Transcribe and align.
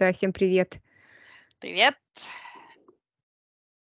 Да, 0.00 0.14
всем 0.14 0.32
привет. 0.32 0.78
Привет. 1.58 1.94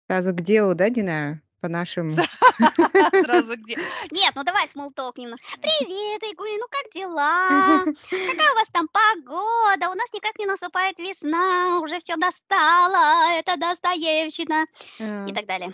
Сразу 0.09 0.33
к 0.33 0.41
делу, 0.41 0.75
да, 0.75 0.89
Динара? 0.89 1.41
По 1.61 1.69
нашим... 1.69 2.11
Сразу 3.25 3.57
где? 3.57 3.77
Нет, 4.11 4.33
ну 4.35 4.43
давай 4.43 4.69
смолток 4.69 5.17
немножко. 5.17 5.47
Привет, 5.61 6.21
Игуль, 6.25 6.59
ну 6.59 6.67
как 6.69 6.93
дела? 6.93 7.85
Какая 8.11 8.53
у 8.53 8.57
вас 8.57 8.69
там 8.73 8.89
погода? 8.89 9.91
У 9.91 9.95
нас 9.95 10.13
никак 10.13 10.37
не 10.41 10.47
наступает 10.47 10.99
весна, 10.99 11.79
уже 11.79 12.01
все 12.01 12.17
достало, 12.17 13.39
это 13.39 13.57
Достоевщина 13.57 14.67
и 14.99 15.33
так 15.33 15.47
далее. 15.47 15.73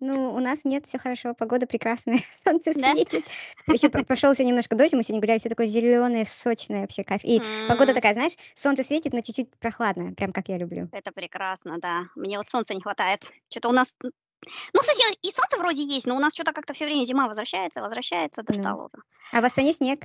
Ну, 0.00 0.34
у 0.34 0.38
нас 0.40 0.64
нет, 0.64 0.86
все 0.88 0.98
хорошо, 0.98 1.34
погода 1.34 1.66
прекрасная, 1.66 2.20
солнце 2.44 2.72
Да? 2.74 2.92
светит. 2.92 3.24
Еще 3.68 3.88
пошелся 3.88 4.42
немножко 4.44 4.74
дождь, 4.76 4.92
мы 4.94 5.02
сегодня 5.02 5.20
гуляли, 5.20 5.38
все 5.38 5.48
такое 5.48 5.66
зеленое, 5.68 6.26
сочное 6.26 6.80
вообще 6.82 7.04
кайф. 7.04 7.22
И 7.24 7.40
погода 7.68 7.90
М, 7.90 7.94
такая, 7.94 8.14
знаешь, 8.14 8.32
солнце 8.56 8.82
светит, 8.84 9.12
но 9.12 9.20
чуть-чуть 9.20 9.50
прохладная, 9.58 10.12
прям 10.12 10.32
как 10.32 10.48
я 10.48 10.58
люблю. 10.58 10.88
Это 10.92 11.12
прекрасно, 11.12 11.78
да. 11.78 12.04
Мне 12.16 12.38
вот 12.38 12.48
солнца 12.48 12.74
не 12.74 12.80
хватает. 12.80 13.30
Что-то 13.48 13.68
у 13.68 13.72
нас... 13.72 13.96
Ну, 14.02 14.80
кстати, 14.80 15.02
и 15.22 15.30
солнце 15.30 15.58
вроде 15.58 15.82
есть, 15.84 16.06
но 16.06 16.16
у 16.16 16.18
нас 16.18 16.32
что-то 16.32 16.52
как-то 16.52 16.72
все 16.72 16.86
время 16.86 17.04
зима 17.04 17.26
возвращается, 17.28 17.82
возвращается, 17.82 18.40
Ну. 18.42 18.46
достало 18.46 18.84
уже. 18.86 19.02
А 19.32 19.40
в 19.40 19.44
Астане 19.44 19.74
снег, 19.74 20.00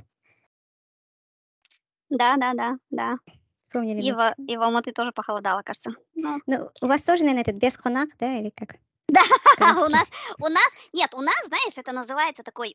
Да, 2.10 2.36
да, 2.36 2.52
да, 2.54 2.76
да. 2.90 3.16
вспомнили 3.64 4.00
И 4.00 4.12
в, 4.12 4.34
и 4.46 4.56
в 4.56 4.62
Алматы 4.62 4.92
тоже 4.92 5.10
похолодало, 5.12 5.62
кажется. 5.62 5.92
Ну, 6.14 6.38
Ну, 6.46 6.70
у 6.82 6.86
вас 6.86 7.02
тоже, 7.02 7.24
наверное, 7.24 7.42
этот 7.42 7.56
без 7.56 7.76
хонак, 7.76 8.10
да, 8.18 8.38
или 8.38 8.50
как? 8.50 8.76
Да, 9.08 9.22
у 9.60 9.88
нас, 9.88 10.08
у 10.38 10.48
нас, 10.48 10.68
нет, 10.92 11.14
у 11.14 11.20
нас, 11.20 11.36
знаешь, 11.46 11.78
это 11.78 11.92
называется 11.92 12.42
такой 12.42 12.74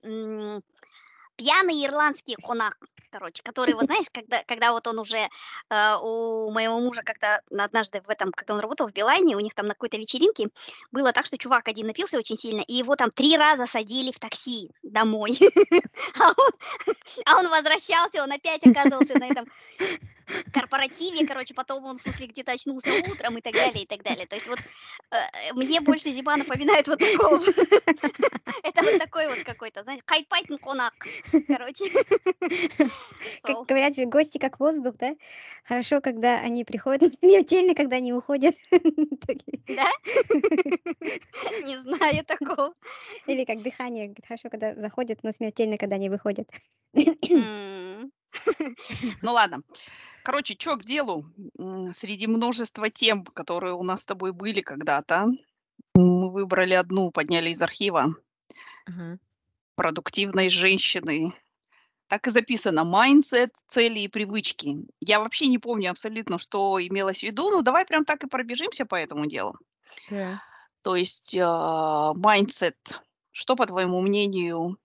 пьяный 1.41 1.84
ирландский 1.84 2.36
конак, 2.36 2.77
короче, 3.09 3.41
который, 3.41 3.73
вот 3.73 3.86
знаешь, 3.86 4.05
когда, 4.13 4.44
когда 4.44 4.72
вот 4.72 4.86
он 4.86 4.99
уже, 4.99 5.18
э, 5.18 5.95
у 5.99 6.52
моего 6.52 6.80
мужа 6.80 7.02
как-то 7.04 7.41
на- 7.49 7.66
однажды 7.66 7.99
в 8.05 8.09
этом, 8.09 8.32
когда 8.32 8.54
он 8.54 8.60
работал 8.60 8.88
в 8.88 8.93
Билайне, 8.93 9.35
у 9.35 9.40
них 9.40 9.55
там 9.55 9.66
на 9.66 9.74
какой-то 9.74 9.98
вечеринке 9.98 10.49
было 10.91 11.12
так, 11.12 11.26
что 11.26 11.40
чувак 11.40 11.68
один 11.68 11.88
напился 11.88 12.18
очень 12.20 12.38
сильно, 12.38 12.62
и 12.62 12.74
его 12.74 12.96
там 12.96 13.10
три 13.10 13.35
раза 13.38 13.66
садили 13.66 14.12
в 14.12 14.20
такси 14.20 14.70
домой, 14.84 15.35
а 16.20 16.27
он, 16.27 16.51
а 17.26 17.40
он 17.40 17.49
возвращался, 17.49 18.23
он 18.23 18.32
опять 18.32 18.66
оказывался 18.66 19.18
на 19.18 19.26
этом 19.26 19.48
корпоративе, 20.54 21.26
короче, 21.27 21.54
потом 21.54 21.85
он, 21.85 21.98
в 21.98 22.01
смысле, 22.01 22.27
где-то 22.27 22.51
очнулся 22.51 22.90
утром 23.10 23.38
и 23.38 23.41
так 23.41 23.54
далее, 23.54 23.84
и 23.84 23.85
так 23.85 24.04
далее. 24.04 24.26
То 24.27 24.35
есть 24.35 24.48
вот 24.48 24.60
э, 25.12 25.54
мне 25.54 25.82
больше 25.82 26.12
зима 26.12 26.38
напоминает 26.38 26.88
вот 26.88 26.99
такого. 26.99 27.44
Это 28.63 28.84
вот 28.84 28.98
такой 28.99 29.27
вот 29.27 29.44
какой-то, 29.44 29.84
знаешь, 29.84 30.01
хайпайтн 30.05 30.55
конак, 30.57 30.94
короче. 31.48 31.85
Как 33.43 33.65
говорят 33.68 33.96
же, 33.96 34.05
гости 34.05 34.37
как 34.37 34.60
воздух, 34.60 34.96
да? 34.98 35.15
Хорошо, 35.63 36.01
когда 36.01 36.40
они 36.40 36.63
приходят, 36.63 37.01
но 37.21 37.29
смертельно, 37.29 37.76
когда 37.76 37.98
они 37.98 38.13
уходят. 38.13 38.55
Да? 39.68 39.88
Не 41.65 41.79
знаю 41.82 42.26
такого. 42.26 42.73
Или 43.26 43.46
как 43.46 43.62
дыхание, 43.62 44.13
хорошо, 44.27 44.49
когда 44.49 44.76
заходят, 44.76 45.23
но 45.23 45.32
смертельно, 45.32 45.77
когда 45.77 45.96
они 45.96 46.10
выходят. 46.10 46.49
Ну 46.93 48.12
ладно. 49.21 49.62
Короче, 50.23 50.55
чё 50.55 50.76
к 50.76 50.84
делу? 50.84 51.26
Среди 51.93 52.27
множества 52.27 52.90
тем, 52.90 53.23
которые 53.23 53.73
у 53.73 53.84
нас 53.84 54.01
с 54.01 54.05
тобой 54.05 54.34
были 54.34 54.62
когда-то, 54.62 55.27
мы 55.95 56.32
выбрали 56.32 56.73
одну, 56.73 57.12
подняли 57.12 57.49
из 57.49 57.62
архива. 57.62 58.16
Продуктивной 59.82 60.51
женщины. 60.51 61.34
Так 62.05 62.27
и 62.27 62.29
записано. 62.29 62.84
Mindset, 62.84 63.49
цели 63.65 64.01
и 64.01 64.07
привычки. 64.07 64.75
Я 65.00 65.19
вообще 65.19 65.47
не 65.47 65.57
помню 65.57 65.90
абсолютно, 65.90 66.38
что 66.38 66.79
имелось 66.79 67.22
в 67.22 67.23
виду, 67.23 67.50
но 67.50 67.63
давай 67.63 67.84
прям 67.84 68.06
так 68.06 68.23
и 68.23 68.28
пробежимся 68.28 68.85
по 68.85 68.94
этому 68.94 69.25
делу. 69.25 69.57
Да. 70.12 70.40
То 70.84 70.96
есть 70.96 71.35
а, 71.35 72.13
mindset. 72.13 72.78
Что, 73.31 73.56
по 73.56 73.66
твоему 73.66 74.01
мнению, 74.01 74.78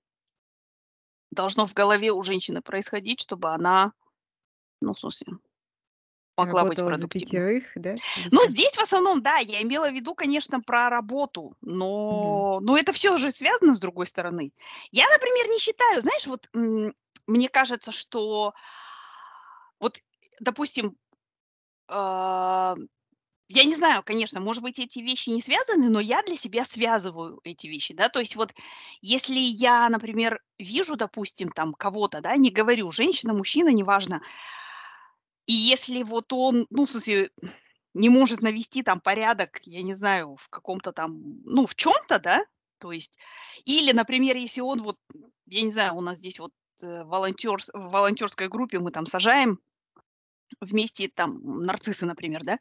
должно 1.31 1.67
в 1.67 1.75
голове 1.75 2.11
у 2.11 2.23
женщины 2.23 2.63
происходить, 2.63 3.21
чтобы 3.21 3.51
она, 3.51 3.93
ну, 4.81 4.95
в 4.95 4.99
смысле, 4.99 5.35
могла 6.37 6.65
быть 6.65 6.79
Работала 6.79 6.95
за 6.95 7.09
продуктивной? 7.09 7.09
пятерых, 7.09 7.73
да? 7.77 7.95
Ну, 8.31 8.47
здесь 8.49 8.75
в 8.77 8.83
основном, 8.83 9.23
да, 9.23 9.39
я 9.39 9.63
имела 9.63 9.91
в 9.91 9.95
виду, 9.95 10.15
конечно, 10.15 10.61
про 10.61 10.89
работу, 10.91 11.57
но, 11.63 12.61
но 12.61 12.77
это 12.79 12.93
все 12.93 13.19
же 13.19 13.31
связано 13.31 13.75
с 13.75 13.81
другой 13.81 14.07
стороны. 14.07 14.53
Я, 14.91 15.09
например, 15.11 15.49
не 15.49 15.59
считаю, 15.59 16.01
знаешь, 16.01 16.27
вот 16.27 16.49
мне 17.27 17.49
кажется, 17.49 17.93
что 17.93 18.55
вот, 19.81 19.99
допустим, 20.41 20.97
а, 21.89 22.75
я 23.49 23.65
не 23.65 23.77
знаю, 23.77 24.03
конечно, 24.03 24.41
может 24.41 24.63
быть, 24.63 24.79
эти 24.79 24.99
вещи 24.99 25.31
не 25.31 25.41
связаны, 25.41 25.89
но 25.89 26.01
я 26.01 26.23
для 26.23 26.37
себя 26.37 26.65
связываю 26.65 27.41
эти 27.45 27.69
вещи, 27.69 27.95
да, 27.95 28.09
то 28.09 28.19
есть 28.21 28.35
вот 28.37 28.53
если 29.03 29.39
я, 29.39 29.89
например, 29.89 30.41
вижу, 30.59 30.97
допустим, 30.97 31.51
там 31.51 31.73
кого-то, 31.75 32.21
да, 32.21 32.37
не 32.37 32.51
говорю, 32.51 32.91
женщина, 32.91 33.35
мужчина, 33.35 33.69
неважно, 33.69 34.21
и 35.47 35.53
если 35.53 36.03
вот 36.03 36.33
он, 36.33 36.67
ну, 36.71 36.87
в 36.87 36.91
смысле, 36.91 37.31
не 37.95 38.09
может 38.09 38.43
навести 38.43 38.83
там 38.83 39.01
порядок, 39.01 39.61
я 39.63 39.83
не 39.83 39.95
знаю, 39.95 40.37
в 40.37 40.49
каком-то 40.49 40.93
там, 40.93 41.41
ну, 41.45 41.67
в 41.67 41.75
чем-то, 41.75 42.19
да, 42.19 42.45
то 42.79 42.93
есть, 42.93 43.19
или, 43.65 43.93
например, 43.93 44.37
если 44.37 44.61
он 44.61 44.83
вот, 44.83 44.99
я 45.47 45.63
не 45.63 45.71
знаю, 45.71 45.95
у 45.95 46.01
нас 46.03 46.19
здесь 46.19 46.39
вот 46.39 46.53
э, 46.83 47.05
волонтер, 47.05 47.59
в 47.73 47.91
волонтерской 47.91 48.49
группе 48.49 48.79
мы 48.81 48.91
там 48.91 49.07
сажаем 49.07 49.61
вместе 50.61 51.09
там 51.09 51.41
нарциссы, 51.43 52.05
например, 52.05 52.43
да, 52.45 52.59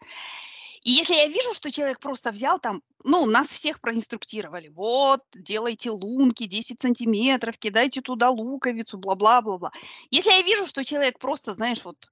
и 0.86 0.92
если 0.92 1.16
я 1.16 1.28
вижу, 1.28 1.52
что 1.54 1.72
человек 1.72 2.00
просто 2.00 2.32
взял 2.32 2.60
там, 2.60 2.84
ну, 3.04 3.26
нас 3.26 3.48
всех 3.48 3.82
проинструктировали, 3.82 4.68
вот, 4.68 5.22
делайте 5.34 5.90
лунки 5.90 6.46
10 6.46 6.80
сантиметров, 6.80 7.58
кидайте 7.58 8.02
туда 8.02 8.30
луковицу, 8.30 9.00
бла-бла-бла-бла. 9.00 9.72
Если 10.12 10.30
я 10.30 10.44
вижу, 10.44 10.68
что 10.68 10.86
человек 10.86 11.18
просто, 11.18 11.56
знаешь, 11.56 11.84
вот 11.84 12.12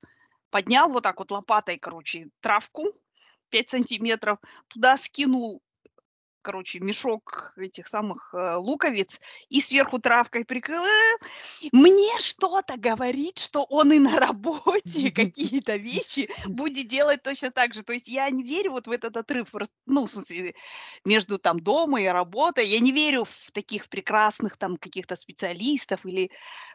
поднял 0.54 0.90
вот 0.90 1.04
так 1.04 1.20
вот 1.20 1.32
лопатой, 1.32 1.80
короче, 1.80 2.30
травку 2.42 2.84
5 3.50 3.70
сантиметров, 3.70 4.38
туда 4.70 4.98
скинул, 4.98 5.62
короче, 6.44 6.80
мешок 6.80 7.54
этих 7.58 7.88
самых 7.88 8.34
э, 8.34 8.56
луковиц 8.56 9.22
и 9.50 9.62
сверху 9.62 10.00
травкой 10.00 10.46
прикрыл. 10.46 10.84
э, 10.84 11.70
Мне 11.72 12.20
что-то 12.20 12.78
говорит, 12.78 13.40
что 13.40 13.64
он 13.64 13.92
и 13.94 14.00
на 14.00 14.20
работе 14.20 15.12
какие-то 15.16 15.78
вещи 15.78 16.30
будет 16.46 16.88
делать 16.88 17.24
точно 17.24 17.50
так 17.50 17.74
же. 17.74 17.82
То 17.84 17.94
есть 17.94 18.08
я 18.08 18.30
не 18.30 18.44
верю 18.44 18.72
вот 18.72 18.88
в 18.88 18.92
этот 18.92 19.18
отрыв, 19.18 19.50
ну, 19.88 20.06
в 20.06 20.12
смысле, 20.12 20.54
между 21.06 21.38
там 21.38 21.60
домом 21.60 21.98
и 21.98 22.06
работой. 22.06 22.68
Я 22.68 22.80
не 22.80 22.92
верю 22.92 23.24
в 23.24 23.52
таких 23.52 23.90
прекрасных 23.90 24.58
там 24.58 24.78
каких-то 24.78 25.16
специалистов 25.16 26.06
или 26.06 26.30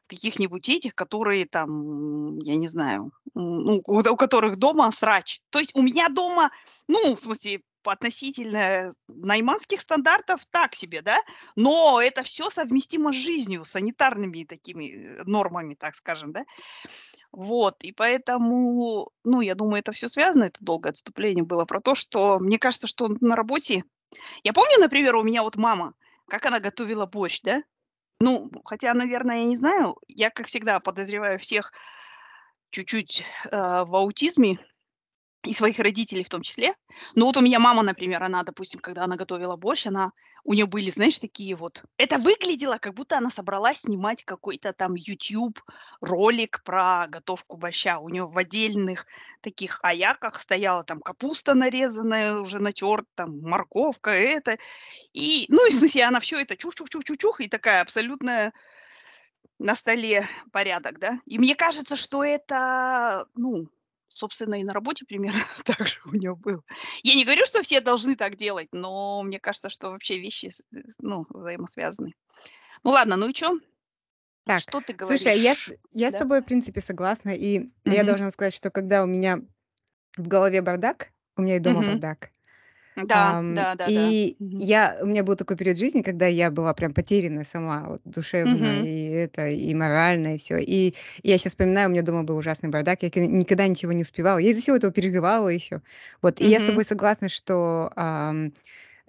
в 0.05 0.09
каких-нибудь 0.09 0.69
этих, 0.69 0.95
которые 0.95 1.45
там, 1.45 2.39
я 2.39 2.57
не 2.57 2.69
знаю, 2.69 3.13
ну, 3.35 3.83
у, 3.87 3.99
у 3.99 4.17
которых 4.17 4.57
дома 4.57 4.91
срач. 4.93 5.41
То 5.51 5.59
есть 5.59 5.77
у 5.77 5.83
меня 5.83 6.09
дома, 6.09 6.51
ну, 6.89 7.15
в 7.15 7.21
смысле, 7.21 7.61
относительно 7.89 8.93
найманских 9.09 9.81
стандартов 9.81 10.47
так 10.51 10.75
себе, 10.75 11.03
да, 11.03 11.19
но 11.57 12.01
это 12.03 12.23
все 12.23 12.51
совместимо 12.51 13.13
с 13.13 13.17
жизнью, 13.17 13.65
санитарными 13.65 14.45
такими 14.45 14.87
э, 14.87 15.23
нормами, 15.25 15.75
так 15.75 15.95
скажем, 15.95 16.33
да. 16.33 16.45
Вот, 17.33 17.83
и 17.85 17.93
поэтому, 17.93 19.11
ну, 19.25 19.41
я 19.41 19.55
думаю, 19.55 19.81
это 19.81 19.93
все 19.93 20.09
связано, 20.09 20.45
это 20.45 20.65
долгое 20.65 20.91
отступление 20.91 21.45
было 21.45 21.65
про 21.65 21.81
то, 21.81 21.95
что 21.95 22.39
мне 22.39 22.59
кажется, 22.59 22.87
что 22.87 23.09
на 23.21 23.37
работе... 23.37 23.85
Я 24.43 24.53
помню, 24.53 24.79
например, 24.81 25.17
у 25.17 25.23
меня 25.23 25.43
вот 25.43 25.57
мама, 25.57 25.95
как 26.29 26.47
она 26.47 26.61
готовила 26.61 27.07
борщ, 27.07 27.43
да? 27.43 27.63
Ну, 28.21 28.51
хотя, 28.65 28.95
наверное, 28.95 29.39
я 29.39 29.45
не 29.45 29.57
знаю, 29.57 29.97
я, 30.09 30.31
как 30.31 30.47
всегда, 30.47 30.81
подозреваю 30.81 31.39
всех 31.39 31.73
чуть-чуть 32.71 33.25
э, 33.45 33.85
в 33.85 33.95
аутизме, 33.95 34.59
и 35.45 35.53
своих 35.53 35.79
родителей 35.79 36.25
в 36.25 36.29
том 36.29 36.43
числе. 36.43 36.75
Но 37.15 37.27
вот 37.27 37.37
у 37.37 37.41
меня 37.41 37.61
мама, 37.61 37.83
например, 37.83 38.23
она, 38.23 38.43
допустим, 38.43 38.81
когда 38.81 39.05
она 39.05 39.17
готовила 39.17 39.57
борщ, 39.57 39.87
она, 39.87 40.13
у 40.45 40.53
нее 40.53 40.67
были, 40.67 40.91
знаешь, 40.91 41.19
такие 41.19 41.55
вот... 41.55 41.85
Это 41.97 42.19
выглядело, 42.19 42.79
как 42.79 42.95
будто 42.95 43.19
она 43.19 43.31
собралась 43.31 43.83
снимать 43.83 44.25
какой-то 44.25 44.73
там 44.73 44.95
YouTube 44.97 45.61
ролик 46.01 46.63
про 46.65 47.07
готовку 47.09 47.57
борща. 47.57 47.99
У 47.99 48.09
нее 48.09 48.27
в 48.27 48.37
отдельных 48.37 49.07
таких 49.41 49.79
аяках 49.83 50.41
стояла 50.41 50.83
там 50.83 51.01
капуста 51.01 51.55
нарезанная, 51.55 52.41
уже 52.41 52.59
натерт, 52.59 53.07
там 53.15 53.41
морковка, 53.41 54.11
это. 54.11 54.59
И, 55.13 55.47
ну, 55.49 55.67
и 55.69 55.71
в 55.71 55.75
смысле, 55.75 56.05
она 56.05 56.19
все 56.19 56.41
это 56.41 56.57
чух-чух-чух-чух-чух, 56.57 57.41
и 57.41 57.49
такая 57.49 57.83
абсолютная 57.83 58.53
на 59.61 59.77
столе 59.77 60.27
порядок, 60.53 60.99
да. 60.99 61.21
И 61.27 61.39
мне 61.39 61.55
кажется, 61.55 61.97
что 61.97 62.25
это, 62.25 63.27
ну, 63.35 63.69
собственно, 64.19 64.61
и 64.61 64.65
на 64.65 64.73
работе 64.75 65.05
примерно 65.07 65.41
так 65.65 65.87
же 65.89 66.01
у 66.07 66.15
него 66.15 66.37
было. 66.37 66.63
Я 67.03 67.15
не 67.15 67.25
говорю, 67.25 67.45
что 67.47 67.63
все 67.63 67.81
должны 67.81 68.17
так 68.17 68.37
делать, 68.37 68.69
но 68.73 69.23
мне 69.23 69.39
кажется, 69.41 69.71
что 69.71 69.91
вообще 69.91 70.19
вещи, 70.19 70.47
с- 70.51 70.63
с- 70.73 70.99
ну, 71.01 71.27
взаимосвязаны. 71.31 72.15
Ну 72.85 72.91
ладно, 72.91 73.17
ну 73.17 73.29
и 73.29 73.33
чё? 73.33 73.59
Так, 74.45 74.61
Что 74.61 74.81
ты 74.81 74.93
слушай, 74.95 75.39
я, 75.39 75.55
с- 75.55 75.67
говоришь? 75.67 75.81
я 75.93 76.11
с 76.11 76.13
Да? 76.13 76.19
тобой, 76.21 76.41
в 76.43 76.45
принципе, 76.45 76.81
согласна. 76.81 77.31
И 77.31 77.71
я 77.85 78.03
Мгм. 78.03 78.07
должна 78.07 78.31
сказать, 78.31 78.55
что 78.55 78.71
когда 78.71 79.03
у 79.03 79.07
меня 79.07 79.41
в 80.17 80.29
голове 80.29 80.63
бардак, 80.63 81.09
у 81.37 81.43
меня 81.43 81.57
и 81.57 81.61
дома 81.61 81.81
Мгм. 81.83 81.93
бардак. 81.93 82.31
Да, 83.03 83.37
Ам, 83.37 83.43
да-да-да. 83.47 84.17
и 84.25 84.39
Мгм. 84.39 84.65
я 84.65 84.99
у 85.03 85.07
меня 85.07 85.23
был 85.25 85.37
такой 85.37 85.57
период 85.57 85.79
жизни, 85.79 86.03
когда 86.03 86.27
я 86.27 86.51
была 86.51 86.75
прям 86.75 86.93
потерянная 86.93 87.45
сама, 87.45 87.85
вот 87.89 88.01
душевно, 88.05 88.77
Мгм. 88.77 88.89
и 88.89 89.09
это, 89.11 89.49
и 89.49 89.73
морально, 89.75 90.35
и 90.35 90.39
всё. 90.39 90.59
И 90.59 90.95
я 91.23 91.39
щас 91.39 91.53
вспоминаю, 91.53 91.89
у 91.89 91.93
меня 91.93 92.03
дома 92.03 92.25
был 92.25 92.37
ужасный 92.37 92.69
бардак, 92.71 93.03
я 93.03 93.09
никогда 93.27 93.67
ничего 93.69 93.93
не 93.93 94.03
успевала. 94.03 94.39
Я 94.39 94.51
из-за 94.51 94.63
всего 94.63 94.77
этого 94.77 94.93
переживала 94.93 95.49
ещё. 95.49 95.81
Вот, 96.23 96.41
и 96.41 96.47
я 96.49 96.61
с 96.61 96.65
тобой 96.65 96.85
согласна, 96.85 97.29
что, 97.29 97.91
ам, 97.97 98.53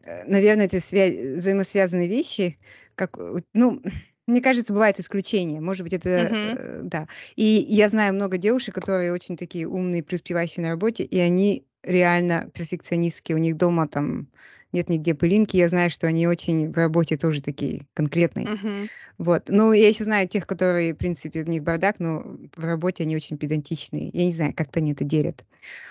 э, 0.04 0.26
наверно, 0.28 0.64
это 0.64 0.82
свя 0.82 1.10
взаимосвязанные 1.38 2.08
вещи, 2.10 2.60
как, 2.96 3.18
э, 3.20 3.42
ну, 3.54 3.82
мне 4.28 4.42
кажется, 4.42 4.74
бывают 4.74 5.00
исключения. 5.00 5.62
Может 5.62 5.84
быть, 5.84 5.94
это, 5.94 6.10
Мгм. 6.16 6.60
э, 6.60 6.82
да. 6.84 7.08
И 7.38 7.44
я 7.70 7.90
знаю 7.90 8.14
много 8.16 8.38
девушек, 8.38 8.76
которые 8.76 9.14
очень 9.14 9.38
такие 9.38 9.68
умные, 9.68 10.04
преуспевающие 10.04 10.64
на 10.64 10.72
работе, 10.72 11.04
и 11.06 11.20
они 11.20 11.66
реально 11.84 12.50
перфекционистки. 12.54 13.34
У 13.34 13.38
них 13.38 13.58
дома 13.58 13.88
там 13.88 14.28
нет 14.72 14.90
нигде 14.90 15.16
пылинки. 15.16 15.58
Я 15.58 15.70
знаю, 15.70 15.90
что 15.90 16.08
они 16.08 16.28
очень 16.28 16.72
в 16.72 16.78
работе 16.78 17.18
тоже 17.18 17.42
такие 17.42 17.88
конкретные. 17.96 18.46
Мгм. 18.48 18.90
Вот. 19.18 19.46
Ну, 19.50 19.74
я 19.74 19.88
ещё 19.90 20.04
знаю 20.06 20.28
тех, 20.28 20.46
которые, 20.48 20.94
в 20.94 20.98
принципе, 20.98 21.44
у 21.44 21.48
них 21.50 21.64
бардак, 21.64 22.00
но 22.00 22.38
в 22.56 22.64
работе 22.64 23.04
они 23.04 23.16
очень 23.16 23.38
педантичные. 23.38 24.10
Я 24.14 24.26
не 24.26 24.34
знаю, 24.34 24.54
как-то 24.56 24.80
они 24.80 24.94
это 24.94 25.04
делят. 25.04 25.44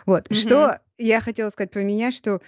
Вот. 0.07 0.31
Мгм. 0.31 0.39
Что 0.41 0.79
я 0.99 1.21
хотела 1.21 1.51
сказать 1.51 1.71
про 1.73 1.83
меня, 1.83 2.13
что, 2.13 2.41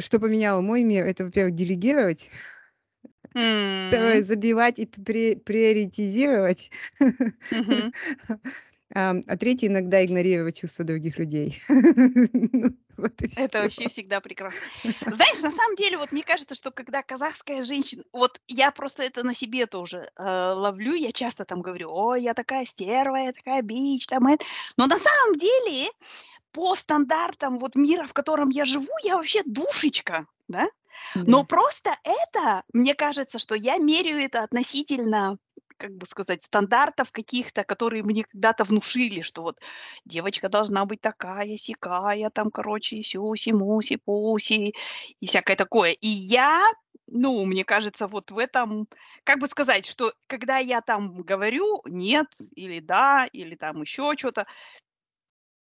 что 0.00 0.20
поменяло 0.20 0.60
мой 0.62 0.82
мир- 0.84 1.06
это, 1.06 1.24
во-первых, 1.24 1.54
делегировать. 1.54 2.28
Второе- 3.88 4.18
М. 4.18 4.22
забивать 4.22 4.78
и 4.78 4.86
приоритизировать. 4.86 6.70
Мгм. 7.50 7.92
А 8.94 9.14
третье- 9.36 9.68
иногда 9.68 10.04
игнорировать 10.04 10.58
чувства 10.58 10.84
других 10.84 11.18
людей. 11.18 11.58
Ну, 11.68 12.76
вот 12.96 13.20
Это 13.36 13.60
вообще 13.60 13.88
всегда 13.88 14.20
прекрасно. 14.20 14.60
Знаешь, 15.08 15.42
на 15.42 15.52
самом 15.52 15.76
деле, 15.76 15.96
вот 15.96 16.10
мне 16.10 16.24
кажется, 16.24 16.54
что 16.56 16.72
когда 16.72 17.02
казахская 17.02 17.62
женщина 17.62 18.02
вот 18.12 18.40
я 18.48 18.72
просто 18.72 19.04
это 19.04 19.22
на 19.22 19.32
себе 19.34 19.66
тоже, 19.66 20.10
э, 20.16 20.22
ловлю. 20.52 20.94
Я 20.94 21.12
часто 21.12 21.44
там 21.44 21.62
говорю: 21.62 21.88
"Ой, 21.92 22.22
я 22.22 22.34
такая 22.34 22.64
стерва, 22.64 23.16
я 23.16 23.32
такая 23.32 23.62
бич, 23.62 24.06
там 24.06 24.26
эт". 24.26 24.42
Но 24.76 24.86
на 24.86 24.98
самом 24.98 25.34
деле, 25.36 25.88
по 26.52 26.76
стандартам 26.76 27.58
вот 27.58 27.76
мира, 27.76 28.06
в 28.06 28.14
котором 28.14 28.50
я 28.50 28.64
живу, 28.66 28.92
я 29.04 29.16
вообще 29.16 29.42
душечка, 29.44 30.26
да. 30.48 30.68
Но 31.26 31.44
Да. 31.44 31.46
просто 31.46 31.96
это, 32.04 32.64
мне 32.74 32.94
кажется, 32.94 33.38
что 33.38 33.54
я 33.56 33.78
меряю 33.78 34.20
это 34.24 34.42
относительно, 34.44 35.38
как 35.78 35.92
бы 35.96 36.06
сказать, 36.06 36.42
стандартов 36.42 37.12
каких-то, 37.12 37.64
которые 37.64 38.02
мне 38.04 38.24
когда-то 38.24 38.64
внушили, 38.64 39.22
что 39.22 39.42
вот 39.42 39.58
девочка 40.04 40.48
должна 40.48 40.84
быть 40.86 41.00
такая-сякая, 41.00 42.30
там, 42.30 42.50
короче, 42.50 43.02
сюси-муси-пуси 43.02 44.74
и 45.20 45.26
всякое 45.26 45.56
такое. 45.56 45.92
И 45.92 46.08
я, 46.08 46.70
ну, 47.06 47.44
мне 47.46 47.64
кажется, 47.64 48.06
вот 48.08 48.30
в 48.30 48.38
этом, 48.38 48.88
как 49.24 49.38
бы 49.40 49.46
сказать, 49.48 49.86
что 49.86 50.12
когда 50.26 50.58
я 50.58 50.80
там 50.82 51.22
говорю 51.22 51.82
"нет" 51.86 52.26
или 52.56 52.80
"да", 52.80 53.28
или 53.32 53.54
там 53.56 53.82
ещё 53.82 54.14
чё-то 54.14 54.46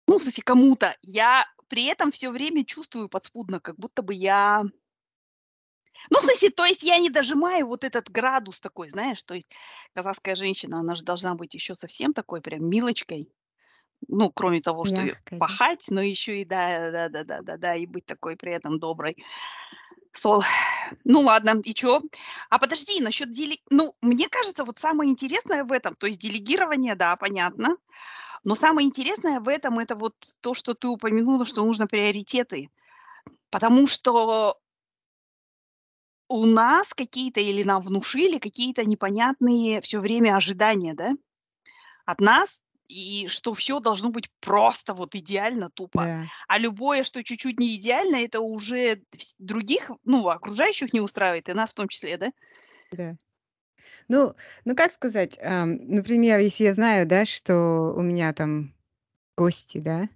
ну, 0.09 0.19
в 0.19 0.45
кому-то, 0.45 0.97
я 1.03 1.45
при 1.69 1.87
этом 1.87 2.11
всё 2.11 2.31
время 2.31 2.65
чувствую 2.65 3.09
подспудно, 3.09 3.61
как 3.61 3.77
будто 3.77 4.03
бы 4.03 4.15
я 4.15 4.65
ну, 6.11 6.21
в 6.21 6.23
смысле, 6.25 6.51
то 6.51 6.65
есть 6.65 6.83
я 6.83 6.99
не 6.99 7.11
дожимаю 7.11 7.67
вот 7.67 7.85
этот 7.85 8.11
градус 8.11 8.61
такой, 8.61 8.91
знаешь, 8.91 9.23
то 9.25 9.35
есть 9.35 9.51
казахская 9.95 10.35
женщина, 10.37 10.81
она 10.81 10.95
же 10.95 11.03
должна 11.05 11.35
быть 11.35 11.55
ещё 11.55 11.75
совсем 11.75 12.13
такой 12.13 12.41
прям 12.41 12.69
милочкой. 12.69 13.29
Ну, 14.09 14.31
кроме 14.33 14.61
того, 14.63 14.85
что 14.85 15.03
Мягкой, 15.03 15.41
да. 15.43 15.61
пахать, 15.61 15.87
но 15.91 16.03
ещё 16.03 16.33
и 16.35 16.45
да, 16.47 16.91
да-да-да-да-да, 16.93 17.77
и 17.77 17.87
быть 17.87 18.07
такой 18.07 18.37
при 18.37 18.53
этом 18.53 18.79
доброй. 18.81 19.17
Сол 20.13 20.43
ну 21.05 21.21
ладно, 21.21 21.61
и 21.65 21.75
чё? 21.75 22.03
А 22.51 22.59
подожди, 22.59 23.01
насчёт 23.01 23.31
деле 23.33 23.57
ну, 23.71 23.95
мне 24.03 24.29
кажется, 24.29 24.65
вот 24.65 24.79
самое 24.81 25.11
интересное 25.11 25.65
в 25.65 25.73
этом, 25.73 25.95
то 25.97 26.07
есть 26.09 26.21
делегирование, 26.21 26.97
да, 26.97 27.17
понятно. 27.17 27.77
Но 28.45 28.55
самое 28.57 28.87
интересное 28.89 29.41
в 29.41 29.49
этом- 29.49 29.79
это 29.81 29.97
вот 29.97 30.15
то, 30.43 30.55
что 30.55 30.75
ты 30.75 30.89
упомянула, 30.89 31.47
что 31.47 31.65
нужно 31.65 31.87
приоритеты. 31.89 32.71
Потому 33.51 33.87
что 33.89 34.59
у 36.31 36.47
нас 36.47 36.95
какие-то 36.95 37.41
или 37.41 37.65
нам 37.65 37.83
внушили 37.83 38.39
какие-то 38.39 38.85
непонятные 38.87 39.81
всё 39.83 40.01
время 40.01 40.37
ожидания, 40.37 40.95
да, 40.95 41.13
от 42.07 42.21
нас, 42.21 42.63
и 42.89 43.27
что 43.29 43.55
всё 43.55 43.81
должно 43.81 44.11
быть 44.11 44.31
просто 44.41 44.95
вот 44.95 45.15
идеально 45.17 45.71
тупо. 45.71 46.11
Да. 46.11 46.31
А 46.49 46.59
любое, 46.59 47.05
что 47.05 47.25
чуть-чуть 47.25 47.61
не 47.61 47.77
идеально, 47.77 48.17
это 48.19 48.41
уже 48.41 49.03
других, 49.39 49.91
ну, 50.05 50.29
окружающих 50.29 50.93
не 50.95 51.01
устраивает, 51.03 51.49
и 51.51 51.55
нас 51.55 51.73
в 51.73 51.75
том 51.75 51.89
числе, 51.89 52.17
да? 52.19 52.33
Да. 52.93 53.17
Ну 54.09 54.35
ну, 54.65 54.77
как 54.77 54.93
сказать, 54.93 55.39
ам, 55.43 55.77
например, 55.89 56.41
если 56.41 56.65
я 56.65 56.75
знаю, 56.75 57.07
да, 57.07 57.27
что 57.27 57.95
у 57.97 58.03
меня 58.03 58.33
там 58.35 58.75
гости, 59.37 59.79
да, 59.81 60.09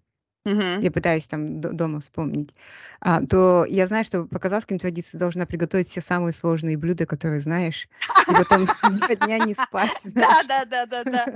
Мгм. 0.47 0.87
я 0.87 0.91
пытаюсь 0.93 1.27
там 1.27 1.61
дома 1.61 2.01
вспомнить, 2.01 2.51
а, 3.01 3.25
то 3.27 3.65
я 3.69 3.87
знаю, 3.87 4.05
что 4.05 4.25
по 4.27 4.39
казахским 4.41 4.79
традициям 4.79 5.21
должна 5.21 5.47
приготовить 5.47 5.89
все 5.89 6.01
самые 6.03 6.35
сложные 6.35 6.77
блюда, 6.79 7.07
которые 7.07 7.41
знаешь, 7.43 7.89
и 8.27 8.35
потом 8.35 8.67
2 8.83 9.17
дня 9.17 9.39
не 9.41 9.55
спать, 9.55 10.03
Да 10.05 10.43
да 10.49 10.65
да 10.65 10.87
да 10.87 11.05
да. 11.05 11.31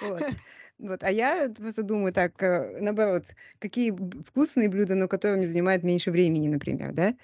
Вот. 0.00 1.02
А 1.04 1.10
я 1.12 1.50
просто 1.56 1.82
думаю 1.82 2.12
так, 2.12 2.42
э, 2.42 2.80
наоборот, 2.80 3.24
какие 3.60 3.92
вкусные 4.24 4.68
блюда, 4.70 4.94
но 4.96 5.08
которые 5.08 5.38
мне 5.38 5.48
занимают 5.48 5.82
меньше 5.84 6.10
времени, 6.10 6.48
например, 6.48 6.92
да. 6.94 7.14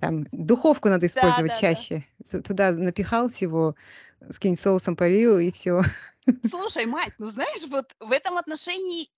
Там 0.00 0.26
духовку 0.32 0.88
надо 0.90 1.06
Да 1.14 1.42
использовать 1.42 1.46
да 1.46 1.62
да. 1.62 1.86
чаще. 1.86 2.04
Т 2.30 2.40
туда 2.42 2.72
напихал 2.72 3.30
всего, 3.30 3.76
с 4.20 4.36
каким-нибудь 4.36 4.60
соусом 4.60 4.96
полил, 4.96 5.38
и 5.38 5.50
всё. 5.52 5.82
Слушай, 6.42 6.86
Мать, 6.86 7.12
ну, 7.18 7.26
знаешь, 7.28 7.66
вот 7.68 7.92
в 7.98 8.12
этом 8.12 8.38
отношении 8.38 9.08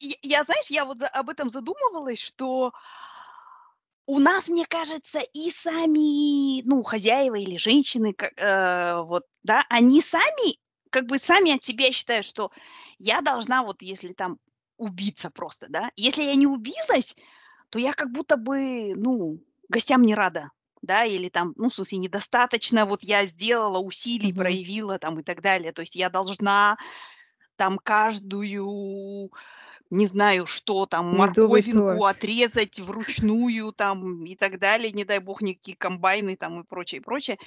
я 0.00 0.14
я, 0.22 0.44
знаешь, 0.44 0.66
я 0.70 0.84
вот 0.84 0.98
за 1.00 1.08
об 1.08 1.30
этом 1.30 1.48
задумывалась, 1.50 2.20
что 2.20 2.72
у 4.06 4.18
нас, 4.20 4.48
мне 4.48 4.64
кажется, 4.66 5.18
и 5.32 5.50
сами, 5.50 6.62
ну, 6.62 6.82
хозяева 6.84 7.34
или 7.36 7.56
женщины, 7.56 8.12
ка 8.12 8.30
э, 8.36 9.02
вот, 9.02 9.24
да, 9.42 9.64
они 9.68 10.00
сами, 10.00 10.56
как 10.90 11.06
бы 11.06 11.18
сами 11.18 11.54
от 11.56 11.62
себя 11.64 11.90
считают, 11.90 12.24
что 12.24 12.52
я 12.98 13.20
должна, 13.20 13.64
вот 13.64 13.82
если 13.82 14.12
там 14.12 14.38
убиться 14.78 15.30
просто, 15.30 15.66
да. 15.68 15.90
Если 15.96 16.22
я 16.22 16.34
не 16.36 16.46
убилась, 16.46 17.16
то 17.70 17.78
я 17.78 17.92
как 17.94 18.12
будто 18.12 18.36
бы, 18.36 18.94
ну, 18.96 19.40
гостям 19.68 20.02
не 20.02 20.16
рада, 20.16 20.50
да, 20.82 21.04
или 21.04 21.28
там, 21.28 21.54
ну, 21.56 21.68
в 21.70 21.74
смысле, 21.74 21.98
недостаточно 21.98 22.86
вот 22.86 23.04
я 23.04 23.26
сделала 23.26 23.78
усилий, 23.80 24.32
Мгм. 24.32 24.42
проявила 24.42 24.98
там 24.98 25.20
и 25.20 25.22
так 25.24 25.42
далее. 25.42 25.72
То 25.72 25.82
есть 25.82 25.96
я 25.96 26.10
должна 26.10 26.76
там 27.56 27.78
каждую, 27.78 29.30
не 29.90 30.06
знаю, 30.06 30.46
что 30.46 30.86
там, 30.86 31.06
морковинку 31.16 32.04
отрезать 32.04 32.80
вручную 32.80 33.72
там 33.72 34.24
и 34.24 34.36
так 34.36 34.58
далее. 34.58 34.92
Не 34.92 35.04
дай 35.04 35.18
бог, 35.20 35.42
никакие 35.42 35.76
комбайны 35.76 36.36
там 36.36 36.60
и 36.60 36.64
прочее, 36.64 37.00
прочее. 37.00 37.38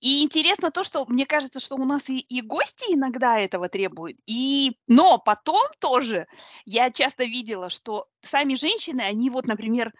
И 0.00 0.22
интересно 0.24 0.70
то, 0.70 0.84
что 0.84 1.04
мне 1.06 1.26
кажется, 1.26 1.60
что 1.60 1.76
у 1.76 1.84
нас 1.84 2.08
и 2.10 2.20
и 2.20 2.40
гости 2.42 2.92
иногда 2.94 3.38
этого 3.38 3.68
требуют, 3.68 4.18
и 4.26 4.78
но 4.88 5.18
потом 5.18 5.62
тоже 5.80 6.26
я 6.64 6.90
часто 6.90 7.24
видела, 7.24 7.70
что 7.70 8.06
сами 8.22 8.54
женщины, 8.54 9.00
они 9.02 9.30
вот, 9.30 9.46
например, 9.46 9.92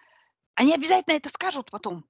они 0.55 0.75
обязательно 0.75 1.15
это 1.17 1.29
скажут 1.31 1.71
потом: 1.71 2.05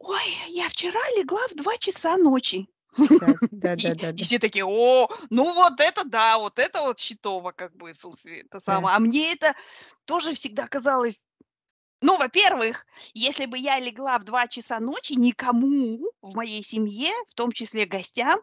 "Ой, 0.00 0.22
я 0.48 0.68
вчера 0.68 1.00
легла 1.16 1.46
в 1.48 1.54
2 1.54 1.78
часа 1.78 2.16
ночи". 2.16 2.68
Да. 3.18 3.36
И 3.76 3.94
и 4.16 4.22
Да-да-да-да. 4.22 4.24
все 4.24 4.38
такие: 4.38 4.64
"О, 4.66 5.08
ну 5.30 5.52
вот 5.54 5.80
это 5.80 6.04
да, 6.04 6.38
вот 6.38 6.58
это 6.58 6.80
вот 6.82 6.98
хитово, 7.00 7.52
как 7.52 7.74
бы, 7.76 7.94
смысле, 7.94 8.40
это 8.42 8.60
Да. 8.66 8.84
самое". 8.84 8.96
А 8.96 8.98
мне 8.98 9.32
это 9.32 9.54
тоже 10.04 10.34
всегда 10.34 10.66
казалось 10.66 11.26
ну, 12.02 12.16
во-первых, 12.18 12.86
если 13.14 13.46
бы 13.46 13.58
я 13.58 13.80
легла 13.80 14.18
в 14.18 14.24
2 14.24 14.46
часа 14.48 14.80
ночи, 14.80 15.14
никому 15.14 16.12
в 16.22 16.36
моей 16.36 16.62
семье, 16.62 17.10
в 17.28 17.34
том 17.34 17.52
числе 17.52 17.86
гостям, 17.86 18.40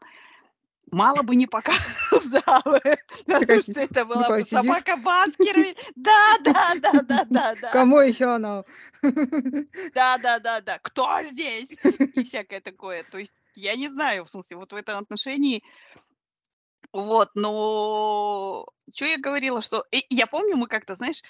мало 0.92 1.22
бы 1.24 1.36
не 1.36 1.48
показалось, 1.48 1.86
Такая 3.30 3.60
потому 3.60 3.62
что 3.62 3.80
это 3.82 4.06
была 4.06 4.30
такая 4.30 4.32
бы 4.32 4.46
собака 4.46 4.98
Баскервилей. 4.98 5.78
Да 5.96 6.38
да 6.44 6.76
да 6.76 7.02
да 7.02 7.26
да 7.26 7.56
да. 7.56 7.72
Кому 7.72 8.00
ещё 8.00 8.32
оно? 8.34 8.66
Да 9.94 10.18
да 10.18 10.40
да 10.40 10.62
да. 10.62 10.80
"Кто 10.80 11.24
здесь?" 11.24 11.78
И 12.14 12.24
всякое 12.24 12.62
такое. 12.62 13.04
То 13.04 13.18
есть 13.18 13.34
я 13.56 13.76
не 13.76 13.90
знаю, 13.90 14.26
в 14.26 14.30
смысле, 14.30 14.58
вот 14.58 14.74
в 14.74 14.76
этом 14.76 15.00
отношении 15.00 15.62
Вот, 16.94 17.30
но 17.36 18.66
чё 18.94 19.06
я 19.06 19.18
говорила, 19.18 19.62
что 19.62 19.86
и 19.92 20.06
я 20.10 20.28
помню, 20.28 20.56
мы 20.56 20.68
как-то, 20.68 20.96
знаешь, 20.96 21.22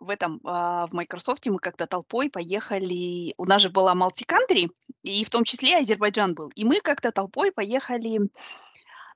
в 0.00 0.10
этом, 0.10 0.40
а, 0.44 0.86
в 0.88 0.92
"Майкрософте" 0.94 1.50
мы 1.50 1.58
как-то 1.58 1.86
толпой 1.86 2.30
поехали. 2.30 3.34
У 3.38 3.44
нас 3.46 3.62
же 3.62 3.70
была 3.70 3.94
multi-country, 3.94 4.68
и 5.04 5.24
в 5.24 5.30
том 5.30 5.44
числе 5.44 5.78
Азербайджан 5.78 6.34
был. 6.34 6.50
И 6.56 6.64
мы 6.64 6.80
как-то 6.80 7.12
толпой 7.12 7.52
поехали 7.52 8.20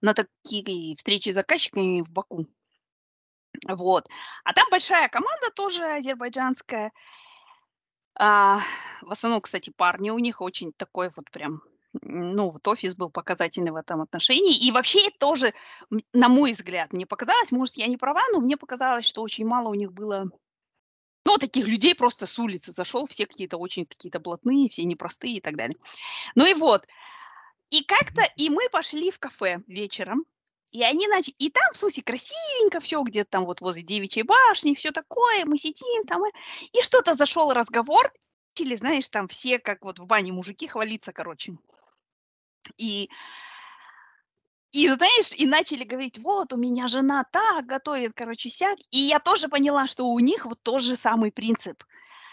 на 0.01 0.15
такие 0.15 0.97
встречи 0.97 1.31
с 1.31 1.35
заказчиками 1.35 2.03
в 2.03 2.11
Баку. 2.11 2.47
Вот. 3.69 4.09
А 4.45 4.53
там 4.53 4.67
большая 4.71 5.09
команда 5.09 5.51
тоже 5.55 5.85
азербайджанская. 5.85 6.93
А, 8.19 8.61
в 9.03 9.11
основном, 9.11 9.41
кстати, 9.41 9.71
парни 9.71 10.11
у 10.11 10.19
них 10.19 10.41
очень 10.41 10.73
такой 10.73 11.11
вот 11.17 11.31
прям, 11.31 11.63
ну, 12.03 12.51
вот 12.51 12.67
офис 12.69 12.95
был 12.95 13.11
показательный 13.11 13.73
в 13.73 13.77
этом 13.77 14.03
отношении. 14.03 14.57
И 14.57 14.71
вообще 14.71 15.11
тоже, 15.19 15.53
на 16.13 16.29
мой 16.29 16.53
взгляд, 16.53 16.93
мне 16.93 17.07
показалось, 17.07 17.51
может, 17.51 17.77
я 17.77 17.87
не 17.87 17.97
права, 17.97 18.23
но 18.33 18.41
мне 18.41 18.57
показалось, 18.57 19.07
что 19.07 19.23
очень 19.23 19.47
мало 19.47 19.69
у 19.69 19.75
них 19.75 19.93
было, 19.93 20.31
ну, 21.25 21.39
таких 21.39 21.67
людей 21.67 21.95
просто 21.95 22.27
с 22.27 22.39
улицы 22.39 22.73
зашел, 22.73 23.07
все 23.07 23.27
какие-то 23.27 23.57
очень 23.57 23.87
какие-то 23.87 24.21
блатные, 24.21 24.69
все 24.69 24.85
непростые 24.85 25.37
и 25.37 25.41
так 25.41 25.57
далее. 25.57 25.79
Ну 26.35 26.47
и 26.47 26.55
вот. 26.55 26.87
И 27.71 27.85
как-то, 27.85 28.23
и 28.37 28.51
мы 28.51 28.69
пошли 28.71 29.11
в 29.11 29.19
кафе 29.19 29.63
вечером, 29.67 30.25
и 30.73 30.83
они 30.83 31.09
начали, 31.09 31.35
и 31.39 31.51
там, 31.51 31.75
смысле, 31.75 32.03
красивенько 32.03 32.81
все, 32.81 33.03
где-то 33.03 33.31
там 33.31 33.45
вот 33.45 33.61
возле 33.61 33.83
девичьей 33.83 34.25
башни, 34.25 34.75
все 34.75 34.91
такое, 34.93 35.45
мы 35.45 35.59
сидим 35.59 36.05
там, 36.05 36.25
и, 36.27 36.31
и 36.73 36.83
что-то 36.83 37.15
зашел 37.15 37.53
разговор, 37.53 38.13
или, 38.59 38.77
знаешь, 38.77 39.09
там 39.09 39.29
все, 39.29 39.59
как 39.59 39.85
вот 39.85 39.99
в 39.99 40.07
бане 40.07 40.33
мужики, 40.33 40.67
хвалиться, 40.67 41.13
короче. 41.13 41.57
И, 42.77 43.09
и, 44.73 44.89
знаешь, 44.89 45.33
и 45.33 45.47
начали 45.47 45.85
говорить, 45.85 46.19
вот, 46.19 46.53
у 46.53 46.57
меня 46.57 46.89
жена 46.89 47.25
так 47.33 47.67
готовит, 47.67 48.13
короче, 48.15 48.51
сяк. 48.51 48.79
И 48.91 48.99
я 48.99 49.19
тоже 49.19 49.49
поняла, 49.49 49.87
что 49.87 50.07
у 50.07 50.19
них 50.19 50.45
вот 50.45 50.63
тот 50.63 50.83
же 50.83 50.97
самый 50.97 51.33
принцип. 51.33 51.83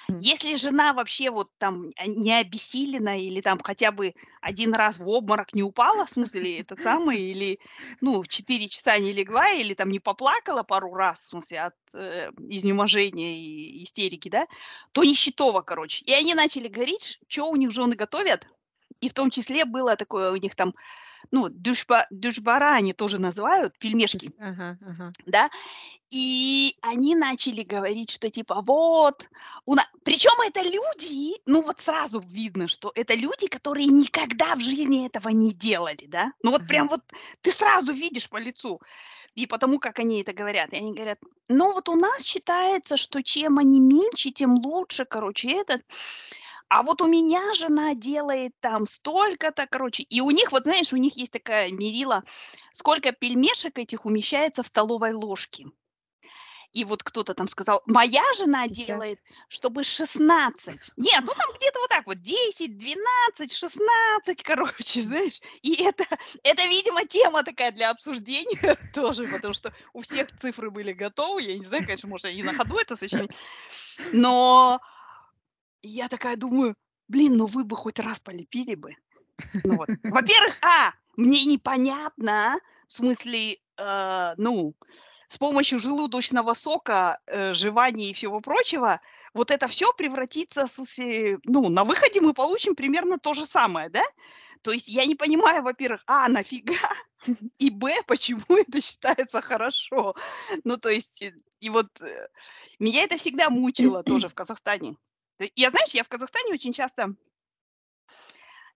Если 0.09 0.55
жена 0.55 0.93
вообще 0.93 1.29
вот 1.29 1.49
там 1.57 1.91
а, 1.97 2.07
не 2.07 2.33
обессилена 2.33 3.17
или 3.17 3.41
там 3.41 3.59
хотя 3.61 3.91
бы 3.91 4.13
один 4.41 4.73
раз 4.73 4.99
в 4.99 5.09
обморок 5.09 5.53
не 5.53 5.63
упала, 5.63 6.05
в 6.05 6.09
смысле, 6.09 6.59
этот 6.59 6.81
самый, 6.81 7.19
или, 7.19 7.59
ну, 7.99 8.21
в 8.21 8.27
4 8.27 8.67
часа 8.69 8.97
не 8.99 9.11
легла, 9.11 9.49
или 9.51 9.73
там 9.73 9.89
не 9.89 9.99
поплакала 9.99 10.63
пару 10.63 10.93
раз, 10.93 11.19
в 11.19 11.27
смысле, 11.27 11.61
от 11.61 11.75
э, 11.93 12.31
изнеможения 12.49 13.35
и 13.37 13.83
истерики, 13.83 14.29
да, 14.29 14.47
то 14.93 15.03
нищетово, 15.03 15.61
короче. 15.61 16.05
И 16.05 16.13
они 16.13 16.33
начали 16.33 16.67
говорить, 16.69 17.19
что 17.27 17.49
у 17.49 17.55
них 17.55 17.71
жены 17.71 17.95
готовят, 17.95 18.47
и 19.01 19.09
в 19.09 19.13
том 19.13 19.29
числе 19.29 19.65
было 19.65 19.95
такое 19.95 20.31
у 20.31 20.35
них 20.35 20.55
там, 20.55 20.73
ну, 21.31 21.49
дюшба, 21.49 22.07
дюшбара 22.09 22.73
они 22.73 22.93
тоже 22.93 23.19
называют, 23.19 23.77
пельмешки 23.77 24.31
Ага, 24.39 24.77
ага. 24.81 25.13
да, 25.25 25.49
и 26.09 26.75
они 26.81 27.15
начали 27.15 27.63
говорить, 27.63 28.11
что 28.11 28.29
типа 28.29 28.61
вот, 28.65 29.29
у 29.65 29.75
на... 29.75 29.85
причем 30.03 30.39
это 30.47 30.61
люди, 30.61 31.33
ну 31.45 31.61
вот 31.61 31.79
сразу 31.79 32.19
видно, 32.19 32.67
что 32.67 32.91
это 32.95 33.13
люди, 33.13 33.47
которые 33.47 33.87
никогда 33.87 34.55
в 34.55 34.59
жизни 34.59 35.05
этого 35.05 35.29
не 35.29 35.51
делали, 35.51 36.05
да, 36.07 36.31
ну 36.43 36.51
вот 36.51 36.61
Ага. 36.61 36.67
прям 36.67 36.87
вот 36.87 37.01
ты 37.41 37.51
сразу 37.51 37.91
видишь 37.93 38.29
по 38.29 38.37
лицу, 38.37 38.79
и 39.35 39.45
потому 39.45 39.79
как 39.79 39.99
они 39.99 40.21
это 40.21 40.33
говорят, 40.33 40.73
и 40.73 40.77
они 40.77 40.93
говорят, 40.93 41.19
ну 41.47 41.71
вот 41.71 41.89
у 41.89 41.95
нас 41.95 42.23
считается, 42.23 42.97
что 42.97 43.21
чем 43.21 43.59
они 43.59 43.79
меньше, 43.79 44.31
тем 44.31 44.55
лучше, 44.55 45.05
короче, 45.05 45.51
этот, 45.51 45.81
а 46.69 46.83
вот 46.83 47.01
у 47.01 47.07
меня 47.07 47.53
жена 47.53 47.93
делает 47.93 48.53
там 48.59 48.87
столько-то, 48.87 49.67
короче, 49.69 50.03
и 50.03 50.21
у 50.21 50.31
них, 50.31 50.51
вот 50.51 50.63
знаешь, 50.63 50.93
у 50.93 50.97
них 50.97 51.15
есть 51.17 51.31
такая 51.31 51.71
мерила, 51.71 52.23
сколько 52.73 53.11
пельмешек 53.11 53.77
этих 53.77 54.05
умещается 54.05 54.63
в 54.63 54.67
столовой 54.67 55.13
ложке. 55.13 55.65
И 56.73 56.83
вот 56.83 57.01
кто-то 57.01 57.33
там 57.33 57.47
сказал, 57.47 57.81
моя 57.85 58.23
жена 58.37 58.67
делает, 58.67 59.19
чтобы 59.47 59.83
16. 59.83 60.91
Нет, 60.97 61.23
ну 61.25 61.33
там 61.33 61.49
где-то 61.55 61.79
вот 61.79 61.89
так 61.89 62.05
вот, 62.05 62.21
10, 62.21 62.77
12, 62.77 63.53
16, 63.53 64.43
короче, 64.43 65.01
знаешь. 65.01 65.39
И 65.61 65.81
это, 65.83 66.03
это, 66.43 66.67
видимо, 66.67 67.05
тема 67.05 67.43
такая 67.43 67.71
для 67.71 67.89
обсуждения 67.89 68.77
тоже, 68.93 69.27
потому 69.27 69.53
что 69.53 69.73
у 69.93 70.01
всех 70.01 70.27
цифры 70.37 70.69
были 70.69 70.91
готовы. 70.91 71.43
Я 71.43 71.57
не 71.57 71.65
знаю, 71.65 71.85
конечно, 71.85 72.09
может, 72.09 72.25
они 72.25 72.43
на 72.43 72.53
ходу 72.53 72.77
это 72.77 72.95
сочинили. 72.95 73.29
Но 74.11 74.81
я 75.87 76.07
такая 76.07 76.35
думаю, 76.35 76.75
блин, 77.07 77.37
ну 77.37 77.45
вы 77.45 77.63
бы 77.63 77.75
хоть 77.75 77.99
раз 77.99 78.19
полепили 78.19 78.75
бы. 78.75 78.95
Ну 79.63 79.77
вот. 79.77 79.89
Во-первых, 80.03 80.57
а, 80.61 80.93
мне 81.15 81.45
непонятно, 81.45 82.59
в 82.87 82.93
смысле, 82.93 83.57
э, 83.77 84.33
ну, 84.37 84.75
с 85.27 85.37
помощью 85.37 85.79
желудочного 85.79 86.53
сока, 86.53 87.19
э, 87.27 87.53
жевания 87.53 88.09
и 88.09 88.13
всего 88.13 88.39
прочего, 88.39 89.01
вот 89.33 89.51
это 89.51 89.67
все 89.67 89.91
превратится, 89.93 90.67
смысле, 90.67 91.39
ну, 91.43 91.69
на 91.69 91.83
выходе 91.83 92.21
мы 92.21 92.33
получим 92.33 92.75
примерно 92.75 93.19
то 93.19 93.33
же 93.33 93.45
самое, 93.45 93.89
да? 93.89 94.03
То 94.61 94.71
есть 94.71 94.87
я 94.87 95.05
не 95.05 95.15
понимаю, 95.15 95.63
во-первых, 95.63 96.03
а, 96.07 96.27
нафига? 96.29 96.75
И, 97.59 97.69
б, 97.69 97.93
почему 98.07 98.43
это 98.49 98.81
считается 98.81 99.41
хорошо? 99.41 100.15
Ну, 100.63 100.77
то 100.77 100.89
есть, 100.89 101.21
э, 101.21 101.33
и 101.59 101.69
вот 101.69 101.87
э, 102.01 102.27
меня 102.79 103.03
это 103.03 103.17
всегда 103.17 103.49
мучило 103.49 104.03
тоже 104.03 104.29
в 104.29 104.35
Казахстане. 104.35 104.95
Я, 105.55 105.69
знаешь, 105.69 105.93
я 105.93 106.03
в 106.03 106.09
Казахстане 106.09 106.53
очень 106.53 106.73
часто 106.73 107.15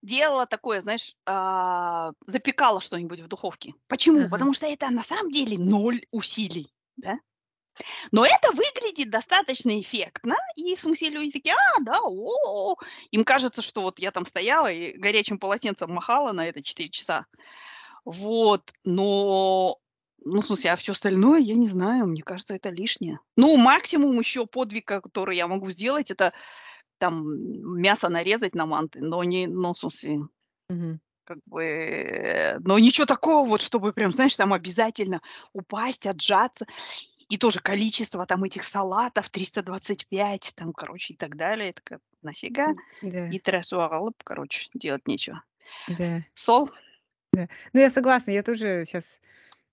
делала 0.02 0.46
такое, 0.46 0.82
знаешь, 0.82 1.16
а, 1.26 2.12
запекала 2.26 2.82
что-нибудь 2.82 3.20
в 3.20 3.28
духовке. 3.28 3.74
Почему? 3.88 4.22
Ага. 4.22 4.30
Потому 4.30 4.54
что 4.54 4.66
это 4.68 4.90
на 4.90 5.04
самом 5.04 5.32
деле 5.32 5.58
ноль 5.58 6.06
усилий, 6.12 6.74
да? 6.98 7.20
Но 8.12 8.26
это 8.26 8.52
выглядит 8.52 9.10
достаточно 9.10 9.80
эффектно, 9.80 10.36
и 10.56 10.76
в 10.76 10.80
смысле 10.80 11.10
люди 11.10 11.32
такие, 11.32 11.56
а, 11.56 11.80
да, 11.82 12.00
о, 12.04 12.76
им 13.12 13.24
кажется, 13.24 13.62
что 13.62 13.82
вот 13.82 14.00
я 14.00 14.12
там 14.12 14.26
стояла 14.26 14.72
и 14.72 14.98
горячим 14.98 15.40
полотенцем 15.40 15.92
махала 15.92 16.34
на 16.34 16.46
это 16.46 16.62
4 16.62 16.90
часа. 16.90 17.26
Вот, 18.04 18.74
но, 18.84 19.80
ну, 20.24 20.42
в 20.42 20.46
смысле, 20.46 20.72
а 20.72 20.76
все 20.76 20.92
остальное, 20.92 21.40
я 21.40 21.56
не 21.56 21.68
знаю, 21.68 22.08
мне 22.08 22.22
кажется, 22.22 22.56
это 22.56 22.70
лишнее. 22.70 23.20
Ну, 23.36 23.58
максимум 23.58 24.18
еще 24.20 24.46
подвиг, 24.46 24.86
который 24.86 25.38
я 25.38 25.48
могу 25.48 25.72
сделать, 25.72 26.12
это 26.12 26.34
там 26.98 27.26
мясо 27.80 28.10
нарезать 28.10 28.56
на 28.56 28.66
манты, 28.66 29.02
но 29.02 29.24
не, 29.24 29.48
ну, 29.48 29.74
в 29.74 29.78
смысле, 29.78 30.28
Мгм. 30.70 31.02
как 31.24 31.40
бы, 31.46 32.58
но 32.62 32.78
ничего 32.80 33.06
такого 33.06 33.48
вот, 33.48 33.62
чтобы 33.62 33.94
прям, 33.94 34.12
знаешь, 34.12 34.36
там 34.36 34.54
обязательно 34.54 35.22
упасть, 35.54 36.06
отжаться. 36.06 36.66
И 37.30 37.38
тоже 37.38 37.62
количество 37.62 38.26
там 38.26 38.44
этих 38.44 38.64
салатов 38.64 39.30
325, 39.30 40.54
там, 40.56 40.74
короче, 40.74 41.14
и 41.14 41.18
так 41.18 41.38
далее. 41.38 41.70
Это 41.70 41.82
как, 41.82 42.00
нафига? 42.22 42.74
Да, 43.02 43.30
И 43.30 43.40
трясу 43.40 43.80
короче, 44.24 44.70
делать 44.74 45.08
нечего. 45.08 45.42
да. 45.88 46.22
Сол? 46.34 46.70
Да. 47.32 47.48
Ну, 47.72 47.80
я 47.80 47.90
согласна, 47.90 48.32
я 48.32 48.44
тоже 48.44 48.84
сейчас 48.86 49.22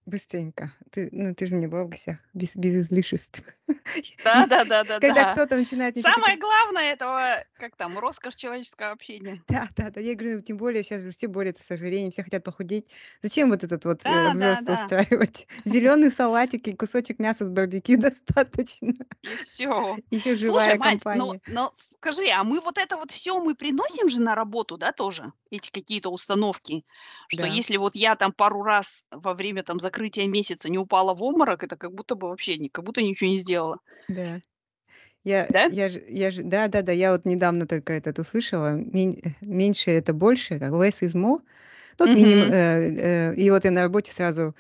быстренько. 0.09 0.73
Ты, 0.91 1.09
ну, 1.13 1.35
ты 1.35 1.47
же 1.47 1.55
мне 1.55 1.69
была 1.69 1.85
в 1.85 1.89
гостях, 1.89 2.17
без, 2.35 2.57
без 2.57 2.75
излишеств. 2.75 3.43
Да, 4.25 4.47
да, 4.47 4.65
да, 4.65 4.85
да, 4.85 4.99
Когда 4.99 5.25
да. 5.25 5.33
кто-то 5.33 5.57
начинает... 5.57 5.97
Самое 5.99 6.39
главное 6.39 6.93
этого, 6.93 7.23
как 7.59 7.77
там, 7.77 7.99
роскошь 7.99 8.35
человеческого 8.35 8.91
общения. 8.91 9.43
Да, 9.49 9.69
да, 9.77 9.91
да. 9.91 10.01
Я 10.01 10.15
говорю, 10.15 10.37
ну, 10.37 10.43
тем 10.43 10.57
более 10.57 10.83
сейчас 10.83 11.03
же 11.03 11.11
все 11.11 11.27
борются 11.27 11.63
с 11.63 11.71
ожирением, 11.71 12.11
все 12.11 12.23
хотят 12.23 12.45
похудеть. 12.45 12.87
Зачем 13.23 13.51
вот 13.51 13.65
этот 13.65 13.85
вот 13.85 14.01
э, 14.05 14.11
Да, 14.11 14.35
да, 14.35 14.51
рост 14.51 14.65
да. 14.65 14.75
устраивать? 14.75 15.47
Зеленый 15.65 16.11
салатик 16.11 16.67
и 16.67 16.75
кусочек 16.75 17.19
мяса 17.19 17.45
с 17.45 17.51
барбекю 17.51 17.97
достаточно. 18.01 18.95
И 19.23 19.37
все. 19.37 19.99
Еще 20.11 20.37
Слушай, 20.37 20.37
живая 20.39 20.79
мать, 20.79 21.01
ну, 21.05 21.11
компания. 21.11 21.41
но 21.47 21.73
скажи, 21.97 22.29
а 22.31 22.45
мы 22.45 22.61
вот 22.61 22.79
это 22.79 22.97
вот 22.97 23.11
все 23.11 23.39
мы 23.41 23.55
приносим 23.55 24.09
же 24.09 24.21
на 24.21 24.35
работу, 24.35 24.77
да, 24.77 24.93
тоже? 24.93 25.33
Эти 25.51 25.71
какие-то 25.71 26.11
установки, 26.11 26.85
что 27.29 27.43
Да. 27.43 27.49
если 27.49 27.77
вот 27.77 27.95
я 27.95 28.17
там 28.17 28.33
пару 28.33 28.63
раз 28.63 29.05
во 29.11 29.35
время 29.35 29.63
там 29.63 29.81
закрытия 29.81 29.98
месяца 30.27 30.71
не 30.71 30.79
упала 30.79 31.15
в 31.15 31.23
обморок, 31.23 31.65
это 31.65 31.77
как 31.77 31.93
будто 31.93 32.15
бы 32.15 32.29
вообще, 32.29 32.57
как 32.69 32.85
будто 32.85 33.03
ничего 33.03 33.31
не 33.31 33.39
сделала. 33.39 33.79
Да. 34.09 34.41
Я, 35.25 35.47
Да? 35.51 35.65
я 35.67 35.87
я 36.09 36.31
же, 36.31 36.43
да, 36.43 36.69
да, 36.69 36.83
да, 36.83 36.93
я 36.93 37.13
вот 37.13 37.25
недавно 37.27 37.67
только 37.67 37.93
этот 37.93 38.19
услышала. 38.19 38.77
Мен- 38.77 39.21
э, 39.23 39.31
меньше 39.41 39.91
это 39.91 40.13
больше, 40.13 40.59
как 40.59 40.73
less 40.73 41.01
is 41.03 41.15
more. 41.15 41.41
Ну, 41.99 42.07
вот 42.07 42.09
миним- 42.09 42.53
э, 42.53 43.33
э, 43.33 43.35
и 43.35 43.51
вот 43.51 43.65
я 43.65 43.71
на 43.71 43.83
работе 43.83 44.13
сразу 44.13 44.55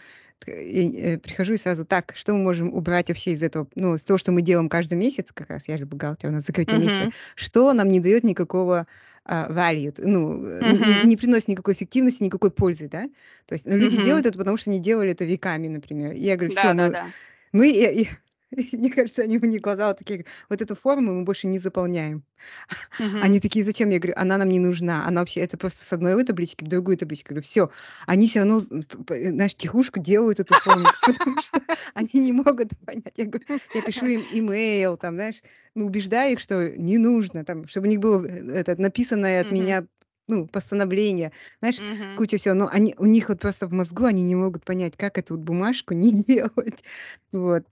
и, 0.47 0.97
э, 0.97 1.18
прихожу 1.18 1.54
и 1.54 1.57
сразу 1.57 1.85
так, 1.85 2.12
что 2.16 2.33
мы 2.33 2.38
можем 2.38 2.73
убрать 2.73 3.09
вообще 3.09 3.33
из 3.33 3.42
этого, 3.42 3.66
ну, 3.75 3.95
из 3.95 4.02
того, 4.02 4.18
что 4.18 4.33
мы 4.33 4.42
делаем 4.42 4.68
каждый 4.68 4.95
месяц, 4.95 5.33
как 5.33 5.50
раз, 5.50 5.62
я 5.66 5.76
же 5.78 5.87
бухгалтер, 5.87 6.30
у 6.30 6.33
нас 6.33 6.45
закрытие 6.47 6.78
месяца, 6.78 7.04
Мгм. 7.04 7.12
что 7.35 7.73
нам 7.73 7.88
не 7.88 8.00
дает 8.00 8.25
никакого 8.25 8.87
а, 9.30 9.50
value, 9.50 9.92
ну, 9.99 10.42
э, 10.42 10.62
не, 11.02 11.07
не- 11.09 11.16
приносит 11.18 11.49
никакой 11.49 11.75
эффективности, 11.75 12.23
никакой 12.23 12.50
пользы, 12.50 12.88
да? 12.88 13.11
То 13.47 13.52
есть 13.52 13.66
ну, 13.66 13.76
люди 13.76 13.97
Мгм. 13.97 14.04
делают 14.04 14.25
это, 14.26 14.38
потому 14.38 14.57
что 14.57 14.71
они 14.71 14.80
делали 14.80 15.11
это 15.11 15.25
веками, 15.26 15.68
например. 15.68 16.12
И 16.12 16.21
я 16.21 16.37
говорю, 16.37 16.50
все, 16.50 16.62
Да, 16.62 16.75
да, 16.75 16.85
мы, 16.87 16.90
да. 16.92 17.07
мы, 17.52 17.68
и- 17.68 18.02
и- 18.02 18.02
и 18.04 18.09
мне 18.72 18.90
кажется, 18.90 19.22
они 19.22 19.38
мне 19.38 19.58
глаза 19.58 19.88
вот 19.88 19.98
такие, 19.98 20.24
вот 20.48 20.62
эту 20.62 20.74
форму 20.76 21.12
мы 21.14 21.24
больше 21.24 21.46
не 21.46 21.58
заполняем. 21.58 22.24
Мгм. 22.98 23.28
Они 23.28 23.40
такие, 23.40 23.64
зачем? 23.64 23.90
Я 23.90 23.98
говорю, 23.98 24.14
она 24.16 24.38
нам 24.38 24.48
не 24.48 24.58
нужна. 24.60 25.06
Она 25.06 25.20
вообще, 25.20 25.40
это 25.40 25.56
просто 25.58 25.84
с 25.84 25.92
одной 25.92 26.22
таблички 26.24 26.64
в 26.64 26.68
другую 26.68 26.96
табличку. 26.98 27.30
Говорю, 27.30 27.42
все. 27.44 27.70
Они 28.06 28.28
все 28.28 28.40
равно, 28.40 28.60
п- 28.60 29.04
п- 29.04 29.28
знаешь, 29.30 29.54
тихушку 29.54 30.00
делают 30.00 30.40
эту 30.40 30.56
форму, 30.56 30.92
потому 31.04 31.38
что 31.40 31.60
они 31.94 32.10
не 32.14 32.32
могут 32.32 32.70
понять. 32.84 33.14
Я 33.16 33.26
говорю, 33.26 33.46
я 33.72 33.82
пишу 33.82 34.06
им 34.06 34.24
имейл, 34.28 34.96
там, 34.96 35.14
знаешь, 35.16 35.42
ну, 35.74 35.86
убеждаю 35.86 36.32
их, 36.34 36.40
что 36.40 36.70
не 36.76 36.98
нужно, 36.98 37.44
там, 37.44 37.66
чтобы 37.68 37.86
у 37.86 37.90
них 37.90 38.00
было 38.00 38.24
э, 38.26 38.52
это 38.52 38.80
написанное 38.80 39.40
от 39.40 39.50
Мгм. 39.50 39.52
меня 39.52 39.86
ну, 40.26 40.46
постановления, 40.46 41.32
знаешь, 41.60 41.80
Мгм. 41.80 42.14
куча 42.14 42.36
всего. 42.36 42.54
Но 42.54 42.68
они, 42.70 42.94
у 42.98 43.06
них 43.06 43.28
вот 43.30 43.40
просто 43.40 43.66
в 43.66 43.72
мозгу 43.72 44.04
они 44.04 44.22
не 44.22 44.34
могут 44.34 44.64
понять, 44.64 44.94
как 44.96 45.16
эту 45.18 45.38
бумажку 45.38 45.94
не 45.94 46.12
делать. 46.12 46.84
Вот. 47.32 47.64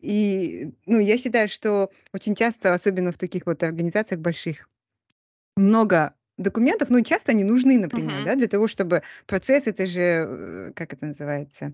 И, 0.00 0.72
ну, 0.86 0.98
я 1.00 1.18
считаю, 1.18 1.48
что 1.48 1.90
очень 2.12 2.34
часто, 2.34 2.74
особенно 2.74 3.12
в 3.12 3.18
таких 3.18 3.46
вот 3.46 3.62
организациях 3.62 4.20
больших, 4.20 4.68
много 5.56 6.14
документов, 6.38 6.90
ну, 6.90 7.02
часто 7.02 7.32
они 7.32 7.44
нужны, 7.44 7.78
например, 7.78 8.20
Мгм. 8.20 8.22
да, 8.22 8.36
для 8.36 8.48
того, 8.48 8.68
чтобы 8.68 9.02
процесс, 9.26 9.66
это 9.68 9.86
же, 9.86 10.00
э, 10.00 10.72
как 10.74 10.92
это 10.94 11.06
называется, 11.06 11.72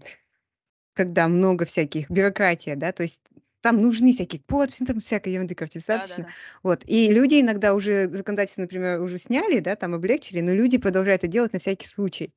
когда 0.95 1.29
много 1.29 1.65
всяких, 1.65 2.11
бюрократия, 2.11 2.77
да, 2.77 2.93
то 2.93 3.03
есть 3.03 3.23
там 3.63 3.81
нужны 3.81 4.13
всякие 4.13 4.43
подписи, 4.43 4.85
там 4.85 5.01
всякой 5.01 5.33
ерунды, 5.35 5.55
достаточно. 5.55 6.27
Да-да-да. 6.27 6.35
Вот. 6.65 6.83
И 6.87 7.09
люди 7.13 7.41
иногда 7.41 7.75
уже 7.75 8.09
законодательство, 8.11 8.63
например, 8.63 9.01
уже 9.01 9.19
сняли, 9.19 9.61
да, 9.61 9.77
там 9.77 9.95
облегчили, 9.95 10.41
но 10.41 10.53
люди 10.55 10.79
продолжают 10.79 11.23
это 11.23 11.29
делать 11.33 11.53
на 11.53 11.61
всякий 11.61 11.87
случай. 11.87 12.35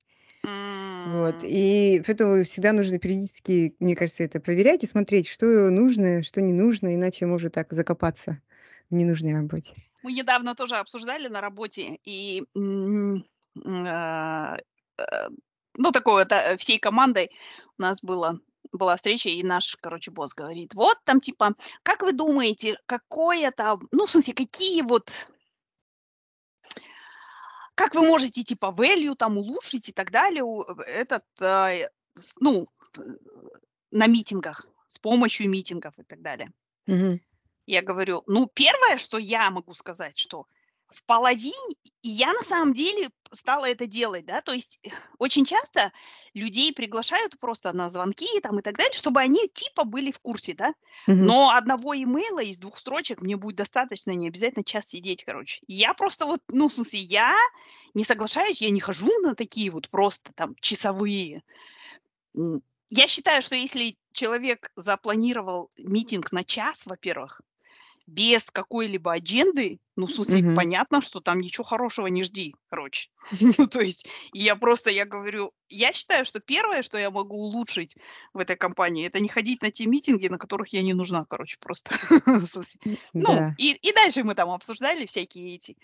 Вот. 1.06 1.36
И 1.44 2.02
поэтому 2.06 2.44
всегда 2.44 2.74
нужно 2.74 2.98
периодически, 2.98 3.76
мне 3.80 3.96
кажется, 3.96 4.24
это 4.24 4.40
проверять 4.40 4.84
и 4.84 4.88
смотреть, 4.88 5.28
что 5.28 5.46
нужно, 5.70 6.24
что 6.24 6.42
не 6.42 6.52
нужно, 6.52 6.96
иначе 6.96 7.28
может 7.28 7.54
так 7.54 7.72
закопаться 7.72 8.42
в 8.90 8.96
ненужной 8.96 9.34
работе. 9.34 9.74
Мы 10.02 10.14
недавно 10.14 10.56
тоже 10.56 10.76
обсуждали 10.76 11.28
на 11.28 11.42
работе, 11.42 12.00
и, 12.06 12.44
а, 13.66 14.58
э, 14.98 15.04
ну, 15.78 15.92
такое 15.92 16.26
а, 16.26 16.58
всей 16.58 16.80
командой 16.80 17.32
у 17.78 17.82
нас 17.82 18.02
было 18.02 18.40
была 18.72 18.98
встреча, 18.98 19.30
и 19.30 19.42
наш, 19.44 19.78
короче, 19.80 20.12
босс 20.12 20.34
говорит: 20.34 20.74
"Вот 20.74 20.98
там, 21.06 21.20
типа, 21.20 21.56
как 21.84 22.02
вы 22.02 22.14
думаете, 22.14 22.78
какое 22.86 23.52
там, 23.52 23.88
ну, 23.92 24.06
в 24.06 24.10
смысле, 24.10 24.34
какие 24.34 24.82
вот" 24.82 25.30
"как 27.76 27.96
вы 27.96 28.08
можете, 28.08 28.44
типа, 28.44 28.74
value 28.76 29.16
там 29.16 29.38
улучшить 29.38 29.90
и 29.90 29.92
так 29.92 30.12
далее, 30.12 30.44
этот, 30.88 31.24
э, 31.42 31.88
ну, 32.40 32.68
э, 32.98 33.02
на 33.92 34.08
митингах, 34.08 34.68
с 34.88 35.00
помощью 35.00 35.50
митингов 35.50 35.94
и 36.00 36.04
так 36.04 36.22
далее?" 36.22 36.52
Мгм. 36.88 37.22
Я 37.68 37.82
говорю: 37.82 38.24
"Ну, 38.28 38.48
первое, 38.48 38.98
что 38.98 39.18
я 39.18 39.50
могу 39.52 39.74
сказать, 39.74 40.18
что 40.18 40.48
в 40.90 41.04
половине 41.06 41.76
и 42.02 42.10
я 42.10 42.34
на 42.34 42.42
самом 42.42 42.74
деле 42.74 43.10
стала 43.34 43.66
это 43.66 43.88
делать, 43.88 44.26
да, 44.26 44.42
то 44.42 44.54
есть 44.54 44.80
очень 45.18 45.46
часто 45.46 45.92
людей 46.34 46.72
приглашают 46.74 47.40
просто 47.40 47.74
на 47.74 47.90
звонки 47.90 48.28
там 48.42 48.60
и 48.60 48.62
так 48.62 48.78
далее, 48.78 48.94
чтобы 48.94 49.20
они 49.20 49.50
типа 49.54 49.84
были 49.84 50.12
в 50.12 50.20
курсе, 50.20 50.54
да. 50.54 50.74
Мгм. 51.08 51.26
Но 51.26 51.50
одного 51.50 51.96
имейла 51.96 52.42
из 52.44 52.60
двух 52.60 52.78
строчек 52.78 53.22
мне 53.22 53.36
будет 53.36 53.56
достаточно, 53.56 54.12
не 54.12 54.28
обязательно 54.28 54.64
час 54.64 54.88
сидеть, 54.88 55.24
короче. 55.24 55.62
Я 55.68 55.94
просто 55.94 56.26
вот, 56.26 56.42
ну, 56.50 56.70
в 56.70 56.74
смысле, 56.74 57.00
я 57.00 57.36
не 57.94 58.04
соглашаюсь, 58.04 58.62
я 58.62 58.70
не 58.70 58.80
хожу 58.80 59.10
на 59.20 59.36
такие 59.36 59.72
вот 59.72 59.90
просто 59.90 60.32
там 60.34 60.56
часовые. 60.62 61.44
Я 62.90 63.08
считаю, 63.08 63.42
что 63.42 63.56
если 63.56 63.98
человек 64.14 64.72
запланировал 64.76 65.70
митинг 65.78 66.32
на 66.32 66.44
час, 66.44 66.86
во-первых, 66.86 67.42
без 68.08 68.52
какой-либо 68.52 69.14
адженды, 69.14 69.80
ну, 69.96 70.08
в 70.08 70.12
смысле, 70.12 70.42
Мгм. 70.42 70.56
понятно, 70.56 71.02
что 71.02 71.22
там 71.22 71.40
ничего 71.40 71.64
хорошего 71.64 72.08
не 72.08 72.24
жди, 72.24 72.54
короче. 72.70 73.10
Ну, 73.58 73.68
то 73.68 73.82
есть 73.82 74.08
я 74.34 74.56
просто, 74.56 74.90
я 74.92 75.06
говорю, 75.06 75.54
я 75.70 75.94
считаю, 75.94 76.26
что 76.26 76.40
первое, 76.40 76.84
что 76.84 76.98
я 76.98 77.10
могу 77.12 77.36
улучшить 77.38 77.96
в 78.34 78.40
этой 78.40 78.56
компании, 78.58 79.08
это 79.08 79.20
не 79.20 79.30
ходить 79.30 79.62
на 79.62 79.72
те 79.72 79.86
митинги, 79.88 80.28
на 80.28 80.38
которых 80.38 80.70
я 80.74 80.84
не 80.84 80.94
нужна, 80.94 81.26
короче, 81.30 81.58
просто. 81.60 81.96
Ну, 83.20 83.42
да. 83.42 83.58
и 83.58 83.74
и 83.74 83.94
дальше 83.94 84.24
мы 84.24 84.36
там 84.36 84.50
обсуждали 84.50 85.06
всякие 85.06 85.56
эти, 85.56 85.78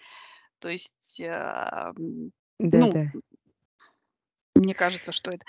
то 0.59 0.69
есть, 0.69 1.19
м, 1.21 2.31
ну, 2.73 2.99
мне 4.55 4.73
кажется, 4.75 5.11
что 5.11 5.31
это 5.31 5.45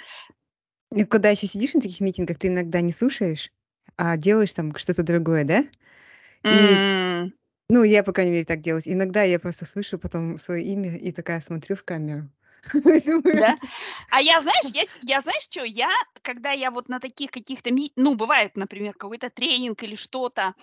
И 0.95 1.05
когда 1.05 1.31
еще 1.31 1.47
сидишь 1.47 1.75
на 1.75 1.81
таких 1.81 2.01
митингах, 2.01 2.39
ты 2.39 2.49
иногда 2.49 2.81
не 2.81 2.93
слушаешь, 2.93 3.51
а 3.97 4.17
делаешь 4.17 4.53
там 4.53 4.75
что-то 4.77 5.03
другое, 5.03 5.45
да? 5.45 5.65
И, 6.49 6.83
ну, 7.69 7.85
я, 7.85 8.03
по 8.05 8.13
крайней 8.13 8.33
мере, 8.33 8.45
так 8.47 8.61
делаю. 8.63 8.83
Иногда 8.87 9.23
я 9.25 9.41
просто 9.41 9.67
слышу 9.67 9.99
потом 9.99 10.39
свое 10.39 10.65
имя 10.65 10.97
и 10.99 11.13
такая 11.13 11.41
смотрю 11.41 11.77
в 11.77 11.85
камеру. 11.85 12.31
Да? 13.33 13.57
А 14.11 14.21
я, 14.21 14.41
знаешь, 14.41 14.71
я 14.75 14.85
я 15.03 15.21
знаешь 15.23 15.49
чё? 15.49 15.65
Я, 15.65 15.91
когда 16.23 16.53
я 16.53 16.71
вот 16.71 16.89
на 16.89 17.01
таких 17.01 17.31
каких-то 17.31 17.71
ну, 17.97 18.15
бывает, 18.15 18.57
например, 18.57 18.95
какой-то 18.95 19.31
тренинг 19.31 19.83
или 19.83 19.97
что-то, 19.97 20.55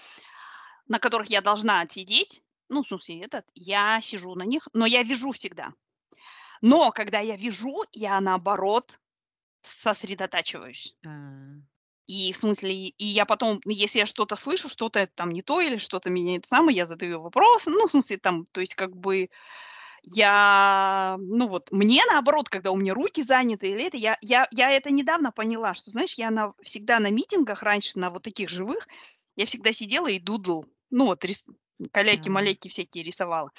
на 0.87 0.99
которых 0.99 1.29
я 1.29 1.41
должна 1.41 1.81
отсидеть, 1.81 2.43
ну, 2.69 2.83
в 2.83 2.87
смысле, 2.87 3.21
этот, 3.21 3.45
я 3.55 3.99
сижу 4.01 4.35
на 4.35 4.43
них, 4.43 4.67
но 4.73 4.85
я 4.87 5.03
вяжу 5.03 5.31
всегда. 5.33 5.73
Но 6.61 6.91
когда 6.91 7.19
я 7.21 7.37
вяжу, 7.37 7.83
я, 7.93 8.21
наоборот, 8.21 8.99
сосредотачиваюсь. 9.61 10.95
А. 11.05 11.68
И, 12.09 12.33
в 12.33 12.37
смысле, 12.37 12.73
и 12.87 13.05
я 13.05 13.25
потом, 13.25 13.61
если 13.65 13.99
я 13.99 14.07
что-то 14.07 14.35
слышу, 14.35 14.67
что-то 14.67 15.05
там 15.05 15.29
не 15.31 15.43
то 15.43 15.61
или 15.61 15.77
что-то 15.77 16.09
меня 16.09 16.37
это 16.37 16.47
самое, 16.47 16.75
я 16.75 16.85
задаю 16.87 17.21
вопрос. 17.21 17.67
Ну, 17.67 17.85
в 17.87 17.91
смысле, 17.91 18.17
там, 18.17 18.45
то 18.51 18.61
есть 18.61 18.73
как 18.73 18.97
бы 18.97 19.29
я, 20.03 21.17
ну 21.19 21.47
вот, 21.47 21.71
мне 21.71 22.01
наоборот, 22.11 22.49
когда 22.49 22.71
у 22.71 22.77
меня 22.77 22.93
руки 22.95 23.23
заняты 23.23 23.69
или 23.69 23.85
это, 23.85 23.97
я 23.97 24.17
я 24.21 24.47
я 24.51 24.71
это 24.71 24.91
недавно 24.91 25.31
поняла, 25.31 25.75
что, 25.75 25.91
знаешь, 25.91 26.15
я 26.15 26.31
на 26.31 26.53
всегда 26.63 26.99
на 26.99 27.11
митингах 27.11 27.63
раньше, 27.63 27.99
на 27.99 28.09
вот 28.09 28.23
таких 28.23 28.49
живых, 28.49 28.87
я 29.35 29.45
всегда 29.45 29.73
сидела 29.73 30.07
и 30.07 30.19
дудл, 30.19 30.63
ну 30.91 31.05
вот 31.07 31.25
рис 31.25 31.47
каляки-маляки 31.91 32.69
всякие 32.69 33.03
рисовала. 33.03 33.51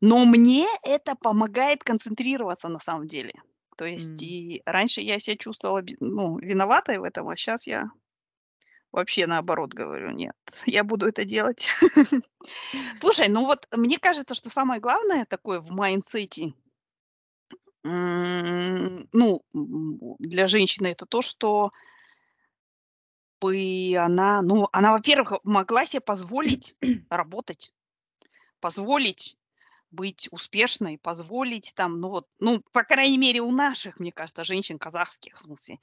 Но 0.00 0.24
мне 0.26 0.66
это 0.84 1.16
помогает 1.16 1.84
концентрироваться 1.84 2.68
на 2.68 2.80
самом 2.80 3.06
деле. 3.08 3.34
То 3.80 3.86
есть 3.86 4.22
М. 4.22 4.28
и 4.28 4.62
раньше 4.66 5.00
я 5.00 5.18
себя 5.18 5.38
чувствовала 5.38 5.82
ну, 6.00 6.36
виноватой 6.38 6.98
в 6.98 7.02
этом, 7.02 7.30
а 7.30 7.36
щас 7.36 7.66
я 7.66 7.90
вообще 8.92 9.26
наоборот 9.26 9.72
говорю: 9.72 10.10
"Нет, 10.10 10.36
я 10.66 10.84
буду 10.84 11.06
это 11.06 11.24
делать". 11.24 11.66
Слушай, 13.00 13.28
ну 13.30 13.46
вот 13.46 13.66
мне 13.74 13.98
кажется, 13.98 14.34
что 14.34 14.50
самое 14.50 14.82
главное 14.82 15.24
такое 15.24 15.60
в 15.60 15.70
mindset 15.70 16.42
е 16.42 16.52
ну, 17.82 19.40
для 20.18 20.46
женщины- 20.46 20.88
это 20.88 21.06
то, 21.06 21.22
что 21.22 21.70
бы 23.40 23.94
она, 23.98 24.42
ну, 24.42 24.68
она, 24.72 24.92
во-первых, 24.92 25.32
могла 25.42 25.86
се 25.86 26.00
позволить 26.00 26.76
работать, 27.08 27.72
позволить 28.60 29.38
быть 29.90 30.28
успешной, 30.30 30.98
позволить 30.98 31.72
там, 31.74 32.00
ну 32.00 32.08
вот, 32.08 32.26
ну, 32.38 32.62
по 32.72 32.84
крайней 32.84 33.18
мере, 33.18 33.40
у 33.40 33.50
наших, 33.52 34.00
мне 34.00 34.12
кажется, 34.12 34.44
женщин, 34.44 34.78
казахских, 34.78 35.36
в 35.36 35.40
смысле, 35.40 35.78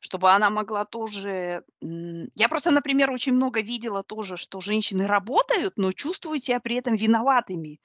чтобы 0.00 0.30
она 0.32 0.50
могла 0.50 0.84
тоже, 0.84 1.64
Я 1.82 2.48
просто, 2.48 2.70
например, 2.70 3.10
очень 3.10 3.32
много 3.34 3.60
видела 3.60 4.02
тоже, 4.02 4.36
что 4.36 4.60
женщины 4.60 5.06
работают, 5.06 5.74
но 5.76 5.92
чувствуют 5.92 6.44
себя 6.44 6.60
при 6.60 6.76
этом 6.76 6.96
виноватыми 6.96 7.80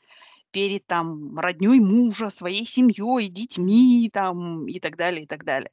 перед, 0.52 0.88
там, 0.88 1.38
роднёй 1.40 1.80
мужа, 1.80 2.30
своей 2.32 2.66
семьей, 2.66 3.30
детьми, 3.30 4.10
там, 4.14 4.68
и 4.68 4.80
так 4.80 4.98
далее, 4.98 5.24
и 5.24 5.28
так 5.28 5.46
далее. 5.46 5.72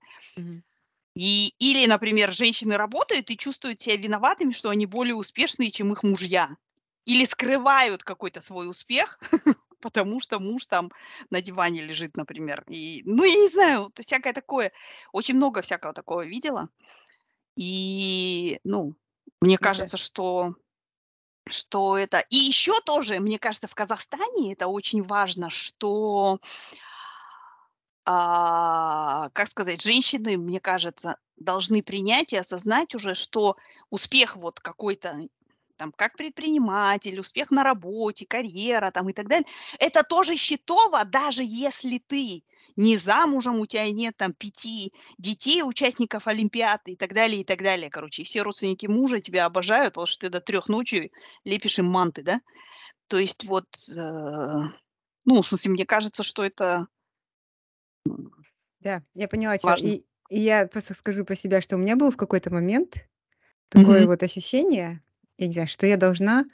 И 1.14 1.52
или, 1.58 1.86
например, 1.86 2.32
женщины 2.32 2.76
работают 2.76 3.30
и 3.30 3.36
чувствуют 3.36 3.80
себя 3.80 3.96
виноватыми, 3.96 4.52
что 4.52 4.70
они 4.70 4.86
более 4.86 5.14
успешные, 5.16 5.70
чем 5.70 5.92
их 5.92 6.02
мужья. 6.02 6.56
Или 7.04 7.24
скрывают 7.24 8.02
какой-то 8.04 8.40
свой 8.40 8.68
успех, 8.68 9.18
потому 9.80 10.20
что 10.20 10.40
муж 10.40 10.66
там 10.66 10.90
на 11.30 11.40
диване 11.40 11.82
лежит, 11.82 12.16
например. 12.16 12.64
И, 12.68 13.02
ну, 13.06 13.24
я 13.24 13.34
не 13.34 13.48
знаю, 13.48 13.88
всякое 13.96 14.32
такое. 14.32 14.72
Очень 15.12 15.36
много 15.36 15.62
всякого 15.62 15.94
такого 15.94 16.24
видела. 16.26 16.68
И, 17.56 18.60
ну, 18.64 18.94
мне 19.42 19.58
Да. 19.58 19.58
кажется, 19.58 19.96
что 19.98 20.54
что 21.50 21.98
это 21.98 22.20
И 22.30 22.36
еще 22.36 22.74
тоже, 22.86 23.20
мне 23.20 23.38
кажется, 23.38 23.68
в 23.68 23.74
Казахстане 23.74 24.52
это 24.54 24.68
очень 24.68 25.02
важно, 25.04 25.50
что 25.50 26.40
а, 28.06 29.30
как 29.34 29.48
сказать, 29.48 29.82
женщины, 29.82 30.36
мне 30.36 30.60
кажется, 30.60 31.18
должны 31.36 31.82
принять 31.82 32.32
и 32.32 32.36
осознать 32.36 32.94
уже, 32.94 33.14
что 33.14 33.56
успех 33.90 34.36
вот 34.36 34.60
какой-то 34.60 35.28
там 35.78 35.92
как 35.96 36.16
предприниматель, 36.16 37.20
успех 37.20 37.50
на 37.52 37.64
работе, 37.64 38.26
карьера 38.26 38.90
там 38.92 39.08
и 39.10 39.14
так 39.14 39.28
далее- 39.28 39.46
это 39.80 40.02
тоже 40.04 40.36
счетово, 40.36 41.04
даже 41.06 41.42
если 41.44 41.98
ты 42.06 42.44
не 42.76 42.98
замужем, 42.98 43.60
у 43.60 43.66
тя 43.66 43.90
нет 43.90 44.16
там 44.18 44.34
5 44.34 44.92
детей, 45.18 45.62
участников 45.64 46.28
олимпиад 46.28 46.82
и 46.88 46.96
так 46.96 47.14
далее, 47.14 47.42
и 47.42 47.44
так 47.44 47.62
далее. 47.62 47.90
Короче, 47.90 48.22
и 48.22 48.24
все 48.26 48.42
родственники 48.42 48.86
мужа 48.86 49.20
тебя 49.20 49.46
обожают, 49.46 49.94
потому 49.94 50.06
что 50.08 50.20
ты 50.26 50.30
до 50.30 50.40
3 50.40 50.68
ночи 50.68 51.12
лепишь 51.44 51.78
им 51.80 51.86
манты, 51.86 52.22
да. 52.22 52.40
То 53.08 53.18
есть 53.18 53.44
вот, 53.46 53.66
э, 53.96 54.00
ну, 55.26 55.42
в 55.42 55.46
смысле, 55.48 55.72
мне 55.72 55.86
кажется, 55.86 56.22
что 56.24 56.44
это 56.44 56.88
Да, 58.80 59.02
я 59.14 59.28
поняла 59.28 59.56
важно. 59.62 59.94
И 59.94 60.04
и 60.30 60.40
я 60.40 60.66
просто 60.66 60.92
скажу 60.92 61.24
про 61.24 61.34
себя, 61.34 61.62
что 61.62 61.76
у 61.76 61.78
меня 61.78 61.96
был 61.96 62.10
в 62.10 62.16
какой-то 62.18 62.50
момент 62.52 63.08
такое 63.70 64.04
Мгм. 64.04 64.08
вот 64.08 64.22
ощущение, 64.22 65.02
я 65.38 65.46
не 65.48 65.52
знаю, 65.54 65.68
что 65.68 65.86
я 65.86 65.96
должна, 65.96 66.44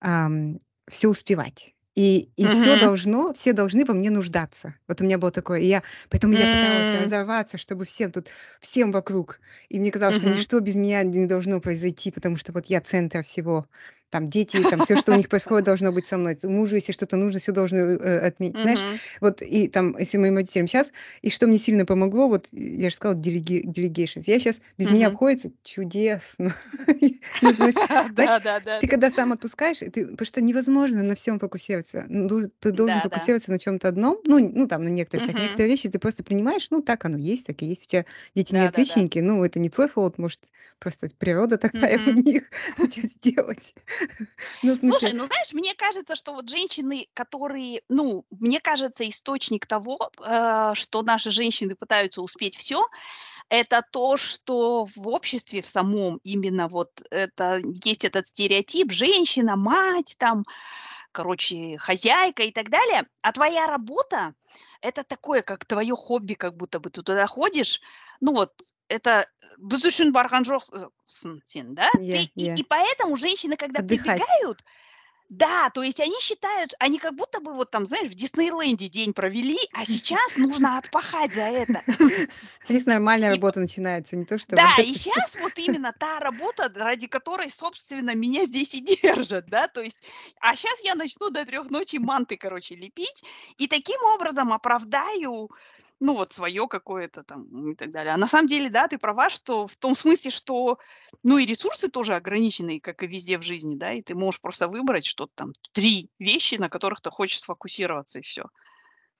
ам, 0.00 0.58
всё 0.90 1.10
успевать. 1.10 1.74
И, 1.96 2.30
и 2.36 2.48
все 2.50 2.76
Мгм. 2.76 2.76
должно, 2.76 3.32
все 3.34 3.52
должны 3.54 3.84
во 3.84 3.94
мне 3.94 4.10
нуждаться. 4.10 4.74
Вот 4.88 5.00
у 5.00 5.04
меня 5.04 5.18
было 5.18 5.32
такое. 5.32 5.60
И 5.60 5.66
я, 5.66 5.82
поэтому 6.10 6.34
я 6.34 6.48
пыталась 6.48 6.94
разорваться, 6.94 7.58
чтобы 7.58 7.84
всем 7.86 8.12
тут, 8.12 8.28
всем 8.60 8.92
вокруг. 8.92 9.40
И 9.70 9.80
мне 9.80 9.90
казалось, 9.92 10.16
что 10.16 10.26
Мгм. 10.26 10.28
ничто 10.28 10.60
без 10.60 10.76
меня 10.76 11.02
не 11.04 11.26
должно 11.26 11.60
произойти, 11.60 12.10
потому 12.12 12.36
что 12.38 12.52
вот 12.52 12.66
я 12.66 12.80
центр 12.82 13.22
всего. 13.24 13.66
Там 14.10 14.28
дети, 14.28 14.64
там 14.64 14.80
все, 14.80 14.96
что 14.96 15.12
у 15.12 15.14
них 15.14 15.28
происходит, 15.28 15.64
должно 15.66 15.92
быть 15.92 16.06
со 16.06 16.16
мной. 16.16 16.38
Мужу, 16.44 16.76
если 16.76 16.92
что-то 16.92 17.16
нужно, 17.16 17.40
все 17.40 17.52
должно 17.52 17.78
э, 17.78 18.18
отменить. 18.26 18.58
Знаешь, 18.62 18.84
Мгм. 18.84 19.00
вот 19.20 19.42
и 19.42 19.68
там, 19.68 19.96
если 19.98 20.18
моим 20.18 20.36
родителям 20.36 20.68
сейчас, 20.68 20.92
и 21.22 21.30
что 21.30 21.46
мне 21.46 21.58
сильно 21.58 21.84
помогло, 21.84 22.28
вот 22.28 22.46
я 22.52 22.88
же 22.90 22.96
сказала, 22.96 23.18
delegation. 23.18 24.22
Я 24.26 24.38
сейчас, 24.38 24.60
без 24.78 24.90
меня 24.90 25.08
Мгм. 25.08 25.08
обходится 25.08 25.50
чудесно. 25.64 26.54
Знаешь, 28.14 28.36
ты 28.78 28.86
да. 28.86 28.86
когда 28.88 29.10
сам 29.10 29.32
отпускаешь, 29.32 29.78
потому 29.80 30.24
что 30.24 30.40
невозможно 30.42 31.02
на 31.02 31.14
всем 31.14 31.38
фокусироваться. 31.38 32.04
Ну, 32.08 32.48
Ты 32.60 32.72
должен 32.72 33.00
фокусироваться 33.00 33.50
на 33.50 33.58
чем-то 33.58 33.88
одном, 33.88 34.20
ну, 34.24 34.38
ну 34.38 34.68
там 34.68 34.84
на 34.84 34.88
некоторых 34.88 35.22
вещах. 35.24 35.38
Некоторые 35.38 35.70
вещи 35.70 35.88
ты 35.88 35.98
просто 35.98 36.22
принимаешь, 36.22 36.68
ну 36.70 36.82
так 36.82 37.04
оно 37.04 37.16
есть, 37.18 37.46
так 37.46 37.62
и 37.62 37.66
есть. 37.66 37.84
У 37.84 37.86
тебя 37.88 38.06
дети 38.34 38.54
не 38.54 38.66
отличники, 38.66 39.18
ну 39.18 39.42
это 39.44 39.58
не 39.58 39.70
твой 39.70 39.88
фолд, 39.88 40.18
может 40.18 40.40
просто 40.78 41.08
природа 41.18 41.56
такая 41.58 42.02
у 42.04 42.10
них, 42.10 42.44
что 42.90 43.02
сделать? 43.06 43.74
Ну, 44.62 44.76
Слушай, 44.76 45.12
ну 45.12 45.26
знаешь, 45.26 45.52
мне 45.52 45.74
кажется, 45.74 46.16
что 46.16 46.32
вот 46.32 46.48
женщины, 46.48 47.08
которые, 47.14 47.82
ну, 47.88 48.24
мне 48.30 48.60
кажется, 48.60 49.08
источник 49.08 49.66
того, 49.66 49.98
э, 50.24 50.72
что 50.74 51.02
наши 51.02 51.30
женщины 51.30 51.74
пытаются 51.74 52.22
успеть 52.22 52.56
все, 52.56 52.86
это 53.48 53.82
то, 53.90 54.16
что 54.16 54.84
в 54.84 55.08
обществе 55.08 55.62
в 55.62 55.66
самом 55.66 56.18
именно 56.24 56.68
вот 56.68 56.90
это 57.10 57.60
есть 57.84 58.04
этот 58.04 58.26
стереотип 58.26 58.90
женщина, 58.90 59.56
мать 59.56 60.16
там, 60.18 60.44
короче, 61.12 61.76
хозяйка 61.78 62.42
и 62.42 62.50
так 62.50 62.68
далее. 62.68 63.06
А 63.22 63.32
твоя 63.32 63.66
работа 63.66 64.34
это 64.80 65.04
такое, 65.04 65.42
как 65.42 65.64
твое 65.64 65.94
хобби, 65.94 66.34
как 66.34 66.56
будто 66.56 66.80
бы 66.80 66.90
ты 66.90 67.02
туда 67.02 67.26
ходишь. 67.26 67.80
Ну 68.20 68.34
вот, 68.34 68.52
это 68.88 69.26
біз 69.58 69.86
үшін 69.90 70.12
барған 70.14 70.46
жоқсың 70.46 71.40
сен, 71.44 71.74
да? 71.74 71.90
Ты, 71.94 72.02
я, 72.02 72.20
и, 72.20 72.60
и 72.60 72.62
поэтому 72.62 73.16
женщины, 73.16 73.56
когда 73.56 73.80
Отдыхать. 73.80 74.20
прибегают, 74.20 74.64
да, 75.28 75.70
то 75.70 75.82
есть 75.82 75.98
они 75.98 76.14
считают, 76.20 76.74
они 76.78 76.98
как 76.98 77.14
будто 77.16 77.40
бы 77.40 77.52
вот 77.52 77.70
там, 77.72 77.84
знаешь, 77.84 78.08
в 78.08 78.14
Диснейленде 78.14 78.88
день 78.88 79.12
провели, 79.12 79.58
а 79.72 79.84
сейчас 79.84 80.36
нужно 80.36 80.78
отпахать 80.78 81.34
за 81.34 81.42
это. 81.42 81.82
Здесь 82.68 82.86
нормальная 82.86 83.30
И 83.30 83.32
работа 83.32 83.58
начинается, 83.58 84.14
не 84.14 84.24
то, 84.24 84.38
что 84.38 84.54
да, 84.54 84.74
вот 84.76 84.86
и 84.86 84.94
сейчас 84.94 85.36
вот 85.40 85.58
именно 85.58 85.92
та 85.98 86.20
работа, 86.20 86.72
ради 86.76 87.08
которой, 87.08 87.50
собственно, 87.50 88.14
меня 88.14 88.44
здесь 88.44 88.74
и 88.74 88.80
держат, 88.80 89.46
да, 89.46 89.66
то 89.66 89.80
есть, 89.80 89.96
а 90.40 90.54
сейчас 90.54 90.78
я 90.84 90.94
начну 90.94 91.30
до 91.30 91.44
трех 91.44 91.70
ночи 91.70 91.96
манты, 91.96 92.36
короче, 92.36 92.76
лепить, 92.76 93.24
и 93.56 93.66
таким 93.66 94.00
образом 94.14 94.52
оправдаю, 94.52 95.50
ну, 96.00 96.14
вот 96.14 96.32
свое 96.32 96.66
какое-то 96.68 97.24
там 97.24 97.70
и 97.72 97.74
так 97.74 97.90
далее. 97.90 98.12
А 98.12 98.16
на 98.16 98.26
самом 98.26 98.46
деле, 98.48 98.70
да, 98.70 98.88
ты 98.88 98.98
права, 98.98 99.30
что 99.30 99.66
в 99.66 99.76
том 99.76 99.96
смысле, 99.96 100.30
что, 100.30 100.78
ну, 101.22 101.38
и 101.38 101.46
ресурсы 101.46 101.88
тоже 101.88 102.14
ограничены, 102.14 102.80
как 102.80 103.02
и 103.02 103.06
везде 103.06 103.38
в 103.38 103.42
жизни, 103.42 103.76
да, 103.76 103.92
и 103.92 104.02
ты 104.02 104.14
можешь 104.14 104.40
просто 104.40 104.68
выбрать 104.68 105.06
что-то 105.06 105.32
там, 105.34 105.52
три 105.72 106.10
вещи, 106.18 106.56
на 106.56 106.68
которых 106.68 107.00
ты 107.00 107.10
хочешь 107.10 107.40
сфокусироваться, 107.40 108.18
и 108.18 108.22
все. 108.22 108.44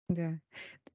Да. 0.08 0.38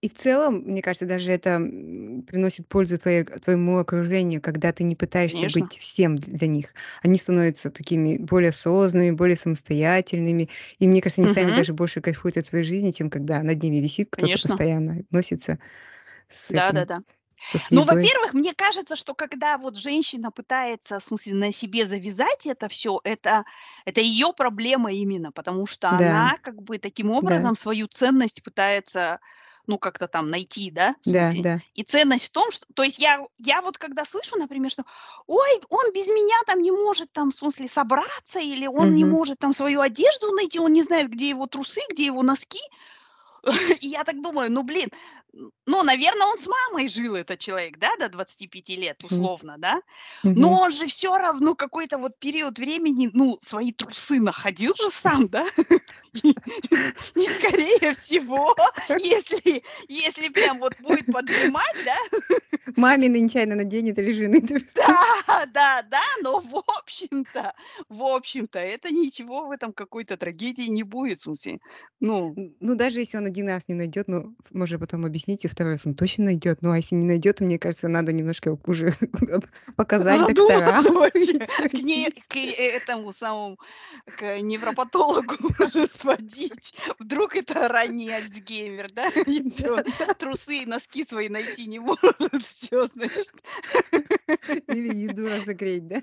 И 0.01 0.09
в 0.09 0.15
целом, 0.15 0.63
мне 0.65 0.81
кажется, 0.81 1.05
даже 1.05 1.31
это 1.31 1.51
м, 1.51 2.23
приносит 2.23 2.67
пользу 2.67 2.97
твоей, 2.97 3.23
твоему 3.23 3.77
окружению, 3.77 4.41
когда 4.41 4.73
ты 4.73 4.83
не 4.83 4.95
пытаешься 4.95 5.45
Конечно. 5.45 5.47
быть 5.47 5.77
всем 5.77 6.15
для 6.17 6.47
них. 6.47 6.73
Они 7.03 7.17
становятся 7.19 7.69
такими 7.69 8.17
более 8.17 8.49
осознанными, 8.49 9.11
более 9.15 9.37
самостоятельными. 9.37 10.49
И 10.79 10.87
мне 10.87 11.01
кажется, 11.01 11.21
они 11.21 11.27
сами 11.29 11.51
Мгм. 11.51 11.51
даже 11.51 11.73
больше 11.73 12.01
кайфуют 12.01 12.37
от 12.37 12.47
своей 12.47 12.63
жизни, 12.63 12.89
чем 12.91 13.11
когда 13.11 13.43
над 13.43 13.61
ними 13.61 13.77
висит 13.77 14.09
кто-то 14.09 14.39
Конечно. 14.39 14.39
постоянно, 14.39 15.03
носится 15.11 15.59
с 16.29 16.49
Да, 16.49 16.71
этим, 16.71 16.85
да, 16.85 16.85
да. 16.85 16.99
то 17.49 17.59
с 17.59 17.71
Ну, 17.71 17.83
едой. 17.83 17.85
во-первых, 17.85 18.33
мне 18.33 18.53
кажется, 18.55 18.95
что 18.95 19.15
когда 19.15 19.57
вот 19.57 19.77
женщина 19.77 20.31
пытается, 20.31 20.99
в 20.99 21.03
смысле, 21.05 21.35
на 21.35 21.53
себе 21.53 21.85
завязать 21.87 22.47
это 22.47 22.69
все, 22.69 23.01
это, 23.03 23.45
это 23.85 24.01
ее 24.01 24.33
проблема 24.37 24.93
именно, 24.93 25.31
потому 25.31 25.67
что 25.67 25.91
Да, 25.91 26.31
она 26.31 26.37
как 26.41 26.61
бы 26.63 26.79
таким 26.79 27.11
да, 27.21 27.51
образом 27.51 27.55
свою 27.55 27.87
ценность 27.87 28.43
пытается, 28.43 29.19
ну, 29.67 29.77
как-то 29.77 30.07
там 30.07 30.29
найти, 30.29 30.71
да, 30.71 30.95
в 31.01 31.05
да, 31.05 31.33
смысле. 31.33 31.43
да. 31.43 31.61
И 31.73 31.83
ценность 31.83 32.25
в 32.25 32.31
том, 32.31 32.51
что, 32.51 32.65
то 32.75 32.83
есть 32.83 32.99
я, 32.99 33.23
я 33.39 33.61
вот 33.61 33.77
когда 33.77 34.05
слышу, 34.05 34.37
например, 34.37 34.71
что, 34.71 34.83
ой, 35.27 35.61
он 35.69 35.91
без 35.93 36.07
меня 36.07 36.35
там 36.45 36.61
не 36.61 36.71
может 36.71 37.11
там, 37.11 37.31
в 37.31 37.35
смысле, 37.35 37.67
собраться, 37.67 38.39
или 38.39 38.67
он 38.67 38.95
не 38.95 39.03
Мгм. 39.03 39.11
может 39.11 39.39
там 39.39 39.53
свою 39.53 39.81
одежду 39.81 40.31
найти, 40.33 40.59
он 40.59 40.73
не 40.73 40.83
знает, 40.83 41.09
где 41.09 41.29
его 41.29 41.47
трусы, 41.47 41.81
где 41.91 42.05
его 42.05 42.21
носки, 42.23 42.59
и 43.81 43.87
я 43.87 44.03
так 44.03 44.21
думаю, 44.21 44.51
ну, 44.51 44.63
блин, 44.63 44.89
ну, 45.65 45.83
наверное, 45.83 46.27
он 46.27 46.37
с 46.37 46.47
мамой 46.47 46.87
жил, 46.87 47.15
этот 47.15 47.39
человек, 47.39 47.77
да, 47.77 47.95
до 47.97 48.09
25 48.09 48.69
лет, 48.77 49.03
условно, 49.03 49.55
да? 49.57 49.81
Но 50.23 50.61
он 50.61 50.71
же 50.71 50.87
все 50.87 51.17
равно 51.17 51.55
какой-то 51.55 51.97
вот 51.97 52.19
период 52.19 52.59
времени, 52.59 53.09
ну, 53.13 53.37
свои 53.41 53.71
трусы 53.71 54.19
находил 54.19 54.73
же 54.75 54.89
сам, 54.91 55.27
да? 55.29 55.45
И 56.13 56.31
и 57.15 57.27
скорее 57.39 57.93
всего, 57.93 58.55
если 58.89 59.63
если 59.87 60.29
прям 60.29 60.59
вот 60.59 60.73
будет 60.81 61.05
поджимать, 61.05 61.77
да, 61.85 62.37
Мамины 62.75 63.19
нечаянно 63.19 63.55
наденет 63.55 63.97
или 63.99 64.11
жены. 64.11 64.41
трусы. 64.47 64.65
да, 64.75 65.45
да, 65.53 65.81
да, 65.89 66.03
но 66.23 66.39
в 66.39 66.63
общем-то, 66.79 67.53
в 67.89 68.03
общем-то, 68.03 68.59
это 68.59 68.91
ничего 68.91 69.47
в 69.47 69.51
этом 69.51 69.73
какой-то 69.73 70.17
трагедии 70.17 70.67
не 70.67 70.83
будет, 70.83 71.19
в 71.19 71.23
смысле. 71.23 71.59
Ну, 71.99 72.35
Ну, 72.59 72.75
даже 72.75 72.99
если 72.99 73.17
он 73.17 73.27
один 73.31 73.47
раз 73.47 73.63
не 73.67 73.75
найдет, 73.75 74.07
ну, 74.07 74.35
можно 74.51 74.77
потом 74.77 75.05
объяснить, 75.05 75.45
и 75.45 75.47
второй 75.47 75.73
раз 75.73 75.81
он 75.85 75.95
точно 75.95 76.25
найдет. 76.25 76.61
Ну, 76.61 76.71
а 76.71 76.77
если 76.77 76.95
не 76.95 77.05
найдет, 77.05 77.39
мне 77.39 77.57
кажется, 77.57 77.87
надо 77.87 78.11
немножко 78.11 78.57
уже 78.65 78.93
показать 79.75 80.33
докторам. 80.35 80.83
к 81.11 81.73
не 81.73 82.09
к 82.11 82.35
э 82.35 82.71
этому 82.71 83.13
самому, 83.13 83.57
к 84.17 84.39
невропатологу 84.41 85.35
уже 85.59 85.87
сводить. 85.87 86.73
Вдруг 86.99 87.35
это 87.35 87.67
ранний 87.67 88.09
Альцгеймер, 88.09 88.91
да? 88.91 89.09
Трусы 90.15 90.63
и 90.63 90.65
носки 90.65 91.05
свои 91.05 91.29
найти 91.29 91.67
не 91.67 91.79
может, 91.79 92.45
все, 92.45 92.87
значит. 92.87 93.31
Или 94.67 94.95
еду 94.95 95.25
разогреть, 95.25 95.87
да? 95.87 96.01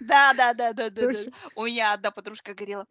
Да, 0.00 0.34
да, 0.34 0.54
да, 0.54 0.72
да, 0.72 0.90
да. 0.90 1.08
У 1.54 1.66
меня 1.66 1.92
одна 1.92 2.10
подружка 2.10 2.54
говорила: 2.54 2.86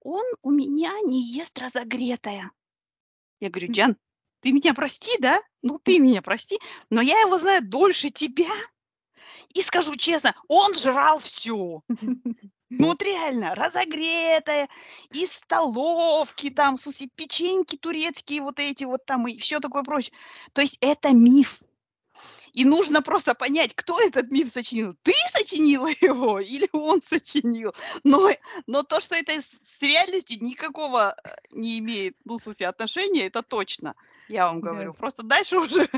"Он 0.00 0.24
у 0.42 0.50
меня 0.50 0.92
не 1.04 1.22
ест 1.22 1.58
разогретое". 1.58 2.50
Я 3.40 3.50
говорю: 3.50 3.72
"Диан, 3.72 3.96
ты 4.40 4.52
меня 4.52 4.74
прости, 4.74 5.10
да? 5.18 5.40
Ну, 5.62 5.78
ты 5.82 5.98
меня 5.98 6.22
прости, 6.22 6.58
но 6.90 7.00
я 7.00 7.20
его 7.20 7.38
знаю 7.38 7.62
дольше 7.62 8.10
тебя, 8.10 8.50
и 9.54 9.62
скажу 9.62 9.96
честно, 9.96 10.34
он 10.48 10.74
жрал 10.74 11.18
все. 11.18 11.82
Ну, 11.88 11.88
вот 12.88 13.02
реально, 13.02 13.54
разогретое, 13.54 14.68
из 15.12 15.32
столовки, 15.32 16.50
там, 16.50 16.78
смысле, 16.78 17.08
печеньки 17.14 17.76
турецкие 17.76 18.42
вот 18.42 18.58
эти 18.58 18.84
вот 18.84 19.04
там 19.04 19.26
и 19.28 19.38
все 19.38 19.60
такое 19.60 19.82
прочее. 19.82 20.12
То 20.52 20.60
есть 20.62 20.78
это 20.80 21.10
миф. 21.12 21.60
И 22.52 22.64
нужно 22.64 23.02
просто 23.02 23.34
понять, 23.34 23.74
кто 23.74 24.00
этот 24.00 24.30
миф 24.32 24.50
сочинил. 24.50 24.94
Ты 25.02 25.12
сочинила 25.32 25.88
его 26.00 26.40
или 26.40 26.68
он 26.72 27.02
сочинил? 27.02 27.72
Но, 28.04 28.30
но 28.66 28.82
то, 28.82 29.00
что 29.00 29.14
это 29.16 29.32
с 29.40 29.82
реальностью 29.82 30.38
никакого 30.40 31.14
э, 31.22 31.28
не 31.52 31.78
имеет, 31.78 32.16
ну, 32.24 32.38
в 32.38 32.42
смысле, 32.42 32.68
отношения, 32.68 33.26
это 33.26 33.42
точно. 33.42 33.94
Я 34.28 34.46
вам 34.46 34.60
Да. 34.60 34.70
говорю. 34.70 34.94
Просто 34.94 35.22
дальше 35.22 35.58
уже 35.58 35.88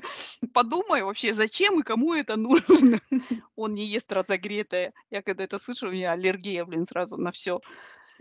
подумай 0.55 1.03
вообще, 1.03 1.35
зачем 1.35 1.81
и 1.81 1.83
кому 1.83 2.15
это 2.15 2.37
нужно. 2.37 2.99
Он 3.57 3.75
не 3.75 3.85
ест 3.85 4.13
разогретое. 4.13 4.93
Я 5.11 5.23
когда 5.23 5.45
это 5.45 5.59
слышу, 5.59 5.89
у 5.89 5.93
меня 5.93 6.13
аллергия, 6.13 6.65
блин, 6.65 6.87
сразу 6.87 7.17
на 7.17 7.31
все. 7.31 7.61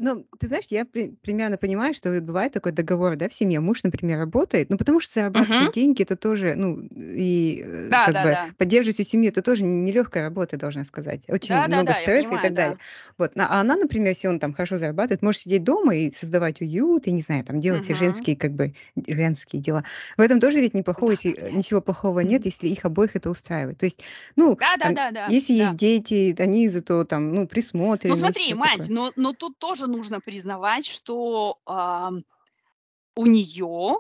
Ну, 0.04 0.26
ты 0.40 0.48
знаешь, 0.48 0.66
я 0.72 0.84
при- 0.84 1.10
примерно 1.22 1.58
понимаю, 1.58 1.94
что 1.94 2.12
вот 2.12 2.24
бывает 2.24 2.52
такой 2.54 2.72
договор, 2.72 3.16
да, 3.18 3.30
в 3.30 3.34
семье. 3.36 3.60
Муж, 3.60 3.84
например, 3.84 4.18
работает, 4.18 4.70
ну, 4.72 4.78
потому 4.78 5.00
что 5.00 5.14
зарабатывать 5.14 5.52
Мгм. 5.60 5.72
деньги, 5.72 6.02
это 6.02 6.16
тоже, 6.16 6.56
ну, 6.56 6.82
и 6.92 7.62
э, 7.64 7.92
Да, 7.92 8.02
как 8.02 8.16
да, 8.16 8.24
бы 8.24 8.30
да. 8.32 8.54
поддерживать 8.58 8.96
всю 8.96 9.04
семью, 9.04 9.30
это 9.30 9.44
тоже 9.44 9.64
нелегкая 9.64 10.24
работа, 10.24 10.58
должна 10.58 10.86
сказать. 10.86 11.22
Очень 11.28 11.50
Да, 11.52 11.68
да, 11.68 11.84
много 11.84 11.94
да, 11.94 11.94
стресса 11.94 12.34
и 12.36 12.38
понимаю, 12.38 12.40
так 12.40 12.56
далее. 12.56 12.78
да. 12.78 12.80
Вот. 13.20 13.36
на- 13.36 13.48
А 13.48 13.62
она, 13.62 13.76
например, 13.76 14.10
если 14.10 14.28
он 14.28 14.40
там 14.40 14.54
хорошо 14.54 14.78
зарабатывает, 14.80 15.22
может 15.22 15.42
сидеть 15.42 15.64
дома 15.64 15.96
и 15.96 16.12
создавать 16.14 16.62
уют, 16.62 17.06
и, 17.08 17.12
не 17.12 17.22
знаю, 17.22 17.44
там 17.46 17.60
делать 17.60 17.86
Мгм. 17.86 17.96
женские, 17.96 18.36
как 18.36 18.54
бы, 18.54 18.74
женские 19.08 19.62
дела. 19.62 19.84
В 20.18 20.22
этом 20.22 20.40
тоже 20.40 20.60
ведь 20.62 20.74
неплохого, 20.74 21.12
если, 21.12 21.32
э, 21.34 21.52
ничего 21.52 21.82
плохого 21.82 22.22
нет, 22.22 22.46
если 22.46 22.68
их 22.68 22.86
обоих 22.86 23.16
это 23.16 23.30
устраивает. 23.30 23.78
То 23.78 23.86
есть, 23.86 24.02
ну, 24.36 24.60
Да, 24.60 24.78
да, 24.78 24.90
там, 24.90 25.00
да, 25.00 25.12
да, 25.12 25.26
если 25.26 25.54
да. 25.58 25.70
есть 25.70 25.78
дети, 25.78 26.36
они 26.40 26.70
зато 26.70 27.04
там, 27.06 27.34
ну, 27.34 27.48
Ну 28.08 28.16
присмотрены, 28.16 28.16
смотри, 28.16 28.54
мать, 28.54 28.88
но, 28.90 29.12
но 29.16 29.34
тут 29.34 29.58
тоже 29.60 29.88
нужно 29.91 30.19
признавать, 30.21 30.86
что 30.86 31.60
ам, 31.65 32.23
у 33.15 33.25
нее 33.25 33.99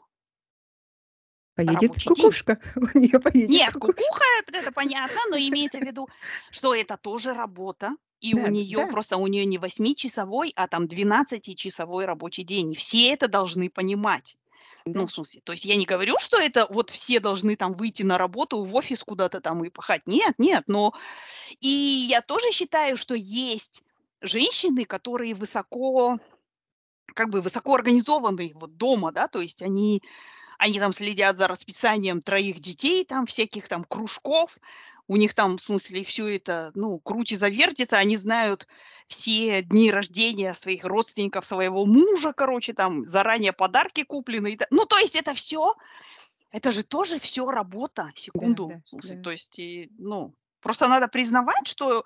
Поедет 1.55 1.81
рабочий 1.83 2.09
день. 2.13 2.15
кукушка, 2.15 2.59
у 2.75 2.97
нее 2.97 3.19
поедет 3.19 3.49
Нет, 3.49 3.73
кукушка. 3.73 4.01
кукуха, 4.01 4.25
это 4.47 4.71
понятно, 4.71 5.19
но 5.29 5.37
имеется 5.37 5.79
в 5.79 5.83
виду, 5.83 6.07
что 6.49 6.73
это 6.73 6.97
тоже 6.97 7.33
работа. 7.33 7.91
И 8.21 8.35
у 8.35 8.43
Да, 8.43 8.49
нее 8.49 8.77
да. 8.77 8.87
просто, 8.87 9.17
у 9.17 9.27
нее 9.27 9.45
не 9.45 9.57
8-часовой, 9.57 10.53
а 10.55 10.67
там 10.67 10.85
12-часовой 10.85 12.05
рабочий 12.05 12.43
день. 12.43 12.71
И 12.71 12.75
все 12.75 13.11
это 13.11 13.27
должны 13.27 13.69
понимать. 13.69 14.37
Ну, 14.85 15.01
Да. 15.01 15.05
в 15.07 15.11
смысле, 15.11 15.41
то 15.43 15.51
есть 15.53 15.65
я 15.65 15.75
не 15.75 15.85
говорю, 15.85 16.17
что 16.19 16.39
это 16.39 16.67
вот 16.69 16.89
все 16.89 17.19
должны 17.19 17.55
там 17.55 17.73
выйти 17.73 18.03
на 18.03 18.17
работу, 18.17 18.63
в 18.63 18.75
офис 18.75 19.03
куда-то 19.03 19.41
там 19.41 19.63
и 19.65 19.69
пахать. 19.69 20.03
Нет, 20.07 20.35
нет, 20.37 20.63
но 20.67 20.93
и 21.59 21.67
я 21.67 22.21
тоже 22.21 22.51
считаю, 22.51 22.97
что 22.97 23.13
есть 23.15 23.83
женщины, 24.21 24.85
которые 24.85 25.33
высоко, 25.33 26.19
как 27.13 27.29
бы 27.29 27.41
высоко 27.41 27.75
организованные 27.75 28.53
вот 28.55 28.77
дома, 28.77 29.11
да, 29.11 29.27
то 29.27 29.41
есть 29.41 29.61
они, 29.61 30.01
они 30.57 30.79
там 30.79 30.93
следят 30.93 31.37
за 31.37 31.47
расписанием 31.47 32.21
троих 32.21 32.59
детей, 32.59 33.03
там 33.03 33.25
всяких 33.25 33.67
там 33.67 33.83
кружков, 33.83 34.57
у 35.07 35.17
них 35.17 35.33
там, 35.33 35.57
в 35.57 35.61
смысле, 35.61 36.03
все 36.03 36.27
это, 36.27 36.71
ну, 36.73 36.97
крутится, 36.99 37.49
вертится, 37.49 37.97
они 37.97 38.15
знают 38.15 38.67
все 39.07 39.61
дни 39.61 39.91
рождения 39.91 40.53
своих 40.53 40.85
родственников, 40.85 41.45
своего 41.45 41.85
мужа, 41.85 42.31
короче, 42.31 42.73
там 42.73 43.05
заранее 43.05 43.51
подарки 43.51 44.03
куплены. 44.03 44.57
Ну, 44.69 44.85
то 44.85 44.97
есть 44.99 45.17
это 45.17 45.33
все, 45.33 45.75
это 46.51 46.71
же 46.71 46.83
тоже 46.83 47.19
все 47.19 47.49
работа, 47.49 48.03
Да, 48.05 48.11
секунду, 48.15 48.67
да, 48.67 48.81
в 48.85 48.89
смысле, 48.89 49.15
да. 49.15 49.21
то 49.23 49.31
есть, 49.31 49.59
и, 49.59 49.89
ну, 49.97 50.33
просто 50.61 50.87
надо 50.87 51.07
признавать, 51.07 51.67
что, 51.67 52.05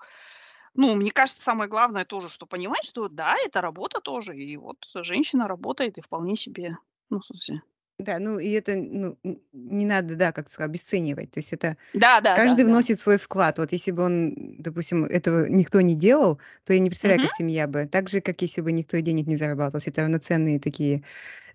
ну, 0.76 0.94
мне 0.96 1.10
кажется, 1.10 1.42
самое 1.42 1.68
главное 1.70 2.04
тоже, 2.04 2.28
что 2.28 2.46
понимать, 2.46 2.84
что 2.84 3.08
да, 3.08 3.36
это 3.44 3.60
работа 3.60 4.00
тоже, 4.00 4.36
и 4.36 4.56
вот 4.56 4.78
женщина 4.94 5.48
работает 5.48 5.98
и 5.98 6.02
вполне 6.02 6.36
себе, 6.36 6.78
ну, 7.10 7.20
в 7.20 7.26
смысле. 7.26 7.62
Да, 7.98 8.18
ну 8.18 8.38
и 8.38 8.50
это, 8.50 8.74
ну, 8.76 9.18
не 9.52 9.86
надо, 9.86 10.16
да, 10.16 10.30
как 10.32 10.50
сказать, 10.50 10.68
обесценивать. 10.70 11.30
То 11.30 11.40
есть 11.40 11.52
это 11.54 11.78
Да, 11.92 12.20
да, 12.20 12.40
да, 12.40 12.54
каждый 12.54 12.64
да. 12.64 12.76
вносит 12.76 13.00
свой 13.00 13.18
вклад. 13.18 13.58
Вот 13.58 13.72
если 13.72 13.92
бы 13.92 14.02
он, 14.04 14.34
допустим, 14.62 15.04
этого 15.04 15.46
никто 15.48 15.80
не 15.82 15.94
делал, 15.94 16.40
то 16.64 16.72
я 16.74 16.80
не 16.80 16.90
представляю, 16.90 17.20
Мгм. 17.20 17.22
как 17.22 17.32
семья 17.32 17.68
бы. 17.68 17.86
Так 17.86 18.08
же, 18.10 18.20
как 18.22 18.42
если 18.42 18.62
бы 18.62 18.72
никто 18.72 18.98
денег 19.00 19.28
не 19.28 19.36
зарабатывал. 19.38 19.82
Это 19.86 20.02
равноценные 20.02 20.60
такие 20.60 21.04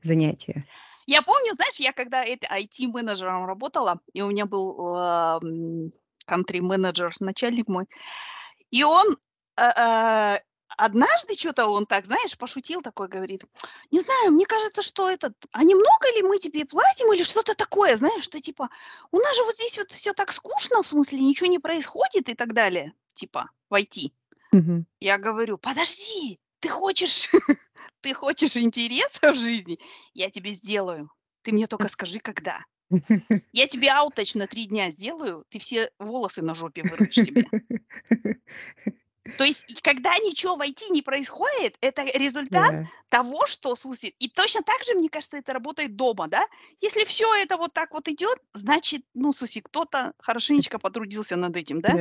занятия. 0.04 0.68
Я 1.08 1.22
помню, 1.22 1.54
знаешь, 1.56 1.76
я 1.80 1.94
когда 1.94 2.24
это 2.24 2.48
IT-менеджером 2.48 3.46
работала, 3.46 4.00
и 4.14 4.22
у 4.22 4.30
меня 4.30 4.46
был 4.46 4.96
ам, 4.98 5.92
country-менеджер, 6.28 7.14
начальник 7.20 7.68
мой, 7.68 7.86
и 8.72 8.84
он 8.84 9.18
э, 9.58 9.64
э, 9.64 10.40
однажды 10.78 11.36
что-то 11.36 11.68
он 11.68 11.86
так, 11.86 12.06
знаешь, 12.06 12.38
пошутил 12.38 12.82
такой, 12.82 13.08
говорит, 13.08 13.44
не 13.92 14.00
знаю, 14.00 14.32
мне 14.32 14.46
кажется, 14.46 14.82
что 14.82 15.10
этот, 15.10 15.34
а 15.52 15.64
немного 15.64 16.16
ли 16.16 16.24
мы 16.24 16.40
тебе 16.40 16.66
платим 16.66 17.14
или 17.14 17.24
что-то 17.24 17.54
такое, 17.56 17.98
знаешь, 17.98 18.24
что 18.24 18.40
типа, 18.40 18.70
у 19.12 19.18
нас 19.20 19.36
же 19.36 19.44
вот 19.44 19.56
здесь 19.56 19.78
вот 19.78 19.92
все 19.92 20.14
так 20.14 20.32
скучно, 20.32 20.82
в 20.82 20.88
смысле 20.88 21.20
ничего 21.20 21.48
не 21.48 21.60
происходит 21.60 22.30
и 22.30 22.34
так 22.34 22.54
далее, 22.54 22.94
типа, 23.14 23.52
в 23.70 23.76
IT. 23.76 24.12
Мгм. 24.52 24.88
Я 25.00 25.18
говорю, 25.18 25.58
подожди, 25.58 26.40
ты 26.60 26.70
хочешь, 26.70 27.30
ты 28.02 28.14
хочешь 28.14 28.58
интереса 28.58 29.34
в 29.34 29.36
жизни? 29.36 29.80
Я 30.14 30.30
тебе 30.30 30.52
сделаю. 30.52 31.12
Ты 31.44 31.52
мне 31.52 31.68
только 31.68 31.88
скажи, 31.88 32.20
когда. 32.20 32.64
Я 33.54 33.68
тебе 33.68 33.90
аутач 33.92 34.36
на 34.36 34.46
три 34.48 34.66
дня 34.66 34.90
сделаю, 34.92 35.46
ты 35.50 35.58
все 35.60 35.90
волосы 36.00 36.42
на 36.42 36.54
жопе 36.54 36.84
вырвешь 36.84 37.22
себе. 37.22 37.48
То 39.38 39.44
есть, 39.46 39.82
когда 39.82 40.16
ничего 40.20 40.56
в 40.56 40.62
IT 40.62 40.90
не 40.90 41.02
происходит, 41.02 41.78
это 41.82 42.04
результат 42.18 42.72
Да. 42.72 42.86
того, 43.10 43.48
что, 43.48 43.76
в 43.76 43.80
смысле, 43.80 44.10
и 44.20 44.30
точно 44.30 44.62
так 44.62 44.84
же, 44.84 44.94
мне 44.94 45.10
кажется, 45.10 45.38
это 45.38 45.54
работает 45.54 45.96
дома, 45.96 46.28
да? 46.28 46.46
Если 46.80 47.04
все 47.06 47.26
это 47.42 47.58
вот 47.58 47.74
так 47.74 47.92
вот 47.94 48.08
идет, 48.08 48.38
значит, 48.54 49.02
ну, 49.16 49.32
в 49.32 49.38
смысле, 49.38 49.64
кто-то 49.64 50.14
хорошенечко 50.20 50.78
потрудился 50.80 51.36
над 51.38 51.58
этим, 51.58 51.82
да? 51.82 51.98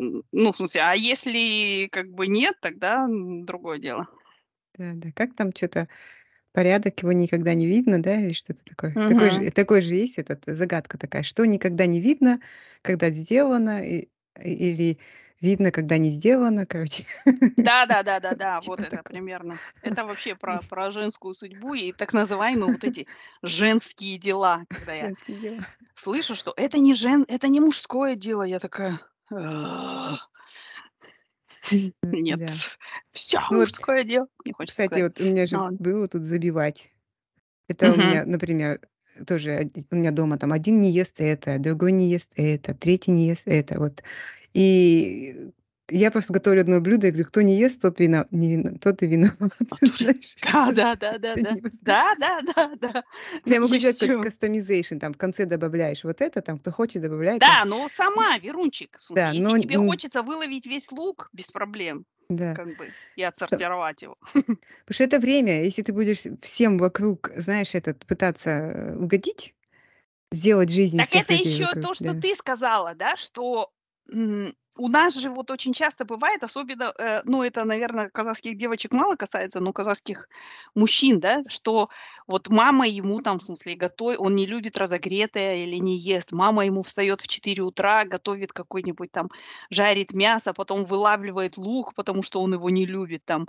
М, 0.00 0.22
Ну, 0.32 0.52
в 0.52 0.56
смысле, 0.56 0.80
а 0.82 0.94
если 0.94 1.88
как 1.90 2.08
бы 2.10 2.26
нет, 2.26 2.56
тогда 2.60 3.06
другое 3.08 3.78
дело. 3.78 4.06
Да, 4.74 4.92
да. 4.94 5.12
Как 5.12 5.34
там 5.34 5.52
что-то 5.54 5.88
порядок 6.52 7.00
его 7.02 7.12
никогда 7.12 7.54
не 7.54 7.66
видно, 7.66 8.02
да, 8.02 8.16
или 8.20 8.32
что-то 8.32 8.62
такое? 8.64 9.00
Такой 9.06 9.30
Мгм. 9.30 9.30
же, 9.30 9.50
такой 9.50 9.82
же 9.82 9.94
есть 9.94 10.18
этот 10.18 10.42
загадка 10.46 10.98
такая, 10.98 11.22
что 11.22 11.44
никогда 11.46 11.86
не 11.86 12.00
видно, 12.00 12.40
когда 12.82 13.10
сделано, 13.10 13.80
и- 13.84 14.08
или 14.42 14.98
видно, 15.40 15.70
когда 15.72 15.98
не 15.98 16.10
сделано, 16.10 16.66
короче. 16.66 17.04
Да, 17.56 17.86
да, 17.86 18.02
да, 18.02 18.20
да, 18.20 18.34
да, 18.34 18.60
вот 18.60 18.82
это 18.84 19.02
примерно. 19.02 19.58
Это 19.82 20.04
вообще 20.04 20.36
про, 20.36 20.62
про 20.68 20.90
женскую 20.90 21.34
судьбу 21.34 21.74
и 21.74 21.92
так 21.92 22.12
называемые 22.12 22.70
вот 22.70 22.84
эти 22.84 23.06
женские 23.42 24.16
дела, 24.18 24.64
когда 24.68 24.92
я 24.92 25.10
слышу, 25.96 26.34
что 26.36 26.54
это 26.56 26.78
не 26.78 26.94
жен, 26.94 27.24
это 27.28 27.48
не 27.48 27.60
мужское 27.60 28.16
дело, 28.16 28.44
я 28.44 28.60
такая, 28.60 29.00
«Ах, 29.30 29.32
М, 29.32 30.18
нет, 32.02 32.38
Да. 32.38 32.46
все 33.12 33.38
Ну 33.50 33.58
вот, 33.58 33.68
мужское 33.68 34.04
дело, 34.04 34.28
мне 34.44 34.54
хочется 34.54 34.84
кстати, 34.84 35.00
сказать. 35.00 35.18
вот 35.18 35.26
у 35.26 35.30
меня 35.30 35.46
же 35.46 35.56
ладно. 35.58 35.76
было 35.78 36.06
тут 36.06 36.22
забивать. 36.22 36.90
Это 37.68 37.92
у 37.92 37.96
меня, 37.96 38.24
например, 38.24 38.80
тоже 39.26 39.68
у 39.90 39.96
меня 39.96 40.10
дома 40.10 40.38
там 40.38 40.52
один 40.52 40.80
не 40.80 40.90
ест 40.90 41.16
это, 41.18 41.58
другой 41.58 41.92
не 41.92 42.10
ест 42.10 42.30
это, 42.36 42.74
третий 42.74 43.10
не 43.10 43.28
ест 43.28 43.42
это. 43.46 43.78
Вот. 43.78 44.02
И 44.54 45.50
я 45.90 46.10
просто 46.10 46.32
готовлю 46.32 46.60
одно 46.60 46.80
блюдо 46.80 47.06
и 47.06 47.10
говорю, 47.10 47.26
кто 47.26 47.42
не 47.42 47.58
ест, 47.58 47.80
тот, 47.80 48.00
вина... 48.00 48.26
не 48.30 48.56
вина... 48.56 48.78
тот 48.78 49.02
и 49.02 49.06
виноват. 49.06 49.52
Да, 50.74 50.96
да, 50.96 51.18
да, 51.18 51.18
да, 51.18 51.34
да, 51.36 52.14
да, 52.14 52.14
да, 52.16 52.40
да, 52.54 52.76
да. 52.76 53.04
Ну, 53.44 53.52
Я 53.52 53.60
могу 53.60 53.74
сделать 53.76 53.98
как 53.98 54.22
кастомизейшн, 54.22 54.98
там 54.98 55.14
в 55.14 55.16
конце 55.16 55.46
добавляешь 55.46 56.04
вот 56.04 56.20
это, 56.20 56.42
там 56.42 56.58
кто 56.58 56.72
хочет, 56.72 57.02
добавляет. 57.02 57.40
Да, 57.40 57.64
но 57.64 57.88
сама, 57.88 58.38
Верунчик, 58.38 58.98
Да, 59.10 59.30
если 59.30 59.60
тебе 59.60 59.78
хочется 59.78 60.22
выловить 60.22 60.66
весь 60.66 60.92
лук, 60.92 61.28
без 61.32 61.50
проблем, 61.50 62.04
да. 62.28 62.54
как 62.54 62.76
бы, 62.76 62.92
и 63.16 63.22
отсортировать 63.22 64.02
его. 64.02 64.16
Потому 64.32 64.58
что 64.90 65.04
это 65.04 65.18
время, 65.18 65.64
если 65.64 65.82
ты 65.82 65.92
будешь 65.92 66.24
всем 66.42 66.78
вокруг, 66.78 67.30
знаешь, 67.36 67.74
этот 67.74 68.04
пытаться 68.06 68.94
угодить, 68.98 69.54
сделать 70.30 70.70
жизнь 70.70 70.98
Так 70.98 71.08
это 71.14 71.32
еще 71.32 71.66
то, 71.80 71.94
что 71.94 72.14
ты 72.14 72.34
сказала, 72.34 72.94
да, 72.94 73.16
что 73.16 73.70
у 74.78 74.88
нас 74.88 75.14
же 75.14 75.28
вот 75.30 75.50
очень 75.50 75.72
часто 75.72 76.04
бывает, 76.04 76.42
особенно, 76.42 76.92
э, 76.98 77.22
ну, 77.24 77.42
это, 77.42 77.64
наверное, 77.64 78.08
казахских 78.10 78.56
девочек 78.56 78.92
мало 78.92 79.16
касается, 79.16 79.60
но 79.60 79.72
казахских 79.72 80.28
мужчин, 80.74 81.20
да, 81.20 81.42
что 81.48 81.88
вот 82.26 82.48
мама 82.48 82.86
ему 82.88 83.20
там, 83.20 83.38
в 83.38 83.42
смысле, 83.42 83.74
готовит, 83.74 84.18
он 84.20 84.34
не 84.36 84.46
любит 84.46 84.78
разогретое 84.78 85.56
или 85.56 85.76
не 85.76 85.98
ест, 85.98 86.32
мама 86.32 86.64
ему 86.66 86.82
встает 86.82 87.20
в 87.20 87.28
4 87.28 87.62
утра, 87.62 88.04
готовит 88.04 88.52
какой-нибудь 88.52 89.10
там, 89.12 89.28
жарит 89.70 90.12
мясо, 90.12 90.52
потом 90.54 90.84
вылавливает 90.84 91.56
лук, 91.58 91.94
потому 91.94 92.22
что 92.22 92.40
он 92.42 92.54
его 92.54 92.70
не 92.70 92.86
любит, 92.86 93.24
там, 93.24 93.46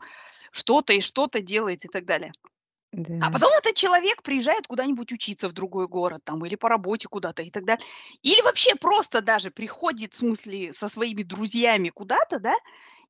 что-то 0.51 0.93
и 0.93 1.01
что-то 1.01 1.41
делает 1.41 1.85
и 1.85 1.87
так 1.87 2.05
далее. 2.05 2.31
А 3.21 3.29
Да. 3.29 3.31
потом 3.31 3.51
этот 3.57 3.75
человек 3.75 4.23
приезжает 4.23 4.65
куда-нибудь 4.67 5.11
учиться 5.11 5.49
в 5.49 5.51
другой 5.53 5.87
город 5.89 6.21
там 6.23 6.45
или 6.45 6.55
по 6.55 6.69
работе 6.69 7.09
куда-то 7.09 7.41
и 7.43 7.51
так 7.51 7.65
далее. 7.65 7.83
Или 8.21 8.41
вообще 8.41 8.75
просто 8.75 9.21
даже 9.21 9.51
приходит, 9.51 10.13
в 10.13 10.17
смысле, 10.17 10.71
со 10.73 10.87
своими 10.87 11.23
друзьями 11.23 11.89
куда-то, 11.89 12.39
да, 12.39 12.55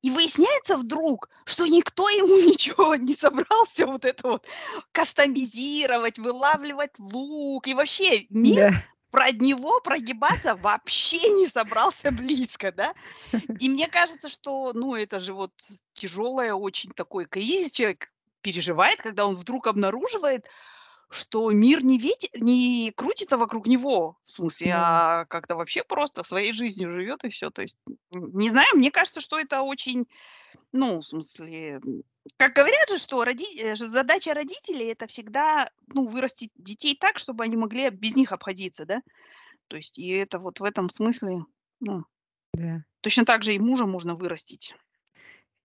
и 0.02 0.10
выясняется 0.10 0.76
вдруг, 0.76 1.28
что 1.44 1.66
никто 1.66 2.08
ему 2.08 2.40
ничего 2.50 2.96
не 2.96 3.14
собрался 3.14 3.86
вот 3.86 4.04
это 4.04 4.26
вот 4.28 4.46
кастомизировать, 4.92 6.18
вылавливать 6.18 6.98
лук. 6.98 7.68
И 7.68 7.74
вообще 7.74 8.26
мир 8.30 8.58
Да. 8.58 8.70
про 9.12 9.30
него 9.30 9.80
прогибаться 9.80 10.56
вообще 10.56 11.18
не 11.30 11.46
собрался 11.46 12.10
близко, 12.10 12.72
да. 12.72 12.94
И 13.58 13.68
мне 13.68 13.88
кажется, 13.88 14.28
что, 14.28 14.72
ну, 14.74 14.94
это 14.94 15.20
же 15.20 15.32
вот 15.34 15.52
тяжелое 15.94 16.54
очень 16.54 16.92
такой 16.92 17.26
кризис 17.26 17.72
человек 17.72 18.10
переживает, 18.42 19.02
когда 19.02 19.26
он 19.26 19.34
вдруг 19.34 19.66
обнаруживает, 19.66 20.48
что 21.08 21.50
мир 21.50 21.82
не, 21.84 21.98
вети- 21.98 22.30
не 22.38 22.92
крутится 22.94 23.36
вокруг 23.36 23.66
него, 23.66 24.18
в 24.24 24.30
смысле, 24.30 24.72
Да. 24.72 25.20
а 25.20 25.24
как-то 25.24 25.56
вообще 25.56 25.82
просто 25.82 26.22
своей 26.22 26.52
жизнью 26.52 26.88
живет 26.90 27.24
и 27.24 27.28
все. 27.28 27.50
То 27.50 27.62
есть, 27.62 27.76
не 28.12 28.48
знаю, 28.48 28.68
мне 28.76 28.90
кажется, 28.92 29.20
что 29.20 29.38
это 29.38 29.62
очень, 29.62 30.06
ну, 30.70 30.98
в 31.00 31.02
смысле, 31.04 31.80
как 32.36 32.54
говорят 32.54 32.88
же, 32.88 32.98
что 32.98 33.24
роди- 33.24 33.60
э, 33.60 33.74
задача 33.74 34.34
родителей 34.34 34.86
это 34.92 35.08
всегда, 35.08 35.68
ну, 35.88 36.06
вырастить 36.06 36.52
детей 36.54 36.96
так, 36.96 37.18
чтобы 37.18 37.42
они 37.42 37.56
могли 37.56 37.90
без 37.90 38.14
них 38.14 38.30
обходиться, 38.30 38.84
да. 38.86 39.02
То 39.66 39.76
есть, 39.76 39.98
и 39.98 40.08
это 40.10 40.38
вот 40.38 40.60
в 40.60 40.64
этом 40.64 40.88
смысле, 40.88 41.44
ну, 41.80 42.04
Да. 42.52 42.84
точно 43.00 43.24
так 43.24 43.42
же 43.42 43.52
и 43.54 43.58
мужа 43.58 43.86
можно 43.86 44.14
вырастить. 44.14 44.74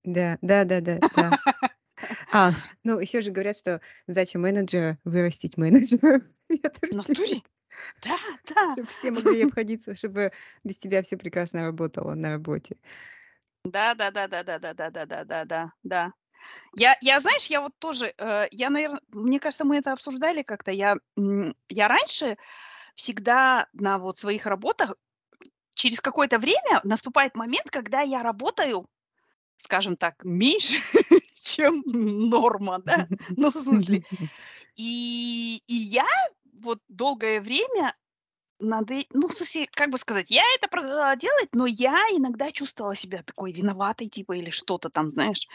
Да, 0.03 0.39
да, 0.41 0.63
да, 0.65 0.81
да, 0.81 0.99
да. 1.15 1.37
А, 2.37 2.51
ну 2.83 2.99
еще 2.99 3.21
же 3.21 3.31
говорят, 3.31 3.55
что 3.55 3.79
задача 4.07 4.37
менеджера 4.37 4.99
вырастить 5.05 5.55
менеджера. 5.55 6.19
В 6.49 6.93
натуре? 6.93 7.41
Да, 8.03 8.17
да. 8.53 8.73
Чтобы 8.73 8.87
все 8.89 9.11
могли 9.11 9.45
обходиться, 9.45 9.95
чтобы 9.95 10.33
без 10.65 10.77
тебя 10.77 11.01
все 11.01 11.15
прекрасно 11.15 11.63
работало 11.63 12.13
на 12.13 12.31
работе. 12.31 12.75
Да, 13.63 13.95
да, 13.95 14.11
да, 14.11 14.27
да, 14.27 14.43
да, 14.43 14.59
да, 14.59 14.73
да, 14.73 14.89
да, 14.89 15.05
да, 15.05 15.23
да, 15.23 15.45
да, 15.45 15.71
да. 15.83 16.13
Я, 16.75 16.97
я, 16.99 17.21
знаешь, 17.21 17.45
я 17.45 17.61
вот 17.61 17.71
тоже, 17.79 18.13
э, 18.17 18.47
я, 18.51 18.69
наверное, 18.69 18.99
мне 19.13 19.39
кажется, 19.39 19.63
мы 19.63 19.77
это 19.77 19.93
обсуждали 19.93 20.43
как-то. 20.43 20.71
Я, 20.71 20.97
я 21.69 21.87
раньше 21.87 22.35
всегда 22.95 23.67
на 23.71 23.97
вот 23.97 24.17
своих 24.17 24.45
работах 24.45 24.97
через 25.73 26.01
какое-то 26.01 26.37
время 26.37 26.81
наступает 26.83 27.37
момент, 27.37 27.69
когда 27.69 28.01
я 28.01 28.23
работаю 28.23 28.89
скажем 29.57 29.97
так, 29.97 30.23
меньше, 30.23 30.79
чем 31.45 31.83
норма, 31.85 32.79
да? 32.79 33.07
Ну, 33.37 33.51
в 33.51 33.57
смысле. 33.57 34.03
И, 34.77 35.61
и 35.67 35.73
я 35.73 36.07
вот 36.51 36.79
долгое 36.89 37.39
время 37.39 37.95
надо, 38.59 38.95
ну, 39.13 39.29
в 39.29 39.33
смысле, 39.33 39.67
как 39.71 39.89
бы 39.89 39.97
сказать, 39.97 40.29
я 40.29 40.43
это 40.57 40.67
продолжала 40.67 41.15
делать, 41.15 41.47
но 41.53 41.65
я 41.65 41.95
иногда 42.11 42.51
чувствовала 42.51 42.93
себя 42.93 43.23
такой 43.23 43.53
виноватой, 43.53 44.09
типа, 44.09 44.33
или 44.33 44.49
что-то 44.49 44.89
там, 44.89 45.09
знаешь, 45.09 45.47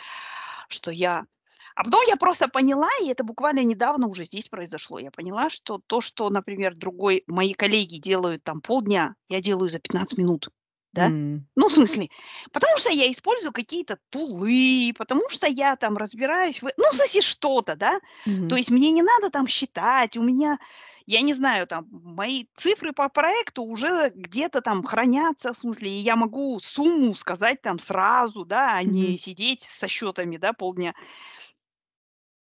что 0.68 0.90
я... 0.90 1.26
А 1.74 1.84
потом 1.84 2.00
я 2.08 2.16
просто 2.16 2.48
поняла, 2.48 2.88
и 3.02 3.08
это 3.08 3.22
буквально 3.22 3.62
недавно 3.62 4.06
уже 4.06 4.24
здесь 4.24 4.48
произошло, 4.48 4.98
я 4.98 5.10
поняла, 5.10 5.50
что 5.50 5.82
то, 5.86 6.00
что, 6.00 6.30
например, 6.30 6.74
другой, 6.74 7.24
мои 7.26 7.52
коллеги 7.52 7.98
делают 7.98 8.42
там 8.42 8.62
полдня, 8.62 9.16
я 9.28 9.42
делаю 9.42 9.68
за 9.68 9.80
15 9.80 10.16
минут 10.16 10.48
да? 10.92 11.12
М. 11.12 11.48
Ну, 11.56 11.68
в 11.68 11.72
смысле, 11.74 12.08
потому 12.52 12.78
что 12.78 12.90
я 12.92 13.10
использую 13.10 13.52
какие-то 13.52 13.98
тулы, 14.10 14.92
потому 14.96 15.28
что 15.28 15.46
я 15.48 15.76
там 15.76 15.96
разбираюсь 15.98 16.62
в... 16.62 16.70
Ну, 16.76 16.84
в 16.92 16.96
смысле, 16.96 17.20
что-то, 17.22 17.76
да? 17.76 17.98
То 18.46 18.54
Мгм. 18.54 18.58
есть 18.58 18.70
мне 18.70 18.90
не 18.92 19.02
надо 19.02 19.30
там 19.30 19.46
считать, 19.48 20.16
у 20.16 20.22
меня, 20.22 20.58
я 21.06 21.20
не 21.22 21.34
знаю, 21.34 21.66
там, 21.66 21.86
мои 21.90 22.46
цифры 22.54 22.92
по 22.92 23.08
проекту 23.08 23.64
уже 23.64 24.10
где-то 24.14 24.60
там 24.62 24.82
хранятся, 24.84 25.52
в 25.52 25.56
смысле, 25.58 25.90
и 25.90 26.00
я 26.00 26.16
могу 26.16 26.60
сумму 26.60 27.14
сказать 27.14 27.60
там 27.62 27.78
сразу, 27.78 28.44
да, 28.44 28.74
а 28.76 28.82
не 28.84 29.16
Мгм. 29.16 29.18
сидеть 29.18 29.62
со 29.62 29.88
счетами, 29.88 30.36
да, 30.36 30.52
полдня. 30.52 30.94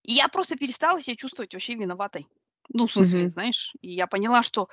И 0.03 0.13
я 0.13 0.27
просто 0.27 0.55
перестала 0.55 1.01
себя 1.01 1.15
чувствовать 1.15 1.53
вообще 1.53 1.75
виноватой. 1.75 2.27
Ну, 2.69 2.87
в 2.87 2.93
смысле, 2.93 3.19
Мгм. 3.19 3.29
знаешь, 3.29 3.73
и 3.81 3.89
я 3.91 4.07
поняла, 4.07 4.43
что, 4.43 4.69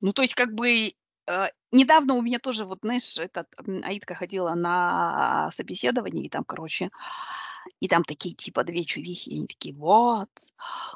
ну, 0.00 0.12
то 0.12 0.22
есть, 0.22 0.34
как 0.34 0.54
бы, 0.54 0.92
недавно 1.72 2.14
у 2.14 2.22
меня 2.22 2.38
тоже, 2.38 2.64
вот, 2.64 2.78
знаешь, 2.82 3.18
этот, 3.18 3.46
Аидка 3.82 4.14
ходила 4.14 4.54
на 4.54 5.50
собеседование, 5.52 6.26
и 6.26 6.28
там, 6.28 6.44
короче, 6.44 6.90
и 7.80 7.88
там 7.88 8.04
такие, 8.04 8.34
типа, 8.34 8.64
две 8.64 8.84
чувихи, 8.84 9.30
и 9.30 9.36
они 9.36 9.46
такие, 9.46 9.74
вот, 9.74 10.28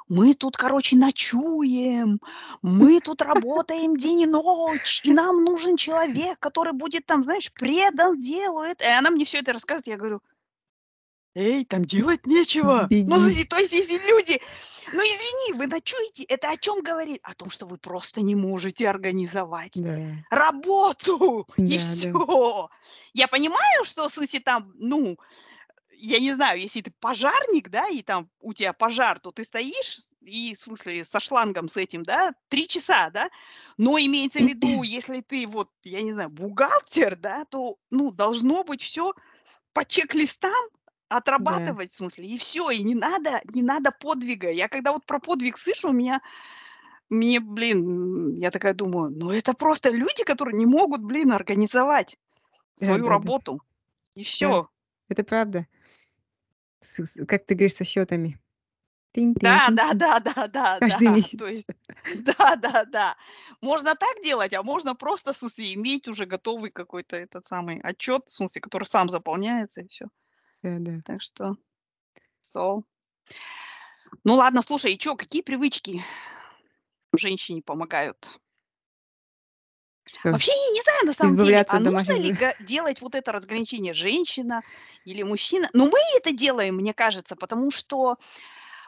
мы 0.09 0.35
тут, 0.35 0.57
короче, 0.57 0.97
ночуем, 0.97 2.21
мы 2.62 3.01
тут 3.01 3.23
работаем 3.23 3.97
день 3.97 4.23
и 4.23 4.27
ночь, 4.27 5.03
и 5.05 5.12
нам 5.12 5.45
нужен 5.45 5.77
человек, 5.77 6.38
который 6.38 6.73
будет 6.73 7.07
там, 7.07 7.23
знаешь, 7.23 7.53
предан 7.53 8.21
делу. 8.21 8.62
это». 8.62 8.85
И 8.85 8.88
она 8.88 9.11
мне 9.11 9.25
все 9.25 9.38
это 9.38 9.53
рассказывает, 9.53 9.87
я 9.87 9.97
говорю, 9.97 10.21
эй, 11.35 11.64
там 11.64 11.85
делать 11.85 12.27
нечего. 12.27 12.83
Ну, 12.83 12.88
Беги. 12.88 13.11
смотри, 13.11 13.45
то 13.45 13.59
есть, 13.59 13.73
если 13.73 13.99
люди, 14.09 14.40
ну, 14.90 15.01
извини, 15.01 15.59
вы 15.59 15.66
ночуете, 15.66 16.25
это 16.25 16.51
о 16.51 16.57
чем 16.57 16.83
говорит? 16.83 17.21
О 17.23 17.35
том, 17.35 17.51
что 17.51 17.66
вы 17.66 17.79
просто 17.79 18.21
не 18.23 18.35
можете 18.35 18.88
организовать 18.88 19.81
Да. 19.81 19.99
работу, 20.31 21.47
и 21.57 21.62
Да, 21.62 21.66
да. 21.66 21.79
все. 21.79 22.68
Я 23.14 23.29
понимаю, 23.29 23.85
что, 23.85 24.09
в 24.09 24.12
смысле, 24.12 24.40
там, 24.40 24.73
ну, 24.77 25.16
я 25.95 26.18
не 26.18 26.33
знаю, 26.35 26.61
если 26.61 26.81
ты 26.81 26.90
пожарник, 27.01 27.68
да, 27.68 27.88
и 27.88 28.03
там 28.03 28.31
у 28.40 28.53
тебя 28.53 28.73
пожар, 28.73 29.21
то 29.21 29.31
ты 29.31 29.45
стоишь 29.45 30.09
и, 30.21 30.55
в 30.55 30.59
смысле, 30.59 31.05
со 31.05 31.21
шлангом 31.21 31.68
с 31.68 31.77
этим, 31.77 32.03
да, 32.03 32.33
три 32.49 32.66
часа, 32.66 33.11
да, 33.11 33.29
но 33.77 33.99
имеется 33.99 34.40
в 34.40 34.45
виду, 34.47 34.83
если 34.83 35.21
ты 35.21 35.47
вот, 35.47 35.71
я 35.85 36.03
не 36.03 36.12
знаю, 36.12 36.31
бухгалтер, 36.31 37.16
да, 37.16 37.45
то, 37.45 37.77
ну, 37.90 38.11
должно 38.11 38.64
быть 38.64 38.83
все 38.83 39.12
по 39.73 39.85
чек-листам 39.85 40.64
Да. 41.12 41.18
отрабатывать, 41.18 41.90
в 41.90 41.94
смысле, 41.94 42.27
и 42.27 42.38
все, 42.38 42.70
и 42.70 42.83
не 42.83 42.94
надо, 42.94 43.40
не 43.53 43.62
надо 43.62 43.92
подвига. 43.92 44.51
Я 44.51 44.68
когда 44.68 44.92
вот 44.92 45.05
про 45.05 45.18
подвиг 45.18 45.59
слышу, 45.59 45.90
у 45.90 45.92
меня, 45.92 46.20
мне, 47.11 47.40
блин, 47.40 48.37
я 48.37 48.51
такая 48.51 48.75
думаю, 48.75 49.11
ну 49.11 49.31
это 49.31 49.53
просто 49.55 49.90
люди, 49.90 50.25
которые 50.25 50.57
не 50.57 50.66
могут, 50.66 51.03
блин, 51.03 51.33
организовать 51.33 52.16
Да, 52.79 52.87
свою 52.87 53.03
да, 53.03 53.05
да. 53.05 53.11
работу, 53.11 53.62
и 54.14 54.20
Да. 54.20 54.25
все. 54.25 54.68
Это 55.09 55.25
правда. 55.25 55.66
Как 57.29 57.44
ты 57.46 57.55
говоришь, 57.55 57.75
со 57.75 57.85
счетами. 57.85 58.38
Да, 59.14 59.68
да, 59.70 59.92
да, 59.92 60.20
да, 60.20 60.48
да, 60.48 60.79
Каждый 60.81 61.09
да. 61.09 61.14
месяц. 61.14 61.38
То 61.38 61.46
есть, 61.46 61.66
да, 62.16 62.57
да, 62.57 62.85
да. 62.87 63.16
Можно 63.61 63.94
так 63.94 64.22
делать, 64.22 64.55
а 64.55 64.62
можно 64.62 64.94
просто, 64.94 65.35
в 65.35 65.37
смысле, 65.37 65.75
иметь 65.75 66.09
уже 66.09 66.25
готовый 66.25 66.70
какой-то 66.70 67.16
этот 67.16 67.44
самый 67.44 67.79
отчет, 67.81 68.22
в 68.27 68.31
смысле, 68.31 68.62
который 68.62 68.85
сам 68.85 69.11
заполняется, 69.11 69.83
и 69.83 69.88
все. 69.88 70.07
Да-да. 70.62 71.01
Так 71.05 71.22
что, 71.22 71.57
so. 72.42 72.85
Ну 74.25 74.35
ладно, 74.35 74.62
слушай, 74.62 74.92
и 74.92 74.98
чё, 74.98 75.16
какие 75.16 75.42
привычки 75.42 76.03
женщине 77.16 77.62
помогают? 77.62 78.38
Что, 80.05 80.31
Вообще, 80.33 80.51
я 80.51 80.70
не 80.72 80.83
знаю, 80.83 81.07
на 81.07 81.12
самом 81.12 81.37
деле, 81.37 81.64
а 81.68 81.79
нужно 81.79 82.18
ли 82.18 82.35
делать 82.59 83.01
вот 83.01 83.14
это 83.14 83.31
разграничение 83.33 83.94
женщина 83.94 84.62
или 85.05 85.22
мужчина? 85.22 85.68
Но 85.72 85.87
мы 85.87 85.98
это 86.16 86.33
делаем, 86.33 86.77
мне 86.77 86.92
кажется, 86.92 87.37
потому 87.37 87.70
что 87.70 88.16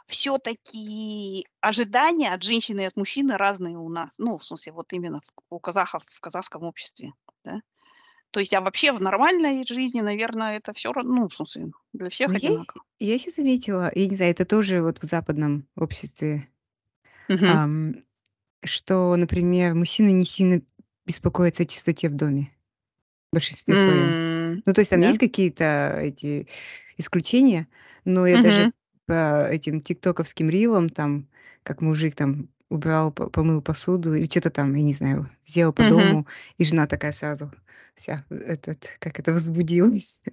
все-таки 0.06 1.46
ожидания 1.60 2.32
от 2.34 2.42
женщины 2.42 2.80
и 2.82 2.84
от 2.84 2.96
мужчины 2.96 3.36
разные 3.36 3.78
у 3.78 3.88
нас. 3.88 4.16
Ну, 4.18 4.38
в 4.38 4.44
смысле, 4.44 4.72
вот 4.72 4.92
именно 4.92 5.20
в- 5.20 5.32
у 5.50 5.60
казахов, 5.60 6.04
в 6.06 6.20
казахском 6.20 6.64
обществе, 6.64 7.12
да? 7.44 7.60
То 8.34 8.40
есть, 8.40 8.52
а 8.52 8.60
вообще 8.60 8.90
в 8.90 9.00
нормальной 9.00 9.64
жизни, 9.64 10.00
наверное, 10.00 10.56
это 10.56 10.72
все, 10.72 10.92
ну, 10.92 11.28
в 11.28 11.34
смысле, 11.36 11.70
для 11.92 12.10
всех 12.10 12.32
Ну, 12.32 12.38
я 12.42 12.48
одинаково. 12.48 12.84
я 12.98 13.14
еще 13.14 13.30
заметила, 13.30 13.92
я 13.94 14.06
не 14.08 14.16
знаю, 14.16 14.32
это 14.32 14.44
тоже 14.44 14.82
вот 14.82 14.98
в 14.98 15.04
западном 15.04 15.68
обществе, 15.76 16.48
Мгм. 17.28 17.46
ам, 17.46 17.94
что, 18.64 19.16
например, 19.16 19.74
мужчины 19.74 20.12
не 20.12 20.24
сильно 20.26 20.62
беспокоятся 21.06 21.64
о 21.64 21.66
чистоте 21.66 22.08
в 22.08 22.14
доме 22.16 22.50
в 23.32 23.36
большинстве 23.36 23.76
своем. 23.76 24.16
М, 24.16 24.62
Ну, 24.66 24.72
то 24.74 24.80
есть 24.80 24.90
там 24.90 25.00
Да. 25.00 25.06
есть 25.08 25.18
какие-то 25.18 25.98
эти 26.00 26.48
исключения, 26.98 27.68
но 28.04 28.26
я 28.26 28.38
даже 28.38 28.64
Мгм. 28.64 28.72
по 29.06 29.46
этим 29.48 29.80
тиктоковским 29.80 30.50
рилам, 30.50 30.88
там, 30.90 31.28
как 31.62 31.82
мужик 31.82 32.16
там 32.16 32.48
убрал, 32.70 33.12
по- 33.12 33.30
помыл 33.30 33.62
посуду 33.62 34.14
или 34.14 34.26
что-то 34.26 34.50
там, 34.50 34.74
я 34.74 34.82
не 34.82 34.92
знаю, 34.94 35.28
сделал 35.46 35.72
по 35.72 35.82
Мгм. 35.82 35.90
дому, 35.90 36.26
и 36.58 36.64
жена 36.64 36.86
такая 36.86 37.12
сразу 37.12 37.52
вся 37.96 38.24
этот, 38.30 38.84
как 38.98 39.18
это, 39.18 39.32
возбудилась. 39.32 40.20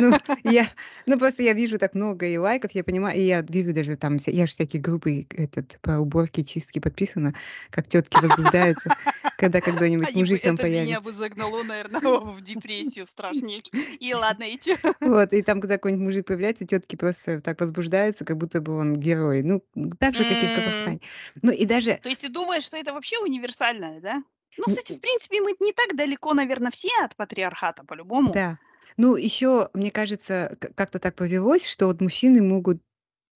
Ну, 0.00 0.12
я, 0.42 0.68
ну, 1.06 1.16
просто 1.20 1.44
я 1.44 1.52
вижу 1.52 1.78
так 1.78 1.94
много 1.94 2.26
и 2.26 2.36
лайков, 2.36 2.72
я 2.72 2.82
понимаю, 2.82 3.16
и 3.16 3.22
я 3.22 3.42
вижу 3.42 3.72
даже 3.72 3.94
там, 3.94 4.16
я 4.26 4.46
же 4.46 4.52
всякие 4.52 4.82
группы 4.82 5.24
этот, 5.30 5.78
по 5.82 5.92
уборке, 5.98 6.42
чистке 6.42 6.80
подписана, 6.80 7.32
как 7.70 7.86
тетки 7.86 8.16
возбуждаются, 8.20 8.96
когда 9.38 9.60
когда-нибудь 9.60 10.12
мужик 10.16 10.42
там 10.42 10.56
это 10.56 10.66
меня 10.66 11.00
бы 11.00 11.12
появится. 11.12 11.12
загнало, 11.12 11.62
наверное, 11.62 12.00
в 12.18 12.42
депрессию 12.42 13.06
страшнейшую. 13.06 13.84
И 14.00 14.14
ладно, 14.14 14.42
и 14.42 14.58
чё? 14.58 14.76
Вот, 15.00 15.32
и 15.32 15.42
там, 15.42 15.60
когда 15.60 15.76
какой-нибудь 15.76 16.06
мужик 16.06 16.26
появляется, 16.26 16.66
тетки 16.66 16.96
просто 16.96 17.40
так 17.40 17.60
возбуждаются, 17.60 18.24
как 18.24 18.36
будто 18.36 18.60
бы 18.60 18.76
он 18.76 18.94
герой. 18.94 19.42
Ну, 19.42 19.62
так 20.00 20.16
же, 20.16 20.24
как 20.24 20.42
и 20.42 20.46
в 20.46 20.56
Казахстане. 20.56 21.00
Ну, 21.42 21.52
и 21.52 21.64
даже... 21.66 22.00
То 22.02 22.08
есть 22.08 22.22
ты 22.22 22.28
думаешь, 22.28 22.64
что 22.64 22.76
это 22.76 22.92
вообще 22.92 23.18
универсальное, 23.20 24.00
да? 24.00 24.24
Ну, 24.56 24.64
кстати, 24.68 24.92
в 24.92 25.00
принципе, 25.00 25.40
мы 25.40 25.54
не 25.60 25.72
так 25.72 25.94
далеко, 25.96 26.34
наверное, 26.34 26.70
все 26.70 26.90
от 27.04 27.16
патриархата, 27.16 27.84
по-любому. 27.84 28.34
Да. 28.34 28.58
Ну, 28.96 29.16
еще, 29.16 29.70
мне 29.74 29.90
кажется, 29.90 30.56
к- 30.60 30.72
как-то 30.74 30.98
так 30.98 31.16
повелось, 31.16 31.66
что 31.66 31.86
вот 31.86 32.00
мужчины 32.00 32.42
могут 32.42 32.82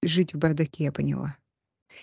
жить 0.03 0.35
в 0.35 0.39
бардаке, 0.39 0.85
я 0.87 0.93
поняла. 0.93 1.39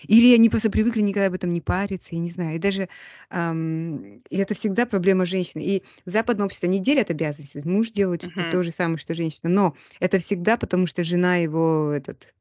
Или 0.04 0.34
они 0.34 0.50
просто 0.50 0.70
привыкли 0.70 1.02
никогда 1.02 1.28
об 1.28 1.34
этом 1.34 1.52
не 1.52 1.62
париться, 1.62 2.10
я 2.12 2.20
не 2.20 2.30
знаю. 2.30 2.56
И 2.56 2.60
даже 2.60 2.88
ам, 3.30 4.18
и 4.30 4.38
это 4.38 4.54
всегда 4.54 4.86
проблема 4.86 5.26
женщины. 5.26 5.62
И 5.62 5.84
в 6.06 6.10
западном 6.10 6.46
обществе 6.46 6.68
они 6.70 6.80
делят 6.80 7.10
обязанности. 7.10 7.62
Муж 7.66 7.90
делает 7.92 8.30
Мгм. 8.36 8.44
то 8.48 8.64
же 8.64 8.72
самое, 8.72 8.98
что 8.98 9.14
женщина. 9.14 9.50
Но 9.50 9.76
это 10.00 10.20
всегда 10.20 10.58
потому, 10.58 10.86
что 10.88 11.04
жена 11.04 11.38
его 11.38 11.92
этот 11.92 12.35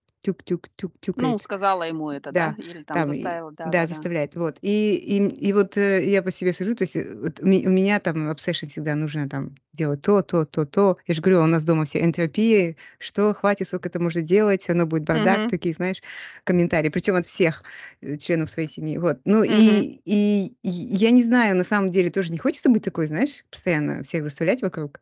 Ну, 1.18 1.38
тюк-тюк-тюк-тюкает. 1.38 1.40
сказала 1.40 1.84
ему 1.84 2.10
это, 2.10 2.32
да? 2.32 2.54
Да, 2.54 2.58
Или 2.58 2.84
там 2.84 2.98
там, 2.98 3.08
заставила, 3.08 3.52
да, 3.52 3.66
да-да-да. 3.72 3.88
заставляет. 3.88 4.36
Вот. 4.36 4.58
И, 4.62 4.96
и, 4.96 5.18
и 5.50 5.54
вот 5.54 5.78
э, 5.78 6.06
я 6.10 6.22
по 6.22 6.32
себе 6.32 6.54
сужу, 6.54 6.76
то 6.76 6.84
есть 6.84 6.96
э, 6.96 7.16
вот 7.16 7.40
у 7.40 7.46
ме- 7.48 7.66
у 7.68 7.70
меня 7.72 8.00
там 8.00 8.30
обсессион 8.30 8.70
всегда 8.70 8.96
нужно 8.96 9.30
там 9.30 9.56
делать 9.74 10.02
то, 10.02 10.22
то, 10.22 10.46
то, 10.46 10.66
то. 10.66 10.98
Я 11.08 11.14
же 11.14 11.22
говорю, 11.22 11.42
у 11.44 11.46
нас 11.46 11.64
дома 11.64 11.86
все 11.86 12.04
энтропия, 12.04 12.76
что 13.00 13.34
хватит, 13.34 13.68
сколько 13.68 13.90
это 13.90 14.00
можно 14.00 14.22
делать, 14.22 14.62
все 14.62 14.74
равно 14.74 14.88
будет 14.88 15.04
бардак, 15.06 15.42
Мгм. 15.42 15.50
такие, 15.50 15.74
знаешь, 15.74 16.02
комментарии, 16.44 16.90
причем 16.90 17.16
от 17.16 17.26
всех 17.26 17.64
э, 18.02 18.18
членов 18.18 18.50
своей 18.50 18.68
семьи. 18.68 18.98
Вот. 18.98 19.20
Ну 19.26 19.44
Мгм. 19.44 19.52
и, 19.58 20.02
и, 20.06 20.48
и 20.64 20.70
я 20.70 21.12
не 21.12 21.24
знаю, 21.24 21.56
на 21.56 21.64
самом 21.64 21.92
деле 21.92 22.10
тоже 22.12 22.32
не 22.32 22.38
хочется 22.38 22.70
быть 22.70 22.84
такой, 22.84 23.08
знаешь, 23.08 23.46
постоянно 23.52 24.04
всех 24.04 24.24
заставлять 24.24 24.62
вокруг. 24.62 25.00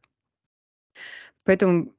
Поэтому 1.43 1.93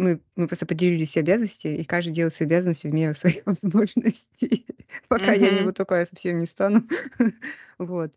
мы, 0.00 0.20
мы 0.34 0.48
просто 0.48 0.66
поделили 0.66 1.04
все 1.04 1.20
обязанности, 1.20 1.66
и 1.66 1.84
каждый 1.84 2.12
делает 2.12 2.34
свои 2.34 2.48
обязанности 2.48 2.86
в 2.86 2.94
меру 2.94 3.14
своих 3.14 3.42
возможностей. 3.46 4.66
Пока 5.08 5.32
я 5.32 5.50
не 5.50 5.62
вот 5.62 5.76
такая 5.76 6.06
совсем 6.06 6.38
не 6.38 6.46
стану. 6.46 6.82
Вот. 7.78 8.12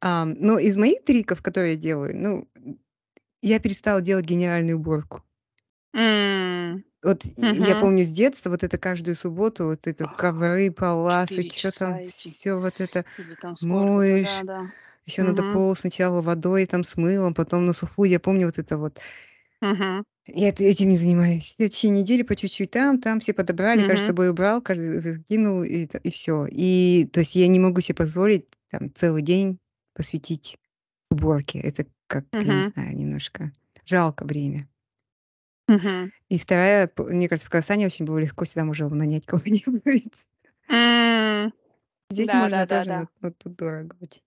Но 0.00 0.60
из 0.60 0.76
моих 0.76 1.02
триков, 1.02 1.42
которые 1.42 1.72
я 1.72 1.76
делаю, 1.76 2.16
ну, 2.16 2.48
я 3.42 3.58
перестала 3.58 4.00
делать 4.00 4.26
генеральную 4.26 4.76
уборку. 4.76 5.24
Вот 7.02 7.24
я 7.36 7.76
помню 7.80 8.04
с 8.04 8.10
детства 8.10 8.50
вот 8.50 8.62
это 8.62 8.78
каждую 8.78 9.16
субботу, 9.16 9.64
вот 9.64 9.88
это 9.88 10.06
ковры, 10.06 10.70
Четыре 11.50 11.50
что 11.50 11.76
там, 11.76 12.08
все 12.08 12.60
вот 12.60 12.74
это 12.78 13.04
моешь. 13.62 14.28
Еще 15.04 15.22
надо 15.24 15.42
пол 15.52 15.74
сначала 15.74 16.22
водой 16.22 16.66
там 16.66 16.84
с 16.84 16.96
мылом, 16.96 17.34
потом 17.34 17.66
на 17.66 17.72
сухую. 17.72 18.08
Я 18.10 18.20
помню 18.20 18.46
вот 18.46 18.58
это 18.58 18.78
вот 18.78 19.00
Мгм. 19.62 20.04
Я 20.26 20.48
эт 20.50 20.60
этим 20.60 20.90
не 20.90 20.96
занимаюсь. 20.98 21.54
В 21.54 21.56
течение 21.58 22.02
недели 22.02 22.22
по 22.22 22.36
чуть-чуть 22.36 22.70
там, 22.70 23.00
там 23.00 23.20
все 23.20 23.32
подобрали, 23.32 23.82
каждый 23.82 24.02
с 24.02 24.04
Мгм. 24.04 24.06
собой 24.06 24.30
убрал, 24.30 24.60
каждый 24.60 25.00
закинул, 25.00 25.62
и 25.62 25.86
т 25.86 26.00
и 26.02 26.10
всё. 26.10 26.46
И 26.50 27.08
то 27.12 27.20
есть 27.20 27.34
я 27.34 27.46
не 27.48 27.58
могу 27.58 27.80
себе 27.80 27.94
позволить 27.96 28.46
там 28.70 28.92
целый 28.94 29.22
день 29.22 29.58
посвятить 29.94 30.56
уборке. 31.10 31.60
Это 31.60 31.86
как, 32.08 32.26
я 32.40 32.54
не 32.54 32.62
Мгм. 32.62 32.72
знаю, 32.74 32.96
немножко 32.96 33.52
жалко 33.86 34.24
время. 34.26 34.68
Мгм. 35.68 36.10
И 36.30 36.38
вторая, 36.38 36.86
п 36.88 37.04
мне 37.04 37.28
кажется, 37.28 37.46
в 37.48 37.50
Казахстане 37.50 37.86
очень 37.86 38.04
было 38.04 38.18
легко, 38.18 38.44
всегда 38.44 38.64
можно 38.64 38.88
было 38.88 38.96
нанять 38.98 39.24
кого-нибудь. 39.26 40.10
М. 40.70 41.52
Здесь 42.10 42.32
можно 42.32 42.64
тоже, 42.64 42.92
Да-да-да-да. 42.92 43.00
но 43.00 43.08
но 43.20 43.30
тут 43.32 43.54
дорого 43.56 43.94
очень. 44.00 44.22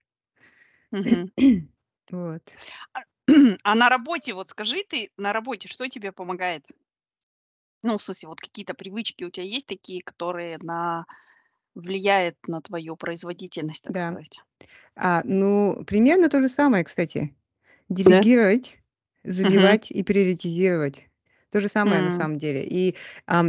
Мгм. 0.92 1.32
Вот. 2.12 2.44
А 2.94 3.02
а 3.64 3.76
на 3.76 3.90
работе, 3.90 4.34
вот 4.34 4.50
скажи 4.50 4.84
ты, 4.88 5.10
на 5.18 5.34
работе 5.34 5.68
что 5.68 5.88
тебе 5.90 6.12
помогает? 6.12 6.66
Ну, 7.84 7.98
в 7.98 8.04
смысле, 8.04 8.30
вот 8.30 8.40
какие-то 8.40 8.74
привычки 8.76 9.24
у 9.24 9.32
тебя 9.32 9.46
есть 9.46 9.66
такие, 9.66 10.04
которые 10.04 10.58
на 10.60 11.06
влияет 11.76 12.38
на 12.48 12.62
твою 12.62 12.96
производительность, 12.98 13.84
так 13.84 13.98
Да. 13.98 14.00
сказать? 14.00 14.42
А, 14.98 15.24
ну, 15.26 15.84
примерно 15.88 16.30
то 16.30 16.42
же 16.42 16.50
самое, 16.50 16.86
кстати. 16.86 17.36
Делегировать, 17.90 18.80
забивать 19.26 19.92
и 19.92 20.04
приоритизировать. 20.04 21.11
То 21.52 21.60
же 21.62 21.68
самое 21.68 22.02
на 22.02 22.12
М. 22.12 22.12
самом 22.12 22.38
деле. 22.38 22.64
И, 22.66 22.96
э, 23.28 23.44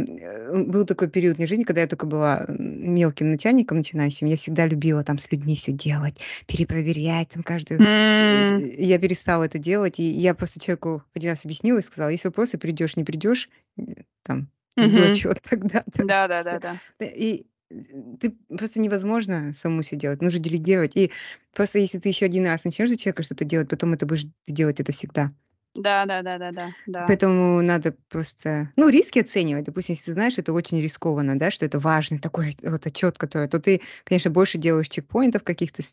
был 0.67 0.85
такой 0.85 1.09
период 1.09 1.35
в 1.35 1.39
моей 1.39 1.47
жизни, 1.47 1.63
когда 1.63 1.81
я 1.81 1.87
только 1.87 2.05
была, 2.05 2.45
мелким 2.49 3.31
начальником 3.31 3.77
начинающим. 3.77 4.27
Я 4.27 4.35
всегда 4.35 4.67
любила 4.67 5.03
там 5.03 5.17
с 5.17 5.31
людьми 5.31 5.55
всё 5.55 5.71
делать, 5.71 6.15
перепроверять 6.47 7.29
там 7.29 7.43
каждую 7.43 7.83
М. 8.31 8.59
Я 8.77 8.99
перестала 8.99 9.43
это 9.45 9.57
делать, 9.57 9.99
и 9.99 10.03
я 10.03 10.33
просто 10.33 10.59
человеку 10.59 11.03
один 11.15 11.31
раз 11.31 11.45
объяснила 11.45 11.79
и 11.79 11.81
сказала: 11.81 12.09
"Есть 12.09 12.25
вопросы, 12.25 12.57
придёшь, 12.57 12.97
не 12.97 13.03
придёшь, 13.05 13.49
н 13.77 13.95
там, 14.23 14.49
жду 14.81 15.01
Мгм. 15.01 15.03
отчёт 15.03 15.41
тогда-то". 15.41 16.11
Всё. 16.31 16.57
Да-да-да-да. 16.57 16.79
Т 16.97 17.05
и, 17.15 17.45
э, 17.71 17.75
ты 18.19 18.31
просто 18.49 18.79
невозможно 18.81 19.53
самому 19.53 19.81
всё 19.83 19.95
делать, 19.95 20.21
нужно 20.21 20.39
делегировать. 20.39 20.95
И 20.97 21.11
просто 21.53 21.79
если 21.79 21.99
ты 21.99 22.09
ещё 22.09 22.25
один 22.25 22.45
раз 22.47 22.65
начнёшь 22.65 22.89
за 22.89 22.97
человека 22.97 23.23
что-то 23.23 23.45
делать, 23.45 23.69
потом 23.69 23.93
это 23.93 24.05
будешь 24.05 24.25
делать 24.47 24.79
это 24.81 24.91
всегда. 24.91 25.33
Да-да-да-да-да, 25.75 26.73
да. 26.85 27.07
Поэтому 27.07 27.61
надо 27.61 27.93
просто, 28.09 28.71
ну, 28.77 28.87
риски 28.89 29.19
оценивать. 29.19 29.65
Допустим, 29.65 29.93
если 29.93 30.05
ты 30.05 30.13
знаешь, 30.13 30.37
это 30.37 30.53
очень 30.53 30.81
рискованно, 30.81 31.37
да, 31.37 31.51
что 31.51 31.65
это 31.65 31.77
важный 31.79 32.19
такой 32.19 32.55
вот 32.63 32.85
отчёт, 32.85 33.17
который, 33.17 33.47
то 33.49 33.59
ты, 33.59 33.81
конечно, 34.05 34.31
больше 34.31 34.57
делаешь 34.57 34.87
чекпоинтов 34.89 35.43
каких-то 35.43 35.83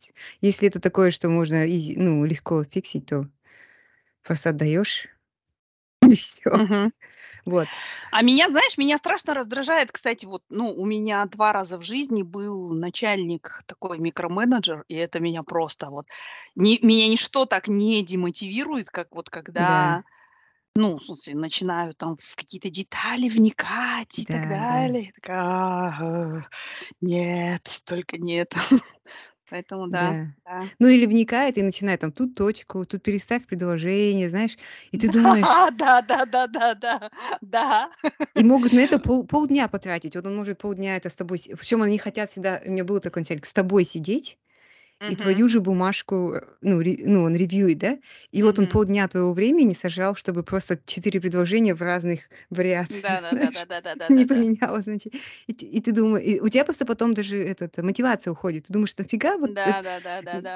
Если 0.41 0.69
это 0.69 0.79
такое, 0.81 1.11
что 1.11 1.29
можно 1.29 1.65
ну, 1.97 2.25
легко 2.25 2.63
фиксить, 2.65 3.07
то 3.07 3.27
просто 4.25 4.51
отдаёшь 4.51 5.09
и. 6.17 6.51
Мгм. 6.53 6.93
Вот. 7.47 7.71
А 8.13 8.23
меня, 8.23 8.51
знаешь, 8.51 8.77
меня 8.77 8.99
страшно 8.99 9.35
раздражает, 9.35 9.93
кстати, 9.93 10.27
вот, 10.27 10.43
ну, 10.51 10.73
у 10.75 10.85
меня 10.85 11.25
2 11.27 11.53
раза 11.53 11.79
в 11.79 11.83
жизни 11.83 12.23
был 12.23 12.71
начальник 12.75 13.63
такой 13.67 13.99
микроменеджер, 13.99 14.85
и 14.89 14.95
это 14.97 15.21
меня 15.21 15.43
просто 15.45 15.89
вот 15.91 16.07
ни 16.57 16.79
меня 16.85 17.09
ничто 17.09 17.47
так 17.47 17.69
не 17.69 18.03
демотивирует, 18.05 18.91
как 18.91 19.09
вот 19.15 19.31
Да. 19.57 20.01
когда, 20.01 20.03
ну, 20.77 20.99
в 20.99 21.05
смысле, 21.05 21.37
начинаю 21.37 21.95
там 21.95 22.17
в 22.21 22.37
какие-то 22.37 22.71
детали 22.71 23.29
вникать 23.29 24.19
и 24.21 24.27
так 24.27 24.47
Да, 24.47 24.65
да. 24.69 25.01
далее. 25.01 25.05
Я 25.07 25.13
такая: 25.13 26.45
"Нет, 27.01 27.83
только 27.87 28.19
не 28.19 28.35
это". 28.37 28.59
Поэтому 29.51 29.89
да, 29.89 30.15
Да. 30.15 30.29
да. 30.45 30.71
Ну, 30.79 30.89
или 30.89 31.07
вникает 31.07 31.59
и 31.59 31.63
начинает 31.63 32.01
там: 32.01 32.13
тут 32.13 32.35
точку, 32.37 32.87
тут 32.87 33.03
переставь 33.03 33.47
предложение, 33.47 34.29
знаешь. 34.31 34.57
И 34.93 34.99
ты 34.99 35.09
думаешь 35.09 35.49
Да, 35.79 36.03
да-да-да-да-да, 36.03 37.11
да. 37.41 37.91
И 38.37 38.45
могут 38.45 38.73
на 38.73 38.81
это 38.81 38.99
пол 39.01 39.27
полдня 39.27 39.69
потратить. 39.69 40.15
Вот 40.17 40.27
он 40.27 40.37
может 40.37 40.59
полдня 40.59 40.97
это 40.97 41.11
с 41.11 41.15
тобой 41.15 41.39
си 41.39 41.55
причём 41.55 41.83
они 41.83 41.99
хотят 41.99 42.31
всегда, 42.31 42.61
у 42.65 42.71
меня 42.71 42.85
был 42.85 43.01
такой 43.01 43.23
начальник, 43.23 43.47
с 43.47 43.53
тобой 43.53 43.85
сидеть 43.85 44.39
и 45.07 45.17
твою 45.17 45.49
же 45.49 45.61
бумажку, 45.61 46.35
э, 46.35 46.43
ну, 46.61 46.81
ре 46.81 46.97
ну, 47.05 47.23
он 47.25 47.35
ревьюет, 47.37 47.79
да. 47.79 47.99
И 48.33 48.43
вот 48.43 48.59
он 48.59 48.69
полдня 48.69 49.09
твоего 49.09 49.33
времени 49.33 49.75
сожрал, 49.75 50.15
чтобы 50.17 50.43
просто 50.45 50.81
4 50.87 51.21
предложения 51.21 51.75
в 51.75 51.83
разных 51.83 52.21
вариациях, 52.51 53.21
знаешь, 53.31 53.65
не 54.09 54.27
поменялось, 54.27 54.85
значит. 54.85 55.15
И 55.47 55.53
ты 55.55 55.67
и 55.67 55.81
ты 55.81 55.93
дума 55.93 56.19
и 56.21 56.41
у 56.41 56.49
тебя 56.49 56.65
просто 56.65 56.87
потом 56.87 57.15
даже 57.15 57.37
этот 57.43 57.79
мотивация 57.79 58.33
уходит. 58.33 58.67
Ты 58.67 58.73
думаешь: 58.75 58.97
"Нафига 58.99 59.37
вот 59.39 59.53
эт 59.65 59.79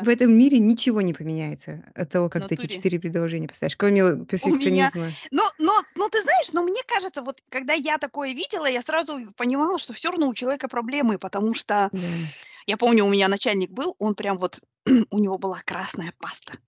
в 0.01 0.09
Да-да-да-да-да. 0.09 0.09
этом 0.09 0.32
мире 0.36 0.59
ничего 0.61 1.01
не 1.03 1.14
поменяется 1.14 1.84
от 1.95 2.11
того, 2.11 2.28
В 2.36 2.45
как 2.45 2.47
ты 2.57 2.66
эти. 2.66 2.66
4 2.68 3.01
предложения 3.01 3.49
поставишь, 3.49 3.76
кроме 3.76 4.24
перфекционизма". 4.26 5.18
но 5.30 5.45
но 5.59 5.82
но 5.97 6.09
ты 6.09 6.22
знаешь, 6.22 6.53
но 6.53 6.62
мне 6.64 6.82
кажется, 6.86 7.22
вот 7.22 7.40
когда 7.49 7.72
я 7.74 7.99
такое 7.99 8.32
видела, 8.32 8.66
я 8.66 8.82
сразу 8.82 9.18
в 9.18 9.34
понимала, 9.34 9.78
что 9.78 9.92
всё 9.92 10.11
равно 10.11 10.28
у 10.28 10.34
человека 10.34 10.68
проблемы, 10.68 11.18
потому 11.18 11.55
что 11.55 11.90
Да. 11.92 12.34
Я 12.66 12.76
помню, 12.76 13.04
у 13.04 13.08
меня 13.10 13.28
начальник 13.28 13.70
был, 13.70 13.96
он 13.98 14.14
прям 14.14 14.38
вот 14.38 14.60
у 15.10 15.18
него 15.18 15.38
была 15.38 15.60
красная 15.64 16.12
паста. 16.18 16.58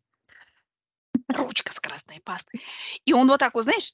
Ручка 1.28 1.72
с 1.72 1.80
красной 1.80 2.20
пастой. 2.20 2.60
И 3.04 3.12
он 3.12 3.28
вот 3.28 3.40
так 3.40 3.54
вот, 3.54 3.64
знаешь, 3.64 3.92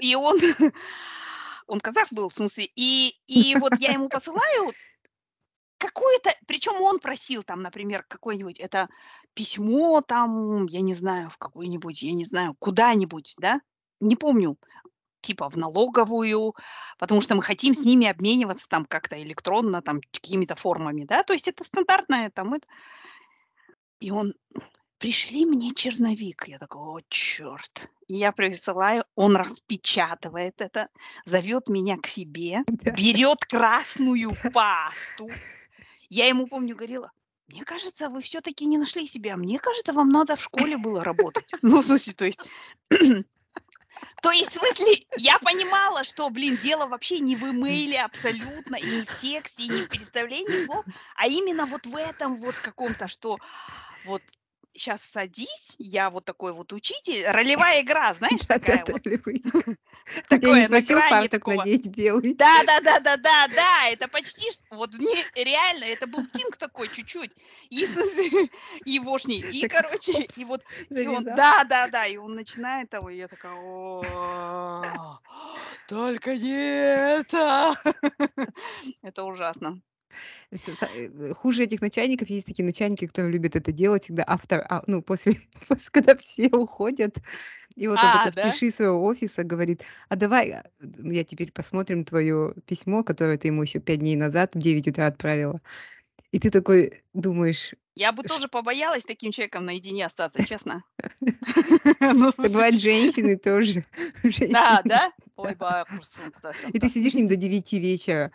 и 0.00 0.14
он 0.14 0.38
он 1.66 1.80
казах 1.80 2.08
был, 2.12 2.28
в 2.28 2.34
смысле, 2.34 2.68
и 2.74 3.14
и 3.26 3.56
вот 3.56 3.72
я 3.78 3.92
ему 3.92 4.08
посылаю 4.08 4.72
какое-то 5.78 6.30
причём 6.46 6.80
он 6.80 6.98
просил 6.98 7.42
там, 7.42 7.62
например, 7.62 8.04
какое-нибудь 8.08 8.58
это 8.58 8.88
письмо 9.34 10.00
там, 10.00 10.66
я 10.66 10.80
не 10.80 10.94
знаю, 10.94 11.30
в 11.30 11.38
какую-нибудь, 11.38 12.02
я 12.02 12.12
не 12.12 12.24
знаю, 12.24 12.54
куда-нибудь, 12.58 13.34
да, 13.38 13.60
не 14.00 14.16
помню, 14.16 14.56
типа 15.26 15.50
в 15.50 15.56
налоговую, 15.56 16.54
потому 16.98 17.20
что 17.22 17.34
мы 17.36 17.42
хотим 17.42 17.74
с 17.74 17.84
ними 17.84 18.06
обмениваться 18.08 18.68
там 18.68 18.84
как-то 18.86 19.22
электронно, 19.22 19.82
там 19.82 20.00
какими-то 20.12 20.56
формами, 20.56 21.04
да, 21.04 21.22
то 21.24 21.34
есть 21.34 21.48
это 21.48 21.64
стандартное 21.64 22.30
там 22.30 22.54
эт 22.54 22.66
И 24.02 24.10
он: 24.10 24.34
"Пришли 24.98 25.46
мне 25.46 25.72
черновик". 25.74 26.48
Я 26.48 26.58
такая: 26.58 26.82
"О, 26.82 27.00
чёрт". 27.08 27.90
И 28.08 28.14
я 28.16 28.32
присылаю, 28.32 29.04
он 29.16 29.36
распечатывает 29.36 30.60
это, 30.60 30.88
зовёт 31.26 31.68
меня 31.68 31.96
к 31.98 32.06
себе, 32.08 32.60
Да. 32.82 32.96
берёт 32.96 33.44
красную 33.46 34.36
пасту. 34.52 35.38
Я 36.10 36.26
ему, 36.28 36.48
помню, 36.48 36.76
говорила: 36.76 37.10
"Мне 37.48 37.64
кажется, 37.64 38.08
вы 38.10 38.22
всё-таки 38.22 38.66
не 38.66 38.78
нашли 38.78 39.06
себя. 39.06 39.36
Мне 39.36 39.58
кажется, 39.60 39.92
вам 39.94 40.10
надо 40.10 40.36
в 40.36 40.42
школе 40.42 40.78
было 40.78 41.04
работать". 41.04 41.56
Ну, 41.62 41.82
в 41.82 41.86
смысле, 41.86 42.14
то 42.14 42.26
есть 42.26 42.40
То 44.22 44.30
есть, 44.30 44.50
в 44.50 44.58
смысле, 44.58 45.06
я 45.16 45.38
понимала, 45.38 46.04
что, 46.04 46.28
блин, 46.30 46.56
дело 46.56 46.86
вообще 46.86 47.20
не 47.20 47.36
в 47.36 47.44
имейле 47.44 48.00
абсолютно, 48.00 48.76
и 48.76 48.86
не 48.86 49.04
в 49.06 49.14
тексте, 49.16 49.64
и 49.64 49.68
не 49.68 49.82
в 49.82 49.88
переставлении 49.88 50.64
слов, 50.64 50.84
а 51.16 51.26
именно 51.26 51.66
вот 51.66 51.86
в 51.86 51.96
этом 51.96 52.36
вот 52.36 52.60
каком-то, 52.60 53.08
что 53.08 53.38
вот 54.04 54.22
щас 54.78 55.02
садись, 55.02 55.76
я 55.78 56.10
вот 56.10 56.24
такой 56.24 56.52
вот 56.52 56.72
учитель, 56.72 57.24
ролевая 57.26 57.82
игра, 57.82 58.14
знаешь, 58.18 58.46
такая 58.46 58.84
вот. 58.84 59.02
Такое 60.28 60.62
на 60.62 60.68
просил 60.68 60.98
грани 60.98 61.10
фартук 61.10 61.30
такого. 61.30 61.56
надеть 61.56 61.88
белый? 61.88 62.34
Да-да-да-да-да-да, 62.34 63.88
это 63.90 64.08
почти 64.08 64.50
вот 64.70 64.90
реально, 65.34 65.84
это 65.84 66.06
был 66.06 66.26
Кинг 66.26 66.56
такой 66.56 66.88
чуть-чуть, 66.88 67.32
и 67.70 67.76
егошний. 68.84 69.40
И, 69.40 69.66
короче, 69.66 70.12
и 70.36 70.44
вот, 70.44 70.60
он 70.90 71.24
завязал. 71.24 71.36
да-да-да, 71.36 72.06
и 72.06 72.16
он 72.18 72.34
начинает 72.34 72.90
того, 72.90 73.10
и 73.10 73.16
я 73.16 73.28
такая: 73.28 73.52
"О, 73.54 75.18
только 75.86 76.36
не 76.36 77.20
это". 77.20 77.74
Это 79.02 79.24
ужасно. 79.24 79.80
Э, 80.52 81.32
хуже 81.34 81.64
этих 81.64 81.80
начальников 81.80 82.30
есть 82.30 82.46
такие 82.46 82.64
начальники, 82.64 83.06
которые 83.06 83.32
любят 83.32 83.56
это 83.56 83.72
делать 83.72 84.04
всегда 84.04 84.22
after 84.24 84.64
а, 84.68 84.82
ну, 84.86 85.02
после 85.02 85.34
после, 85.68 85.90
когда 85.92 86.16
все 86.16 86.48
уходят. 86.48 87.16
И 87.76 87.88
вот 87.88 88.04
он 88.04 88.12
А, 88.12 88.30
в 88.30 88.36
да? 88.36 88.60
тиши 88.60 88.70
своего 88.70 89.04
офиса 89.04 89.44
говорит: 89.44 89.82
"А 90.08 90.16
давай, 90.16 90.50
а, 90.52 90.64
я 90.80 91.24
теперь 91.24 91.52
посмотрим 91.52 92.04
твоё 92.04 92.54
письмо, 92.66 93.04
которое 93.04 93.38
ты 93.38 93.48
ему 93.48 93.62
ещё 93.62 93.80
5 93.80 94.00
дней 94.00 94.16
назад 94.16 94.54
в 94.54 94.58
9 94.60 94.88
утра 94.88 95.06
отправила". 95.08 95.60
И 96.32 96.40
ты 96.40 96.50
такой 96.50 97.02
думаешь, 97.14 97.74
Я 97.98 98.12
бы 98.12 98.24
тоже 98.24 98.46
побоялась 98.48 99.06
таким 99.06 99.32
человеком 99.32 99.64
наедине 99.64 100.04
остаться, 100.04 100.42
честно. 100.42 100.84
Ну, 102.00 102.32
в 102.32 102.48
смысле 102.48 102.78
женщины 102.78 103.36
тоже, 103.38 103.82
Да, 104.48 104.82
да? 104.82 105.12
Ой, 105.36 105.54
бабушка 105.54 106.30
И 106.72 106.78
ты 106.80 106.88
сидишь 106.88 107.12
с 107.12 107.16
ним 107.16 107.26
до 107.26 107.36
9 107.36 107.78
вечера 107.78 108.32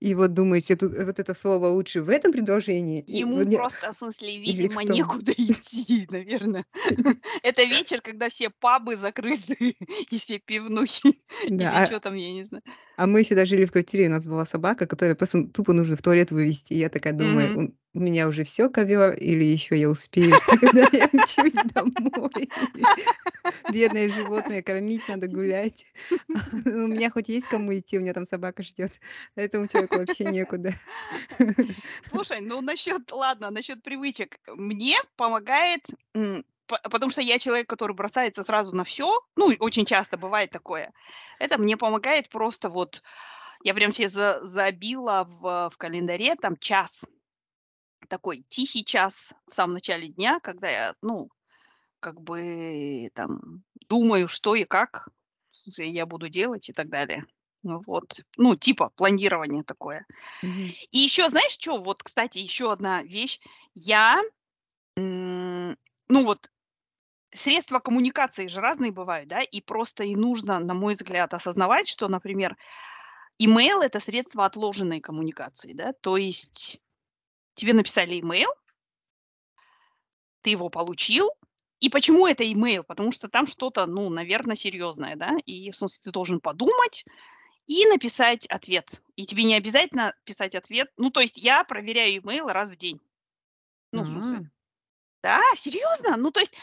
и 0.00 0.14
вот 0.14 0.34
думаешь, 0.34 0.64
те 0.64 0.76
тут 0.76 0.92
вот 0.94 1.18
это 1.18 1.34
слово 1.34 1.68
лучше 1.68 2.02
в 2.02 2.10
этом 2.10 2.32
предложении 2.32 3.08
вот 3.32 3.32
Ему 3.32 3.42
не 3.46 3.58
просто, 3.58 3.92
в 3.92 3.96
смысле, 3.96 4.36
видимо, 4.36 4.82
некуда 4.82 5.32
идти, 5.36 6.06
наверно. 6.10 6.64
Это 7.42 7.62
вечер, 7.62 8.00
когда 8.02 8.28
все 8.28 8.50
пабы 8.50 8.96
закрыты 8.96 9.76
и 10.10 10.18
все 10.18 10.38
пивнухи, 10.40 11.20
или 11.56 11.78
а 11.78 11.86
чё 11.86 12.00
там, 12.00 12.14
я 12.14 12.32
не 12.32 12.44
знаю. 12.44 12.62
А 12.96 13.06
мы 13.06 13.20
ещё, 13.20 13.34
да, 13.36 13.46
жили 13.46 13.64
в 13.66 13.72
квартире, 13.72 14.06
у 14.06 14.10
нас 14.10 14.26
была 14.26 14.46
собака, 14.46 14.86
которая 14.86 15.14
просто, 15.14 15.44
тупо 15.48 15.72
нужно 15.72 15.96
в 15.96 16.02
туалет 16.02 16.30
вывести. 16.30 16.72
И 16.74 16.78
я 16.78 16.88
такая 16.88 17.12
думаю: 17.12 17.50
Мгм. 17.52 17.74
"У 17.94 18.00
меня 18.00 18.28
уже 18.28 18.44
всё, 18.44 18.70
ковёр, 18.70 19.14
или 19.14 19.44
ещё 19.44 19.74
я 19.74 19.88
успею, 19.90 20.40
когда 20.60 20.86
я 20.92 21.08
мчусь 21.12 21.60
домой?" 21.74 22.50
Бедное 23.68 24.08
животное, 24.10 24.62
кормить 24.62 25.08
надо, 25.08 25.28
гулять. 25.28 25.86
У 26.66 26.88
меня 26.88 27.10
хоть 27.10 27.28
есть 27.28 27.48
кому 27.48 27.74
идти, 27.78 27.98
у 27.98 28.02
меня 28.02 28.14
там 28.14 28.26
собака 28.26 28.62
ждет. 28.64 28.92
Этому 29.36 29.68
человеку 29.68 29.98
вообще 29.98 30.26
некуда. 30.26 30.74
Слушай, 32.10 32.40
ну 32.40 32.60
насчет, 32.62 33.12
ладно, 33.12 33.50
насчет 33.50 33.82
привычек. 33.82 34.40
Мне 34.48 34.96
помогает, 35.16 35.86
потому 36.66 37.10
что 37.10 37.20
я 37.20 37.38
человек, 37.38 37.68
который 37.68 37.94
бросается 37.94 38.44
сразу 38.44 38.74
на 38.74 38.84
все. 38.84 39.20
Ну, 39.36 39.52
очень 39.60 39.84
часто 39.84 40.16
бывает 40.16 40.50
такое. 40.50 40.92
Это 41.38 41.58
мне 41.58 41.76
помогает 41.76 42.28
просто 42.28 42.68
вот, 42.68 43.02
я 43.62 43.74
прям 43.74 43.92
себе 43.92 44.08
за- 44.08 44.44
забила 44.44 45.24
в, 45.24 45.70
в 45.70 45.76
календаре 45.76 46.34
там 46.36 46.56
час. 46.56 47.06
Такой 48.08 48.44
тихий 48.48 48.84
час 48.84 49.34
в 49.48 49.54
самом 49.54 49.74
начале 49.74 50.08
дня, 50.08 50.38
когда 50.40 50.68
я, 50.68 50.94
ну, 51.02 51.28
как 52.00 52.20
бы 52.20 53.10
там 53.14 53.64
думаю, 53.88 54.28
что 54.28 54.54
и 54.54 54.64
как 54.64 55.08
я 55.66 56.06
буду 56.06 56.28
делать 56.28 56.68
и 56.68 56.72
так 56.72 56.88
далее. 56.88 57.24
Ну 57.62 57.80
Вот. 57.86 58.20
Ну, 58.36 58.54
типа 58.54 58.90
планирование 58.90 59.64
такое. 59.64 60.06
Мгм. 60.42 60.70
И 60.92 60.98
еще, 60.98 61.28
знаешь, 61.28 61.52
что? 61.52 61.78
Вот, 61.78 62.02
кстати, 62.02 62.38
еще 62.38 62.70
одна 62.70 63.02
вещь. 63.02 63.40
Я, 63.74 64.22
ну 64.96 65.76
вот, 66.08 66.48
средства 67.36 67.78
коммуникации 67.78 68.46
же 68.48 68.60
разные 68.60 68.90
бывают, 68.90 69.28
да, 69.28 69.40
и 69.40 69.60
просто 69.60 70.04
и 70.04 70.16
нужно, 70.16 70.58
на 70.58 70.74
мой 70.74 70.94
взгляд, 70.94 71.34
осознавать, 71.34 71.88
что, 71.88 72.08
например, 72.08 72.56
имейл– 73.38 73.80
это 73.80 74.00
средство 74.00 74.44
отложенной 74.44 75.00
коммуникации, 75.00 75.72
да, 75.72 75.92
то 75.92 76.16
есть 76.16 76.80
тебе 77.54 77.72
написали 77.72 78.20
имейл, 78.20 78.50
ты 80.42 80.50
его 80.50 80.68
получил, 80.68 81.30
и 81.80 81.88
почему 81.88 82.26
это 82.26 82.50
имейл? 82.50 82.84
Потому 82.84 83.12
что 83.12 83.28
там 83.28 83.46
что-то, 83.46 83.86
ну, 83.86 84.08
наверное, 84.08 84.56
серьезное, 84.56 85.16
да, 85.16 85.36
и, 85.44 85.70
в 85.70 85.76
смысле, 85.76 86.04
ты 86.04 86.10
должен 86.10 86.40
подумать 86.40 87.04
и 87.66 87.84
написать 87.86 88.46
ответ. 88.46 89.02
И 89.16 89.26
тебе 89.26 89.44
не 89.44 89.54
обязательно 89.54 90.14
писать 90.24 90.54
ответ. 90.54 90.88
Ну, 90.96 91.10
то 91.10 91.20
есть 91.20 91.36
я 91.36 91.64
проверяю 91.64 92.22
имейл 92.22 92.48
раз 92.48 92.70
в 92.70 92.76
день. 92.76 93.00
Ну, 93.92 94.04
в 94.04 94.08
смысле, 94.08 94.50
да, 95.26 95.42
серьезно? 95.56 96.16
Ну, 96.16 96.30
то 96.30 96.38
есть, 96.38 96.54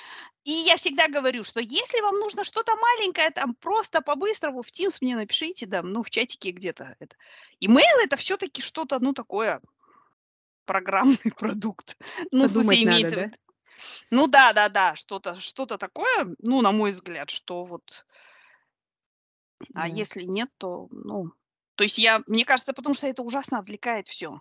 и 0.45 0.51
я 0.51 0.77
всегда 0.77 1.09
говорю, 1.09 1.43
что 1.43 1.59
если 1.59 1.99
вам 1.99 2.19
нужно 2.19 2.45
что-то 2.45 2.73
маленькое, 2.77 3.29
там, 3.31 3.55
просто 3.55 4.01
по-быстрому 4.01 4.61
в 4.61 4.71
Teams 4.71 4.99
мне 5.01 5.17
напишите, 5.17 5.65
да, 5.65 5.81
ну, 5.81 6.01
в 6.01 6.09
чатике 6.09 6.51
где-то 6.51 6.95
это. 6.99 7.17
Имейл 7.59 7.99
это 8.05 8.15
все-таки 8.15 8.61
что-то, 8.61 8.99
ну, 8.99 9.13
такое 9.13 9.59
программный 10.65 11.17
продукт. 11.37 11.97
Ну, 12.31 12.47
Подумать 12.47 12.85
надо, 12.85 12.97
имеется 12.97 13.15
да? 13.15 13.31
Ну 14.11 14.27
да, 14.27 14.53
да, 14.53 14.69
да, 14.69 14.95
что-то, 14.95 15.41
что-то 15.41 15.77
такое, 15.77 16.33
ну, 16.39 16.61
на 16.61 16.71
мой 16.71 16.91
взгляд, 16.91 17.29
что 17.29 17.65
вот, 17.65 18.05
а 19.73 19.89
Да. 19.89 19.95
если 19.97 20.23
нет, 20.23 20.49
то, 20.57 20.87
ну, 20.91 21.31
то 21.75 21.83
есть 21.83 21.97
я, 21.97 22.23
мне 22.27 22.45
кажется, 22.45 22.73
потому 22.73 22.93
что 22.93 23.07
это 23.07 23.23
ужасно 23.23 23.59
отвлекает 23.59 24.07
все 24.07 24.39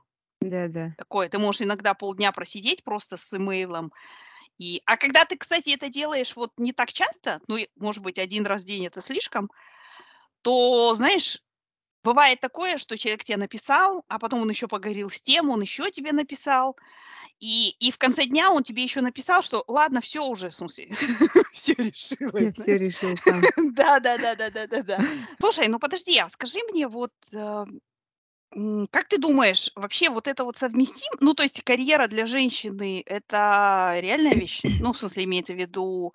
Да-да. 0.51 0.97
такое. 0.97 1.28
Ты 1.28 1.38
можешь 1.38 1.62
иногда 1.62 1.95
полдня 1.95 2.32
просидеть 2.32 2.84
просто 2.84 3.16
с 3.16 3.34
имейлом, 3.36 3.93
и, 4.59 4.82
а 4.86 4.97
когда 4.97 5.24
ты, 5.24 5.36
кстати, 5.36 5.70
это 5.70 5.88
делаешь 5.88 6.36
вот 6.36 6.53
не 6.57 6.72
так 6.72 6.93
часто, 6.93 7.40
ну, 7.49 7.59
может 7.76 8.03
быть, 8.03 8.18
один 8.18 8.47
раз 8.47 8.62
в 8.62 8.66
день 8.66 8.86
это 8.86 9.01
слишком, 9.01 9.51
то, 10.43 10.95
знаешь, 10.95 11.40
бывает 12.05 12.40
такое, 12.40 12.78
что 12.78 12.99
человек 12.99 13.24
тебе 13.24 13.38
написал, 13.38 14.05
а 14.09 14.18
потом 14.18 14.43
он 14.43 14.51
еще 14.51 14.68
поговорил 14.68 15.11
с 15.11 15.20
тем, 15.20 15.51
он 15.51 15.62
еще 15.62 15.90
тебе 15.90 16.12
написал, 16.12 16.76
и, 17.40 17.70
и 17.80 17.90
в 17.90 17.99
конце 17.99 18.24
дня 18.24 18.51
он 18.53 18.62
тебе 18.62 18.82
еще 18.82 19.01
написал, 19.01 19.43
что 19.43 19.64
ладно, 19.68 20.01
все 20.01 20.24
уже, 20.24 20.49
в 20.51 20.55
смысле, 20.55 20.88
все 21.53 21.74
решилось, 21.74 22.43
Я 22.43 22.53
все 22.53 22.78
решил 22.78 23.16
сам. 23.18 23.43
Да, 23.74 24.01
да, 24.01 24.18
да, 24.18 24.34
да, 24.34 24.51
да, 24.51 24.66
да, 24.66 24.82
да. 24.82 25.01
Слушай, 25.40 25.68
ну 25.68 25.78
подожди, 25.78 26.18
а 26.18 26.28
скажи 26.28 26.61
мне, 26.70 26.88
вот 26.88 27.12
э, 27.32 27.64
как 28.90 29.05
ты 29.09 29.18
думаешь, 29.18 29.70
вообще 29.74 30.11
вот 30.11 30.28
это 30.28 30.44
вот 30.44 30.57
совместим? 30.57 31.12
Ну, 31.20 31.34
то 31.34 31.42
есть 31.42 31.62
карьера 31.62 32.07
для 32.07 32.26
женщины– 32.26 33.03
это 33.07 33.96
реальная 34.00 34.34
вещь? 34.34 34.62
Ну, 34.78 34.92
в 34.92 34.98
смысле, 34.98 35.24
имеется 35.24 35.55
в 35.55 35.59
виду, 35.59 36.12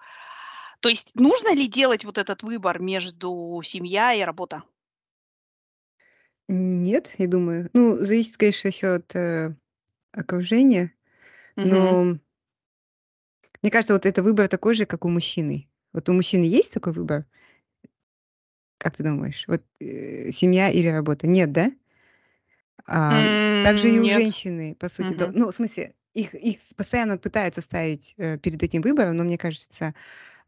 то 0.79 0.89
есть 0.89 1.11
нужно 1.15 1.53
ли 1.53 1.67
делать 1.67 2.05
вот 2.05 2.17
этот 2.17 2.43
выбор 2.43 2.79
между 2.79 3.61
семья 3.63 4.13
и 4.13 4.21
работа? 4.21 4.63
Нет, 6.47 7.09
я 7.17 7.27
думаю. 7.27 7.69
Ну, 7.73 7.97
зависит, 7.97 8.37
конечно, 8.37 8.69
еще 8.69 8.95
от 8.95 9.15
э, 9.15 9.55
окружения, 10.13 10.93
Мгм. 11.55 11.69
но 11.69 12.17
мне 13.61 13.71
кажется, 13.71 13.93
вот 13.93 14.05
это 14.05 14.23
выбор 14.23 14.47
такой 14.47 14.75
же, 14.75 14.85
как 14.85 15.03
у 15.05 15.09
мужчины. 15.09 15.67
Вот 15.93 16.07
у 16.09 16.13
мужчины 16.13 16.43
есть 16.43 16.73
такой 16.73 16.93
выбор? 16.93 17.25
Как 18.77 18.95
ты 18.95 19.03
думаешь? 19.03 19.45
Вот 19.47 19.63
э, 19.79 20.31
семья 20.31 20.69
или 20.69 20.87
работа? 20.87 21.27
Нет, 21.27 21.51
да? 21.51 21.71
А, 22.85 23.23
также 23.61 23.89
и 23.91 23.99
у 23.99 24.07
Нет. 24.07 24.09
женщины, 24.09 24.75
по 24.75 24.89
сути, 24.89 25.13
Мгм. 25.13 25.33
ну, 25.33 25.51
в 25.51 25.55
смысле, 25.55 25.95
их, 26.13 26.33
их 26.35 26.57
постоянно 26.75 27.17
пытаются 27.17 27.61
ставить 27.61 28.13
э, 28.17 28.37
перед 28.37 28.61
этим 28.63 28.81
выбором, 28.81 29.17
но 29.17 29.23
мне 29.23 29.37
кажется, 29.37 29.93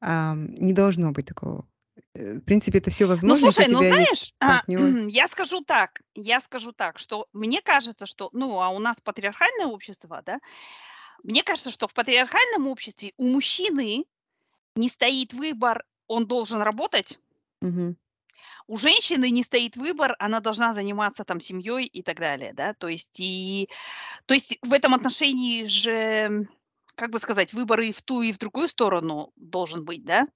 ам, 0.02 0.54
не 0.56 0.74
должно 0.74 1.12
быть 1.14 1.28
такого. 1.28 1.68
Э, 2.16 2.36
В 2.36 2.42
принципе, 2.42 2.80
это 2.80 2.92
все 2.92 3.08
Ну, 3.26 3.36
возможно, 3.36 3.48
если 3.48 3.64
у 3.64 3.68
слушай, 3.68 3.68
ну 3.68 3.84
знаешь, 3.84 4.34
а, 4.40 4.62
я 5.10 5.28
скажу 5.28 5.62
так, 5.62 6.02
я 6.16 6.40
скажу 6.42 6.72
так, 6.72 6.98
что 7.00 7.28
мне 7.34 7.62
кажется, 7.62 8.06
что, 8.06 8.30
ну, 8.34 8.60
а 8.62 8.70
у 8.70 8.80
нас 8.80 9.02
патриархальное 9.02 9.68
общество, 9.68 10.22
да, 10.26 10.40
мне 11.24 11.44
кажется, 11.44 11.72
что 11.72 11.88
в 11.88 11.94
патриархальном 11.94 12.68
обществе 12.68 13.14
у 13.18 13.28
мужчины 13.28 14.06
не 14.76 14.90
стоит 14.90 15.34
выбор, 15.34 15.86
он 16.08 16.28
должен 16.28 16.62
работать, 16.62 17.20
Мгм. 17.62 17.96
У 18.70 18.78
женщины 18.78 19.32
не 19.32 19.42
стоит 19.42 19.76
выбор, 19.76 20.16
она 20.20 20.40
должна 20.42 20.74
заниматься 20.74 21.24
там 21.24 21.40
семьей 21.40 21.88
и 21.88 22.04
так 22.04 22.20
далее, 22.20 22.54
да, 22.54 22.76
то 22.76 22.88
есть 22.88 23.20
и, 23.20 23.68
то 24.28 24.36
есть 24.36 24.60
в 24.62 24.72
этом 24.74 24.94
отношении 24.94 25.66
же, 25.66 26.48
как 26.94 27.10
бы 27.10 27.18
сказать, 27.18 27.52
выбор 27.52 27.82
и 27.82 27.92
в 27.92 28.04
ту, 28.04 28.22
и 28.22 28.32
в 28.32 28.38
другую 28.38 28.70
сторону 28.70 29.34
должен 29.36 29.86
быть, 29.86 30.06
да, 30.06 30.28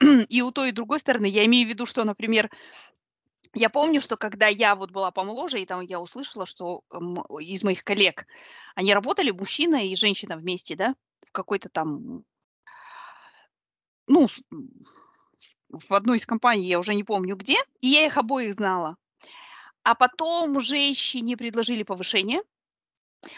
и 0.00 0.40
у 0.40 0.50
той, 0.52 0.70
и 0.70 0.72
другой 0.72 1.00
стороны, 1.00 1.26
я 1.26 1.44
имею 1.44 1.66
в 1.66 1.70
виду, 1.70 1.84
что, 1.84 2.02
например, 2.04 2.50
я 3.52 3.68
помню, 3.68 4.00
что 4.00 4.16
когда 4.16 4.46
я 4.46 4.74
вот 4.74 4.90
была 4.90 5.10
помоложе, 5.10 5.60
и 5.60 5.66
там 5.66 5.82
я 5.82 6.00
услышала, 6.00 6.46
что 6.46 6.84
из 7.40 7.62
моих 7.62 7.84
коллег, 7.84 8.26
они 8.74 8.94
работали, 8.94 9.30
мужчина 9.32 9.86
и 9.86 9.94
женщина 9.96 10.38
вместе, 10.38 10.76
да, 10.76 10.94
в 11.26 11.32
какой-то 11.32 11.68
там, 11.68 12.24
ну, 14.06 14.28
в 15.72 15.94
одной 15.94 16.18
из 16.18 16.26
компаний, 16.26 16.68
я 16.68 16.78
уже 16.78 16.94
не 16.94 17.04
помню 17.04 17.36
где, 17.36 17.56
и 17.80 17.88
я 17.88 18.06
их 18.06 18.16
обоих 18.16 18.54
знала. 18.54 18.96
А 19.82 19.94
потом 19.94 20.60
женщине 20.60 21.36
предложили 21.36 21.82
повышение, 21.82 22.42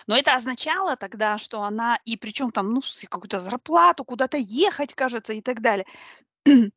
но 0.06 0.16
это 0.16 0.34
означало 0.34 0.96
тогда, 0.96 1.38
что 1.38 1.62
она, 1.62 1.98
и 2.04 2.16
причем 2.16 2.50
там, 2.50 2.72
ну, 2.72 2.82
какую-то 3.08 3.40
зарплату, 3.40 4.04
куда-то 4.04 4.36
ехать, 4.36 4.94
кажется, 4.94 5.32
и 5.32 5.40
так 5.40 5.60
далее. 5.60 5.86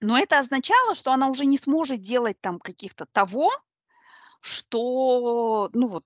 Но 0.00 0.18
это 0.18 0.38
означало, 0.38 0.94
что 0.94 1.12
она 1.12 1.28
уже 1.28 1.46
не 1.46 1.58
сможет 1.58 2.02
делать 2.02 2.40
там 2.40 2.58
каких-то 2.58 3.06
того, 3.06 3.50
что, 4.46 5.70
ну 5.74 5.88
вот, 5.88 6.04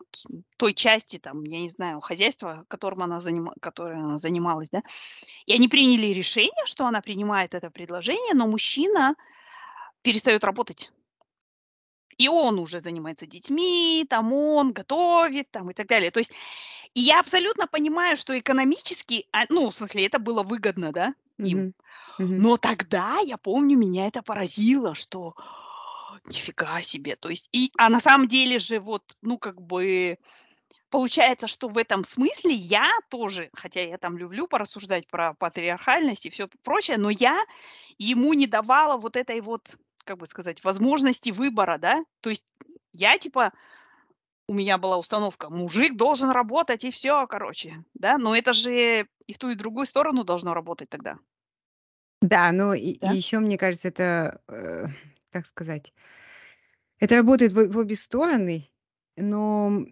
той 0.57 0.73
части 0.75 1.19
там, 1.19 1.45
я 1.45 1.61
не 1.61 1.69
знаю, 1.69 2.01
хозяйства, 2.01 2.65
которым 2.69 3.03
она 3.03 3.21
занима 3.21 3.53
которой 3.61 3.99
она 3.99 4.19
занималась, 4.19 4.71
да. 4.71 4.83
И 5.47 5.55
они 5.55 5.69
приняли 5.69 6.09
решение, 6.09 6.67
что 6.67 6.87
она 6.87 7.01
принимает 7.03 7.55
это 7.55 7.71
предложение, 7.71 8.35
но 8.35 8.47
мужчина 8.47 9.15
перестает 10.03 10.45
работать. 10.45 10.93
И 12.19 12.29
он 12.29 12.59
уже 12.59 12.81
занимается 12.81 13.27
детьми, 13.27 14.07
там 14.09 14.33
он 14.33 14.73
готовит, 14.73 15.51
там 15.51 15.71
и 15.71 15.75
так 15.75 15.87
далее. 15.87 16.11
То 16.11 16.21
есть, 16.21 16.33
и 16.95 17.01
я 17.01 17.21
абсолютно 17.21 17.67
понимаю, 17.67 18.17
что 18.17 18.39
экономически, 18.39 19.27
а, 19.33 19.45
ну, 19.49 19.71
в 19.71 19.77
смысле, 19.77 20.07
это 20.07 20.19
было 20.19 20.43
выгодно, 20.43 20.93
да, 20.93 21.15
им. 21.39 21.59
Мгм. 21.59 21.75
Мгм. 22.19 22.39
Но 22.39 22.57
тогда, 22.59 23.19
я 23.21 23.37
помню, 23.39 23.79
меня 23.79 24.07
это 24.09 24.23
поразило, 24.23 24.95
что 24.95 25.35
нифига 26.25 26.83
себе. 26.83 27.17
То 27.17 27.29
есть, 27.29 27.49
и, 27.53 27.71
а 27.79 27.89
на 27.89 28.01
самом 28.01 28.29
деле 28.29 28.59
же 28.59 28.81
вот, 28.81 29.17
ну, 29.23 29.39
как 29.39 29.61
бы, 29.61 30.19
получается, 30.91 31.47
что 31.47 31.69
в 31.69 31.79
этом 31.79 32.05
смысле 32.05 32.53
я 32.53 32.91
тоже, 33.11 33.51
хотя 33.55 33.81
я 33.83 33.99
там 33.99 34.19
люблю 34.19 34.47
порассуждать 34.49 35.07
про 35.09 35.35
патриархальность 35.35 36.27
и 36.27 36.31
все 36.31 36.49
прочее, 36.63 36.99
но 36.99 37.11
я 37.11 37.45
ему 37.99 38.35
не 38.35 38.47
давала 38.47 38.97
вот 38.99 39.17
этой 39.17 39.41
вот, 39.41 39.77
как 40.05 40.19
бы 40.19 40.27
сказать, 40.27 40.65
возможности 40.65 41.31
выбора, 41.31 41.79
да. 41.79 42.05
То 42.21 42.31
есть 42.31 42.45
я 42.93 43.19
типа, 43.19 43.53
у 44.49 44.55
меня 44.55 44.79
была 44.79 44.99
установка, 44.99 45.49
мужик 45.51 45.97
должен 45.97 46.31
работать 46.31 46.85
и 46.85 46.91
все, 46.91 47.27
короче, 47.29 47.85
да. 47.95 48.19
Но 48.19 48.35
это 48.35 48.53
же 48.53 49.07
и 49.27 49.33
в 49.33 49.39
ту, 49.39 49.51
и 49.51 49.55
в 49.55 49.59
другую 49.59 49.87
сторону 49.87 50.25
должно 50.25 50.55
работать 50.55 50.91
тогда, 50.91 51.19
Да, 52.21 52.51
и, 52.75 52.99
да? 52.99 53.13
еще, 53.13 53.39
мне 53.39 53.57
кажется, 53.57 53.89
это, 53.89 54.43
э, 54.49 54.87
как 55.31 55.47
сказать, 55.47 55.93
это 56.99 57.17
работает 57.17 57.53
в, 57.53 57.69
в 57.73 57.79
обе 57.79 57.97
стороны, 57.97 58.69
но 59.17 59.85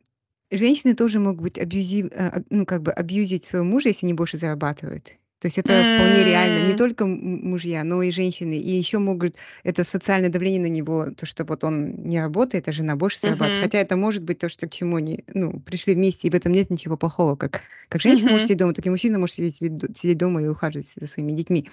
женщины 0.50 0.94
тоже 0.94 1.18
могут 1.20 1.42
быть 1.42 1.58
абьюзив, 1.58 2.10
аб- 2.14 2.44
ну, 2.50 2.66
как 2.66 2.82
бы 2.82 2.92
абьюзить 2.92 3.44
своего 3.46 3.66
мужа, 3.66 3.88
если 3.88 4.06
они 4.06 4.14
больше 4.14 4.38
зарабатывают. 4.38 5.12
То 5.40 5.46
есть 5.46 5.56
это 5.56 5.84
вполне 5.84 6.24
реально. 6.24 6.58
Не 6.58 6.74
только 6.74 7.06
мужья, 7.06 7.84
но 7.84 8.02
и 8.02 8.10
женщины. 8.10 8.58
И 8.58 8.70
еще 8.72 8.98
могут 8.98 9.36
это 9.62 9.84
социальное 9.84 10.30
давление 10.30 10.60
на 10.62 10.66
него, 10.66 11.12
то, 11.12 11.26
что 11.26 11.44
вот 11.44 11.62
он 11.62 11.94
не 12.04 12.20
работает, 12.20 12.66
а 12.68 12.72
жена 12.72 12.96
больше 12.96 13.20
зарабатывает. 13.20 13.54
Мгм. 13.56 13.60
Хотя 13.60 13.78
это 13.78 13.96
может 13.96 14.24
быть 14.24 14.40
то, 14.40 14.48
что 14.48 14.66
к 14.66 14.72
чему 14.72 14.96
они 14.96 15.24
ну, 15.32 15.60
пришли 15.60 15.94
вместе, 15.94 16.26
и 16.26 16.30
в 16.32 16.34
этом 16.34 16.50
нет 16.50 16.70
ничего 16.70 16.96
плохого. 16.96 17.36
Как, 17.36 17.62
как 17.88 18.00
женщина 18.02 18.32
может 18.32 18.46
Мгм. 18.46 18.48
сидеть 18.48 18.58
дома, 18.58 18.74
так 18.74 18.84
и 18.84 18.90
мужчина 18.90 19.20
может 19.20 19.36
сидеть, 19.36 19.54
сидеть 19.56 20.18
дома 20.18 20.42
и 20.42 20.48
ухаживать 20.48 20.88
за 20.96 21.06
своими 21.06 21.30
детьми. 21.32 21.68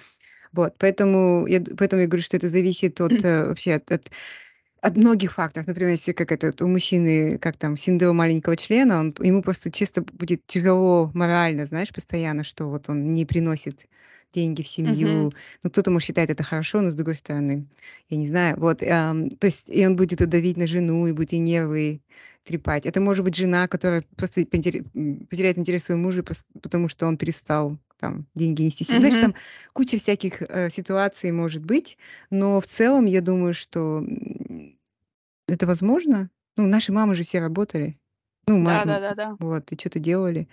Вот, 0.52 0.74
поэтому 0.78 1.46
я, 1.46 1.60
поэтому 1.76 2.02
я 2.02 2.08
говорю, 2.08 2.22
что 2.22 2.36
это 2.36 2.48
зависит 2.48 3.00
от 3.00 3.24
э, 3.24 3.48
вообще 3.48 3.74
от, 3.74 3.90
от 3.92 4.10
от 4.80 4.96
многих 4.96 5.32
факторов. 5.34 5.66
Например, 5.66 5.90
если 5.90 6.12
как 6.12 6.30
это 6.30 6.64
у 6.64 6.68
мужчины, 6.68 7.38
как 7.38 7.56
там, 7.56 7.76
синдром 7.76 8.16
маленького 8.16 8.56
члена, 8.56 9.00
он, 9.00 9.14
ему 9.20 9.42
просто 9.42 9.70
чисто 9.72 10.02
будет 10.02 10.46
тяжело 10.46 11.10
морально, 11.14 11.66
знаешь, 11.66 11.92
постоянно, 11.92 12.44
что 12.44 12.68
вот 12.68 12.88
он 12.88 13.12
не 13.14 13.26
приносит 13.26 13.80
деньги 14.32 14.62
в 14.62 14.68
семью. 14.68 15.32
Ну, 15.62 15.70
кто-то, 15.70 15.90
может, 15.90 16.06
считает 16.06 16.30
это 16.30 16.42
хорошо, 16.44 16.82
но 16.82 16.90
с 16.90 16.94
другой 16.94 17.16
стороны, 17.16 17.66
я 18.10 18.16
не 18.16 18.28
знаю. 18.28 18.56
Вот, 18.58 18.82
ам, 18.82 19.30
то 19.30 19.46
есть, 19.46 19.64
и 19.68 19.84
он 19.86 19.96
будет 19.96 20.20
и 20.20 20.26
давить 20.26 20.56
на 20.56 20.66
жену, 20.66 21.06
и 21.06 21.12
будет 21.12 21.32
и 21.32 21.38
нервы 21.38 22.00
трепать. 22.44 22.86
Это 22.86 23.00
может 23.00 23.24
быть 23.24 23.34
жена, 23.34 23.66
которая 23.66 24.04
просто 24.16 24.46
потеряет 24.46 25.58
интерес 25.58 25.84
своему 25.84 26.04
мужу, 26.04 26.24
потому 26.62 26.88
что 26.88 27.06
он 27.06 27.16
перестал 27.16 27.78
там 27.98 28.26
деньги 28.34 28.62
нести 28.62 28.84
себе. 28.84 29.00
Знаешь, 29.00 29.18
Мгм. 29.18 29.18
там 29.18 29.34
куча 29.72 29.98
всяких 29.98 30.42
э, 30.42 30.70
ситуаций 30.70 31.32
может 31.32 31.64
быть, 31.64 31.98
но 32.30 32.60
в 32.60 32.66
целом 32.66 33.06
я 33.06 33.20
думаю, 33.22 33.54
что 33.54 34.04
это 35.48 35.66
возможно. 35.66 36.30
Ну, 36.56 36.66
наши 36.66 36.92
мамы 36.92 37.14
же 37.14 37.22
все 37.24 37.40
работали. 37.40 37.96
Ну, 38.46 38.58
Да, 38.66 38.84
да, 38.86 38.98
м, 38.98 39.00
да, 39.00 39.14
да. 39.14 39.36
вот, 39.38 39.70
и 39.72 39.78
что-то 39.78 39.98
делали. 39.98 40.48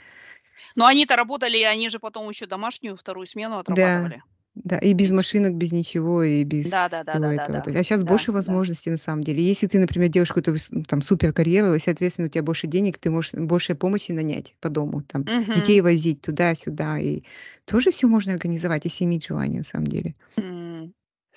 Но 0.76 0.86
они-то 0.86 1.16
работали, 1.16 1.58
и 1.58 1.64
они 1.64 1.89
же 1.89 2.00
потом 2.00 2.30
еще 2.30 2.46
домашнюю 2.46 2.96
вторую 2.96 3.28
смену 3.28 3.58
Да, 3.68 4.14
отрабатывали. 4.14 4.22
Да, 4.56 4.78
и 4.78 4.93
без 4.93 5.12
машинок, 5.12 5.56
без 5.56 5.72
ничего, 5.72 6.24
и 6.24 6.43
без 6.43 6.74
Да, 6.74 6.88
да, 6.89 7.04
да, 7.04 7.20
всего 7.20 7.26
да, 7.26 7.34
да, 7.34 7.49
этого. 7.49 7.62
То 7.62 7.70
да. 7.70 7.72
есть, 7.72 7.80
а 7.80 7.84
сейчас 7.84 8.04
Да, 8.04 8.04
больше 8.04 8.32
да. 8.39 8.62
возможностей 8.62 8.91
на 8.91 8.97
самом 8.97 9.24
деле. 9.24 9.41
Если 9.43 9.68
ты, 9.68 9.80
например, 9.80 10.10
делаешь 10.10 10.32
какую-то 10.32 10.56
там 10.88 11.01
супер 11.01 11.34
карьеру, 11.34 11.74
и, 11.74 11.80
соответственно, 11.80 12.28
у 12.28 12.30
тебя 12.30 12.43
больше 12.43 12.68
денег, 12.68 12.97
ты 12.99 13.10
можешь 13.10 13.32
больше 13.34 13.76
помощи 13.76 14.12
нанять 14.12 14.56
по 14.62 14.70
дому, 14.70 15.01
там, 15.04 15.28
Мгм. 15.28 15.54
детей 15.54 15.82
возить 15.82 16.22
туда-сюда, 16.22 16.99
и 16.99 17.24
тоже 17.66 17.91
все 17.91 18.08
можно 18.08 18.34
организовать, 18.34 18.86
если 18.86 19.06
иметь 19.06 19.26
желание, 19.28 19.60
на 19.60 19.66
самом 19.66 19.88
деле. 19.88 20.14
М. 20.38 20.93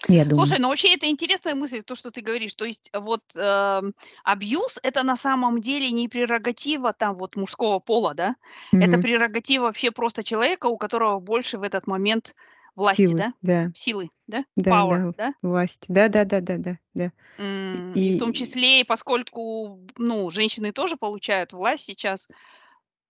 Я 0.09 0.25
Слушай, 0.33 0.59
думаю. 0.59 0.61
ну 0.61 0.69
вообще 0.71 0.95
это 0.95 1.09
интересная 1.11 1.55
мысль, 1.55 1.83
то, 1.83 1.95
что 1.97 2.11
ты 2.11 2.21
говоришь. 2.23 2.55
То 2.55 2.65
есть 2.67 2.91
вот 2.95 3.23
эм, 3.37 3.95
абьюз 4.25 4.79
это 4.83 5.03
на 5.05 5.17
самом 5.17 5.61
деле 5.61 5.91
не 5.93 6.09
прерогатива 6.09 6.93
там 6.95 7.17
вот 7.19 7.37
мужского 7.37 7.81
пола, 7.81 8.15
да? 8.15 8.37
Это 8.79 8.99
Мгм. 8.99 9.01
прерогатива 9.01 9.65
вообще 9.65 9.91
просто 9.93 10.25
человека, 10.25 10.67
у 10.69 10.79
которого 10.79 11.21
больше 11.21 11.59
в 11.59 11.63
этот 11.65 11.87
момент 11.87 12.37
власти, 12.77 13.15
Силы, 13.15 13.19
да? 13.19 13.35
да. 13.43 13.73
Силы, 13.73 14.11
да? 14.29 14.45
Да, 14.57 14.83
Power, 14.83 15.03
да, 15.13 15.15
да? 15.17 15.35
власть. 15.43 15.87
Да, 15.89 16.09
да, 16.09 16.25
да, 16.25 16.41
да, 16.41 16.59
да, 16.59 16.79
да. 16.95 17.13
М, 17.39 18.01
И 18.03 18.13
в 18.13 18.17
том 18.17 18.33
И 18.33 18.33
числе, 18.33 18.81
и 18.81 18.85
поскольку, 18.85 19.81
ну, 19.99 20.31
женщины 20.31 20.73
тоже 20.73 20.97
получают 20.97 21.53
власть 21.53 21.85
сейчас, 21.85 22.29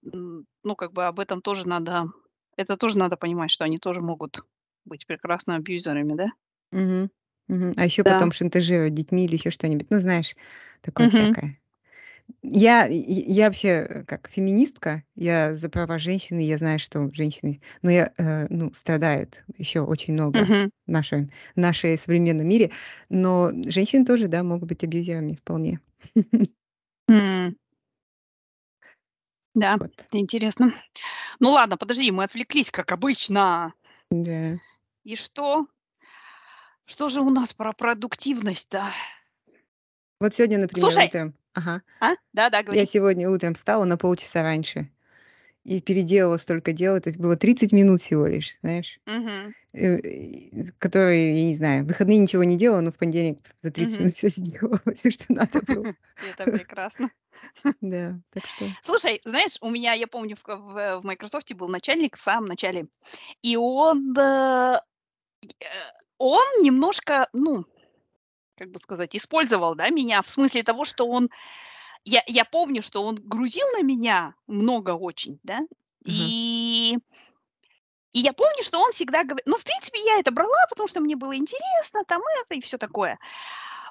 ну, 0.03 0.77
как 0.77 0.93
бы 0.93 1.07
об 1.07 1.21
этом 1.21 1.43
тоже 1.43 1.69
надо, 1.69 2.07
это 2.57 2.77
тоже 2.77 2.99
надо 2.99 3.17
понимать, 3.17 3.51
что 3.51 3.65
они 3.65 3.79
тоже 3.79 4.01
могут 4.03 4.45
быть 4.85 5.07
прекрасно 5.07 5.57
абьюзерами, 5.57 6.15
да? 6.15 6.29
Мгм. 6.73 7.11
Мгм. 7.49 7.73
А 7.77 7.85
еще 7.85 8.05
Да. 8.05 8.05
потом 8.05 8.33
шантажировать 8.33 8.95
детьми 8.95 9.25
или 9.25 9.35
еще 9.37 9.51
что-нибудь. 9.51 9.87
Ну, 9.91 9.99
знаешь, 10.01 10.35
такое 10.83 11.09
Мгм. 11.09 11.37
всякое. 11.37 11.59
Я, 12.43 12.87
я 12.91 13.47
вообще 13.47 14.05
как 14.07 14.29
феминистка, 14.31 15.03
я 15.17 15.55
за 15.55 15.69
права 15.69 15.99
женщины, 15.99 16.41
я 16.41 16.59
знаю, 16.59 16.79
что 16.79 17.11
женщины, 17.13 17.61
но 17.83 17.91
я, 17.91 18.13
э, 18.19 18.47
ну, 18.51 18.73
страдают 18.75 19.45
еще 19.59 19.81
очень 19.81 20.15
много 20.15 20.41
Мгм. 20.41 20.71
в 20.87 20.91
нашем, 20.91 21.31
в 21.57 21.61
нашей 21.61 21.97
современном 21.99 22.49
мире, 22.49 22.71
но 23.09 23.51
женщины 23.67 24.05
тоже, 24.05 24.29
да, 24.29 24.43
могут 24.43 24.69
быть 24.69 24.85
абьюзерами 24.85 25.35
вполне. 25.37 25.81
М, 27.11 27.57
Да, 29.55 29.77
Вот, 29.79 29.93
интересно. 30.13 30.73
Ну 31.41 31.51
ладно, 31.53 31.77
подожди, 31.77 32.11
мы 32.11 32.25
отвлеклись, 32.25 32.71
как 32.71 32.93
обычно. 32.93 33.75
да. 34.11 34.59
И 35.05 35.17
что? 35.17 35.67
Что 36.85 37.09
же 37.09 37.21
у 37.21 37.31
нас 37.31 37.55
про 37.55 37.73
продуктивность-то? 37.73 38.91
Вот 40.21 40.35
сегодня, 40.35 40.59
например, 40.59 40.91
Слушай, 40.91 41.07
утром, 41.09 41.35
ага, 41.53 41.83
а? 42.01 42.15
Да-да, 42.33 42.59
я 42.59 42.65
говори. 42.65 42.87
сегодня 42.87 43.29
утром 43.29 43.55
встала 43.55 43.85
на 43.85 43.97
полчаса 43.99 44.43
раньше 44.43 44.91
и 45.65 45.81
переделала 45.81 46.39
столько 46.39 46.73
дел, 46.73 46.97
это 46.97 47.11
было 47.11 47.37
30 47.37 47.73
минут 47.73 48.01
всего 48.01 48.27
лишь, 48.27 48.57
знаешь. 48.63 48.99
И 49.75 50.71
которые, 50.79 51.39
я 51.39 51.47
не 51.49 51.55
знаю, 51.55 51.85
в 51.85 51.89
выходные 51.89 52.19
ничего 52.19 52.45
не 52.45 52.57
делала, 52.57 52.81
но 52.81 52.91
в 52.91 52.97
понедельник 52.97 53.39
за 53.63 53.71
30 53.71 53.95
Мгм. 53.95 54.03
минут 54.05 54.15
все 54.15 54.29
сделала, 54.31 54.81
все, 54.97 55.11
что 55.11 55.25
надо 55.29 55.61
было. 55.67 55.95
Это 56.23 56.51
прекрасно. 56.51 57.11
Да, 57.83 58.19
так 58.33 58.43
что... 58.47 58.71
Слушай, 58.83 59.21
знаешь, 59.25 59.59
у 59.61 59.69
меня, 59.69 59.93
я 59.93 60.07
помню, 60.07 60.37
в, 60.37 61.01
в 61.01 61.01
Microsoft 61.05 61.53
был 61.55 61.69
начальник 61.69 62.17
в 62.17 62.21
самом 62.21 62.47
начале, 62.47 62.87
и 63.43 63.57
он, 63.57 64.17
э, 64.17 64.79
э, 65.61 65.67
он 66.17 66.63
немножко, 66.63 67.29
ну, 67.35 67.67
как 68.57 68.71
бы 68.71 68.81
сказать, 68.81 69.15
использовал, 69.15 69.75
да, 69.75 69.91
меня 69.91 70.23
в 70.23 70.29
смысле 70.29 70.63
того, 70.63 70.85
что 70.85 71.07
он, 71.07 71.31
я, 72.05 72.23
я 72.27 72.45
помню, 72.45 72.83
что 72.83 73.03
он 73.03 73.17
грузил 73.17 73.67
на 73.77 73.83
меня 73.83 74.35
много 74.47 74.93
очень, 74.93 75.39
да, 75.43 75.57
Ага. 75.57 75.69
и, 76.05 76.99
и 78.13 78.19
я 78.21 78.33
помню, 78.33 78.63
что 78.63 78.81
он 78.81 78.93
всегда 78.93 79.25
говорит, 79.25 79.47
ну, 79.47 79.57
в 79.59 79.65
принципе, 79.65 80.01
я 80.05 80.19
это 80.19 80.31
брала, 80.31 80.67
потому 80.71 80.89
что 80.89 81.01
мне 81.01 81.17
было 81.17 81.37
интересно, 81.37 82.05
там 82.07 82.23
это 82.43 82.59
и 82.59 82.61
все 82.61 82.79
такое. 82.79 83.19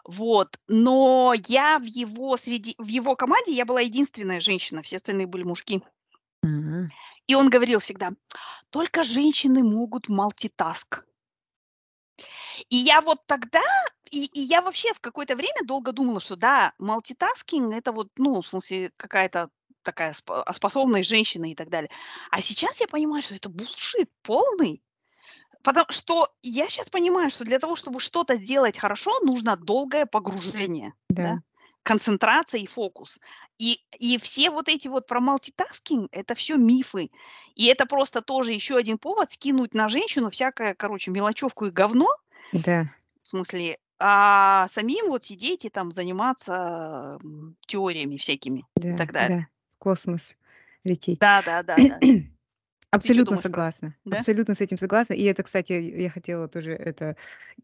Вот, 0.03 0.59
но 0.68 1.34
я 1.47 1.80
в 1.80 1.84
его 1.84 2.38
среди, 2.38 2.76
в 2.78 2.88
его 2.88 3.16
команде 3.16 3.53
я 3.53 3.66
была 3.66 3.82
единственная 3.82 4.39
женщина, 4.39 4.84
все 4.84 4.97
остальные 4.97 5.28
были 5.28 5.43
мужики. 5.43 5.82
Ага. 6.43 6.89
И 7.28 7.34
он 7.34 7.49
говорил 7.49 7.80
всегда, 7.80 8.11
только 8.70 9.03
женщины 9.03 9.63
могут 9.63 10.09
мультитаск. 10.09 11.05
И 12.70 12.76
я 12.76 13.01
вот 13.01 13.26
тогда, 13.26 13.63
и, 14.12 14.26
и 14.26 14.41
я 14.41 14.62
вообще 14.62 14.93
в 14.93 14.99
какое-то 14.99 15.36
время 15.36 15.66
долго 15.66 15.91
думала, 15.91 16.20
что 16.20 16.36
да, 16.36 16.74
мультитаскинг 16.80 17.74
это 17.74 17.91
вот, 17.91 18.10
ну, 18.18 18.41
в 18.41 18.47
смысле, 18.47 18.91
какая-то 18.97 19.49
такая 19.84 20.16
а 20.28 20.53
способность 20.53 21.10
женщины 21.10 21.51
и 21.51 21.56
так 21.56 21.70
далее. 21.70 21.89
А 22.32 22.41
сейчас 22.41 22.82
я 22.82 22.88
понимаю, 22.88 23.22
что 23.24 23.36
это 23.36 23.49
булшит 23.49 24.10
полный. 24.24 24.82
Потому 25.64 25.88
что 25.91 26.30
я 26.43 26.68
сейчас 26.70 26.89
понимаю, 26.89 27.30
что 27.30 27.43
для 27.43 27.60
того, 27.60 27.76
чтобы 27.76 27.99
что-то 27.99 28.36
сделать 28.36 28.78
хорошо, 28.78 29.12
нужно 29.22 29.58
долгое 29.58 30.06
погружение, 30.06 30.93
да, 31.10 31.38
Да. 31.38 31.43
концентрация 31.84 32.62
и 32.62 32.68
фокус. 32.68 33.20
И, 33.58 33.80
и 33.99 34.18
все 34.20 34.49
вот 34.51 34.68
эти 34.70 34.88
вот 34.88 35.08
про 35.08 35.20
мультитаскинг, 35.22 36.10
это 36.12 36.36
все 36.36 36.58
мифы. 36.58 37.10
И 37.56 37.66
это 37.66 37.86
просто 37.86 38.22
тоже 38.22 38.51
еще 38.53 38.76
один 38.76 38.97
повод 38.99 39.32
скинуть 39.32 39.74
на 39.74 39.89
женщину 39.89 40.30
всякое, 40.30 40.76
короче, 40.76 41.12
мелочевку 41.12 41.66
и 41.66 41.72
говно, 41.72 42.08
Да. 42.51 42.89
в 43.22 43.28
смысле, 43.28 43.78
а 44.00 44.68
самим 44.74 45.08
вот 45.10 45.24
сидеть 45.24 45.66
и 45.66 45.70
там 45.70 45.91
заниматься 45.91 47.18
м, 47.24 47.56
теориями 47.66 48.18
всякими 48.18 48.60
и 48.78 48.82
Да. 48.82 48.98
так 48.98 49.12
далее. 49.12 49.38
Да. 49.39 49.48
В 49.76 49.80
космос 49.80 50.36
лететь. 50.84 51.20
Да, 51.20 51.41
да, 51.46 51.64
да, 51.64 51.76
да. 51.78 52.00
Ты 52.00 52.08
что 52.08 52.32
Абсолютно 52.91 53.26
думаешь 53.26 53.41
про 53.43 53.50
это? 53.50 53.50
согласна. 53.50 53.96
Да? 54.06 54.18
Абсолютно 54.20 54.56
с 54.56 54.62
этим 54.62 54.78
согласна. 54.78 55.14
И 55.14 55.24
это, 55.24 55.43
кстати, 55.43 55.74
я 55.74 56.10
хотела 56.10 56.48
тоже 56.48 56.72
это 56.72 57.18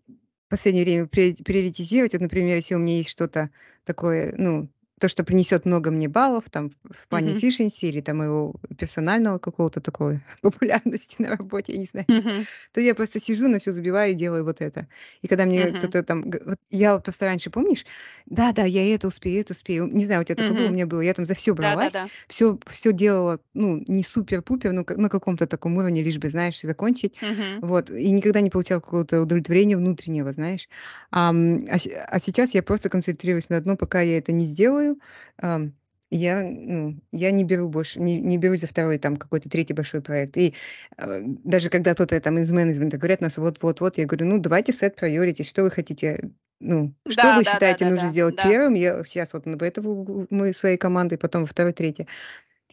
в 0.07 0.49
последнее 0.49 0.83
время 0.83 1.07
при- 1.07 1.41
приоритизировать. 1.41 2.13
Вот, 2.13 2.21
например, 2.21 2.55
если 2.55 2.75
у 2.75 2.79
меня 2.79 2.97
есть 2.97 3.09
что-то 3.09 3.49
такое, 3.85 4.33
ну, 4.37 4.69
то, 5.01 5.09
что 5.09 5.23
принесет 5.25 5.65
много 5.65 5.91
мне 5.91 6.07
баллов, 6.07 6.45
там, 6.51 6.71
в 6.83 7.07
плане 7.09 7.33
Мгм. 7.33 7.35
efficiency 7.35 7.89
или 7.89 8.01
там 8.01 8.19
моего 8.19 8.55
персонального 8.77 9.39
какого-то 9.39 9.81
такой 9.81 10.21
популярности 10.41 11.17
на 11.21 11.35
работе, 11.35 11.73
я 11.73 11.79
не 11.79 11.85
знаю, 11.85 12.07
Мгм. 12.07 12.47
то 12.73 12.81
я 12.81 12.95
просто 12.95 13.19
сижу, 13.19 13.47
на 13.47 13.59
все 13.59 13.71
забиваю 13.71 14.11
и 14.13 14.15
делаю 14.15 14.45
вот 14.45 14.61
это. 14.61 14.87
И 15.21 15.27
когда 15.27 15.45
мне 15.45 15.73
Мгм. 15.73 15.73
кто-то 15.73 16.03
там... 16.03 16.23
Вот 16.45 16.57
я 16.69 16.93
вот 16.95 17.03
просто 17.03 17.25
раньше, 17.25 17.49
помнишь? 17.49 17.85
Да-да, 18.27 18.63
я 18.65 18.93
это 18.95 19.07
успею, 19.07 19.41
это 19.41 19.53
успею. 19.53 19.87
Не 19.87 20.05
знаю, 20.05 20.21
у 20.21 20.23
тебя 20.23 20.35
такое 20.35 20.55
было, 20.55 20.67
у 20.67 20.71
меня 20.71 20.87
было. 20.87 21.01
Я 21.01 21.13
там 21.13 21.25
за 21.25 21.35
все 21.35 21.53
Да, 21.59 21.75
да, 21.77 21.89
бралась, 21.89 21.91
да. 21.91 22.09
все, 22.27 22.57
все 22.69 22.93
делала, 22.93 23.39
ну, 23.53 23.83
не 23.87 24.03
супер-пупер, 24.03 24.71
но 24.71 24.85
на 24.87 25.09
каком-то 25.09 25.47
таком 25.47 25.77
уровне, 25.77 26.03
лишь 26.03 26.17
бы, 26.19 26.29
знаешь, 26.29 26.61
закончить. 26.61 27.15
Мгм. 27.21 27.61
Вот, 27.61 27.89
и 27.89 28.11
никогда 28.11 28.41
не 28.41 28.49
получала 28.49 28.79
какого-то 28.79 29.21
удовлетворения 29.21 29.77
внутреннего, 29.77 30.31
знаешь. 30.33 30.67
А, 31.11 31.33
щ- 31.77 31.91
а 32.07 32.19
сейчас 32.19 32.53
я 32.53 32.63
просто 32.63 32.89
концентрируюсь 32.89 33.49
на 33.49 33.57
одном, 33.57 33.77
пока 33.77 34.01
я 34.01 34.17
это 34.17 34.31
не 34.31 34.45
сделаю, 34.45 34.90
ам, 35.37 35.73
я, 36.09 36.43
ну, 36.43 36.99
я 37.13 37.31
не 37.31 37.43
беру 37.45 37.69
больше, 37.69 37.99
не, 38.01 38.17
не 38.19 38.37
берусь 38.37 38.61
за 38.61 38.67
второй, 38.67 38.97
там, 38.99 39.17
какой-то 39.17 39.49
третий 39.49 39.73
большой 39.73 40.01
проект. 40.01 40.35
И 40.37 40.53
э, 40.97 41.21
даже 41.25 41.69
когда 41.69 41.93
кто-то 41.93 42.19
там 42.19 42.37
из 42.39 42.51
менеджмента 42.51 42.97
говорят 42.97 43.21
нас 43.21 43.37
вот-вот-вот, 43.37 43.97
я 43.97 44.05
говорю, 44.05 44.25
ну, 44.27 44.39
давайте 44.39 44.71
set 44.73 44.95
priorities, 44.99 45.45
что 45.45 45.63
вы 45.63 45.71
хотите, 45.71 46.31
ну, 46.59 46.93
что 47.09 47.15
Да, 47.23 47.35
вы 47.37 47.43
да, 47.45 47.51
считаете 47.53 47.85
да, 47.85 47.91
нужно 47.91 48.07
сделать 48.09 48.35
первым, 48.43 48.73
я 48.75 49.03
сейчас 49.05 49.33
вот 49.33 49.45
в 49.45 49.63
этого 49.63 49.89
угу- 49.89 50.27
мы 50.29 50.53
своей 50.53 50.77
командой, 50.77 51.17
потом 51.17 51.45
второй, 51.45 51.73
третий. 51.73 52.07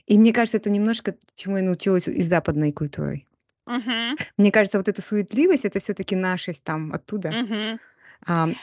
И 0.07 0.19
мне 0.19 0.33
кажется, 0.33 0.59
это 0.59 0.71
немножко 0.71 1.15
чему 1.37 1.59
я 1.59 1.63
научилась 1.65 2.09
из 2.09 2.29
западной 2.29 2.73
культуры. 2.73 3.25
Мгм. 3.67 4.17
Мне 4.39 4.53
кажется, 4.53 4.79
вот 4.79 4.89
эта 4.89 5.03
суетливость- 5.03 5.65
это 5.67 5.81
всё-таки 5.81 6.17
нашесть 6.17 6.65
там 6.65 6.93
оттуда. 6.93 7.31
Мгм. 7.31 7.79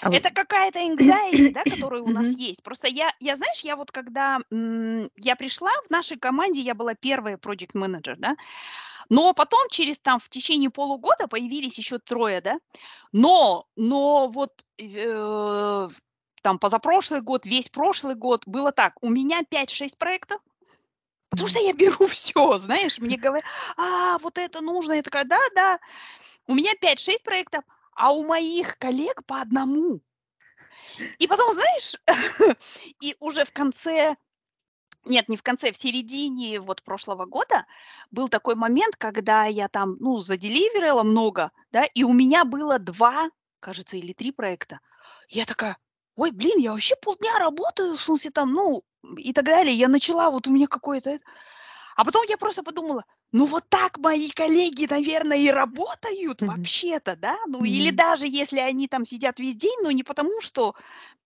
Вот 0.03 0.21
Это 0.21 0.29
какая-то 0.31 0.79
anxiety, 0.79 1.51
да, 1.51 1.65
которая 1.65 2.01
у 2.01 2.09
нас 2.11 2.33
есть. 2.37 2.63
Просто 2.63 2.87
я 2.87 3.11
я, 3.19 3.35
знаешь, 3.35 3.61
я 3.61 3.75
вот 3.75 3.91
когда, 3.91 4.39
м, 4.51 5.09
я 5.17 5.35
пришла, 5.35 5.71
в 5.87 5.91
нашей 5.91 6.17
команде 6.17 6.61
я 6.61 6.75
была 6.75 6.93
первая 6.95 7.37
project 7.37 7.73
manager, 7.75 8.15
да, 8.17 8.35
но 9.09 9.33
потом 9.33 9.69
через 9.71 9.99
там 9.99 10.19
в 10.19 10.29
течение 10.29 10.69
полугода 10.71 11.27
появились 11.27 11.77
еще 11.79 11.99
трое, 11.99 12.41
да. 12.41 12.57
Но 13.13 13.65
но 13.77 14.27
вот, 14.29 14.51
э, 14.79 15.89
там 16.43 16.59
позапрошлый 16.59 17.21
год, 17.21 17.45
весь 17.47 17.69
прошлый 17.69 18.15
год 18.15 18.43
было 18.47 18.71
так: 18.71 18.93
у 19.01 19.09
меня 19.09 19.43
5-6 19.49 19.97
проектов, 19.99 20.41
потому 21.29 21.47
что 21.49 21.59
я 21.59 21.73
беру 21.73 22.07
всё, 22.07 22.57
знаешь. 22.59 22.99
Мне 22.99 23.17
говорят: 23.17 23.45
"А, 23.77 24.17
вот 24.19 24.37
это 24.37 24.61
нужно". 24.61 24.93
Я 24.93 25.01
такая: 25.03 25.25
"Да-да". 25.25 25.79
У 26.47 26.55
меня 26.55 26.73
5-6 26.81 27.23
проектов, 27.23 27.63
а 27.95 28.13
у 28.13 28.23
моих 28.23 28.77
коллег 28.79 29.25
по 29.25 29.41
1. 29.41 30.01
И 31.19 31.27
потом, 31.27 31.53
знаешь, 31.53 31.95
и 33.01 33.15
уже 33.19 33.45
в 33.45 33.51
конце 33.51 34.15
нет, 35.05 35.29
не 35.29 35.37
в 35.37 35.43
конце, 35.43 35.71
в 35.71 35.77
середине 35.77 36.59
вот 36.59 36.83
прошлого 36.83 37.25
года 37.25 37.65
был 38.11 38.29
такой 38.29 38.55
момент, 38.55 38.95
когда 38.97 39.45
я 39.45 39.67
там, 39.67 39.97
ну, 39.99 40.17
заделиверила 40.17 41.03
много, 41.03 41.51
да, 41.71 41.85
и 41.85 42.03
у 42.03 42.13
меня 42.13 42.45
было 42.45 42.79
2, 42.79 43.29
кажется, 43.59 43.97
или 43.97 44.13
3 44.13 44.31
проекта. 44.31 44.79
Я 45.29 45.45
такая: 45.45 45.77
"Ой, 46.15 46.31
блин, 46.31 46.57
я 46.59 46.71
вообще 46.73 46.95
полдня 47.01 47.37
работаю, 47.39 47.97
в 47.97 48.01
смысле 48.01 48.31
там, 48.31 48.53
ну, 48.53 48.83
и 49.17 49.33
так 49.33 49.45
далее". 49.45 49.75
Я 49.75 49.87
начала, 49.89 50.31
вот 50.31 50.47
у 50.47 50.51
меня 50.51 50.67
какое-то 50.67 51.19
А 51.95 52.05
потом 52.05 52.25
я 52.29 52.37
просто 52.37 52.63
подумала: 52.63 53.05
"Ну, 53.33 53.45
вот 53.45 53.63
так 53.69 53.97
мои 53.97 54.29
коллеги, 54.29 54.85
наверно, 54.89 55.33
и 55.33 55.49
работают 55.49 56.41
Мгм. 56.41 56.45
вообще-то, 56.45 57.15
да". 57.15 57.37
Ну, 57.47 57.63
или 57.63 57.91
Мгм. 57.91 57.95
даже 57.95 58.27
если 58.27 58.59
они 58.59 58.87
там 58.87 59.05
сидят 59.05 59.39
весь 59.39 59.55
день, 59.57 59.77
но 59.83 59.91
не 59.91 60.03
потому, 60.03 60.41
что 60.41 60.75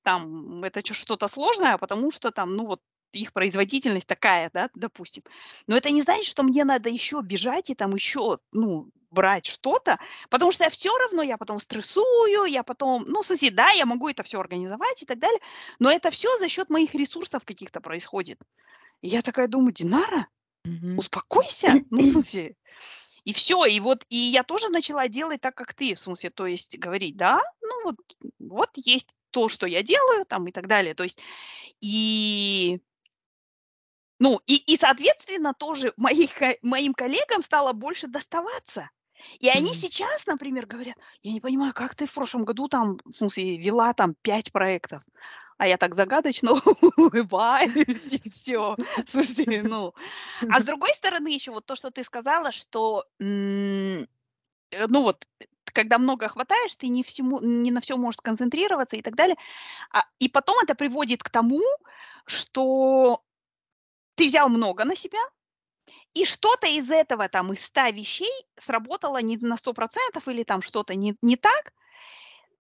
там 0.03 0.63
это 0.63 0.83
что-то 0.93 1.27
сложное, 1.29 1.75
а 1.75 1.79
потому 1.79 2.11
что 2.11 2.31
там, 2.31 2.55
ну, 2.55 2.67
вот 2.67 2.81
их 3.13 3.33
производительность 3.33 4.07
такая, 4.07 4.51
да, 4.53 4.69
допустим. 4.75 5.23
Но 5.67 5.77
это 5.77 5.91
не 5.91 6.01
значит, 6.03 6.25
что 6.27 6.43
мне 6.43 6.65
надо 6.65 6.89
еще 6.89 7.21
бежать 7.23 7.69
и 7.71 7.75
там 7.75 7.93
еще, 7.95 8.39
ну, 8.53 8.89
брать 9.11 9.45
что-то, 9.47 9.99
потому 10.31 10.51
что 10.53 10.63
я 10.65 10.71
всё 10.71 10.97
равно, 10.97 11.23
я 11.23 11.37
потом 11.37 11.59
стрессую, 11.61 12.45
я 12.45 12.63
потом, 12.63 13.05
ну, 13.07 13.23
смысле, 13.23 13.51
да, 13.51 13.69
я 13.71 13.85
могу 13.85 14.09
это 14.09 14.23
всё 14.23 14.39
организовать 14.39 15.03
и 15.03 15.05
так 15.05 15.19
далее, 15.19 15.39
но 15.79 15.91
это 15.91 16.11
всё 16.11 16.37
за 16.39 16.49
счет 16.49 16.71
моих 16.71 16.95
ресурсов 16.95 17.45
каких-то 17.45 17.81
происходит. 17.81 18.39
И 19.03 19.09
я 19.09 19.21
такая 19.23 19.47
думаю: 19.49 19.73
"Динара, 19.73 20.27
Мгм. 20.70 20.97
успокойся". 20.97 21.70
Ну, 21.91 22.01
в 22.03 22.07
смысле, 22.07 22.55
и 23.26 23.34
всё. 23.34 23.65
И 23.65 23.80
вот, 23.82 24.05
и 24.09 24.17
я 24.17 24.43
тоже 24.43 24.70
начала 24.70 25.07
делать 25.09 25.41
так, 25.41 25.55
как 25.55 25.74
ты. 25.74 25.95
В 25.95 25.99
смысле, 25.99 26.30
то 26.32 26.47
есть 26.47 26.78
говорить: 26.80 27.17
"Да, 27.17 27.41
ну 27.61 27.84
вот, 27.86 27.97
вот 28.39 28.70
есть 28.78 29.15
то, 29.32 29.49
что 29.49 29.67
я 29.67 29.84
делаю", 29.84 30.26
там 30.26 30.47
и 30.47 30.51
так 30.53 30.67
далее. 30.67 30.95
То 30.95 31.03
есть, 31.05 31.20
и 31.82 32.80
ну, 34.20 34.39
и 34.47 34.55
и, 34.55 34.78
соответственно, 34.78 35.53
тоже 35.53 35.93
моих 35.97 36.32
моим 36.61 36.93
коллегам 36.93 37.41
стало 37.41 37.74
больше 37.74 38.07
доставаться. 38.07 38.89
И 39.39 39.49
они 39.49 39.70
Мгм. 39.70 39.76
сейчас, 39.76 40.26
например, 40.28 40.65
говорят: 40.65 40.95
"Я 41.24 41.32
не 41.34 41.41
понимаю, 41.41 41.74
как 41.74 41.95
ты 41.95 42.05
в 42.05 42.13
прошлом 42.13 42.45
году 42.45 42.67
там, 42.67 42.97
в 43.05 43.13
смысле, 43.15 43.57
вела 43.57 43.93
там 43.93 44.15
5 44.22 44.51
проектов?" 44.51 45.03
А 45.60 45.68
я 45.68 45.78
так 45.78 45.93
загадочно 45.95 46.53
улыбаюсь 46.97 48.14
и 48.14 48.30
всё. 48.30 48.78
В 49.05 49.10
смысле, 49.12 49.62
ну. 49.64 49.93
А 50.49 50.60
с 50.62 50.64
другой 50.66 50.91
стороны, 50.93 51.30
еще 51.30 51.51
вот 51.51 51.66
то, 51.66 51.76
что 51.76 51.91
ты 51.91 52.03
сказала, 52.03 52.51
что, 52.53 53.05
э, 53.22 54.05
ну 54.89 55.01
вот, 55.03 55.26
э, 55.41 55.45
когда 55.74 55.97
много 55.99 56.28
хватаешь, 56.30 56.76
ты 56.78 56.89
не 56.89 57.03
всему 57.03 57.39
не 57.41 57.72
на 57.72 57.82
всё 57.82 57.97
можешь 57.97 58.18
сконцентрироваться 58.20 58.97
и 58.97 59.01
так 59.03 59.16
далее. 59.16 59.38
А, 59.91 60.03
и 60.20 60.30
потом 60.30 60.57
это 60.64 60.76
приводит 60.76 61.24
к 61.24 61.30
тому, 61.32 61.62
что 62.26 63.24
ты 64.16 64.28
взял 64.28 64.49
много 64.49 64.86
на 64.86 64.95
себя, 64.95 65.20
и 66.16 66.26
что-то 66.26 66.68
из 66.68 66.89
этого, 66.91 67.30
там, 67.30 67.53
из 67.53 67.66
100 67.66 67.89
вещей 67.91 68.32
сработало 68.60 69.22
не 69.22 69.38
на 69.38 69.57
100 69.57 69.74
% 69.74 70.28
или 70.30 70.43
там 70.43 70.62
что-то 70.64 70.95
не 70.95 71.16
не 71.24 71.38
так. 71.38 71.74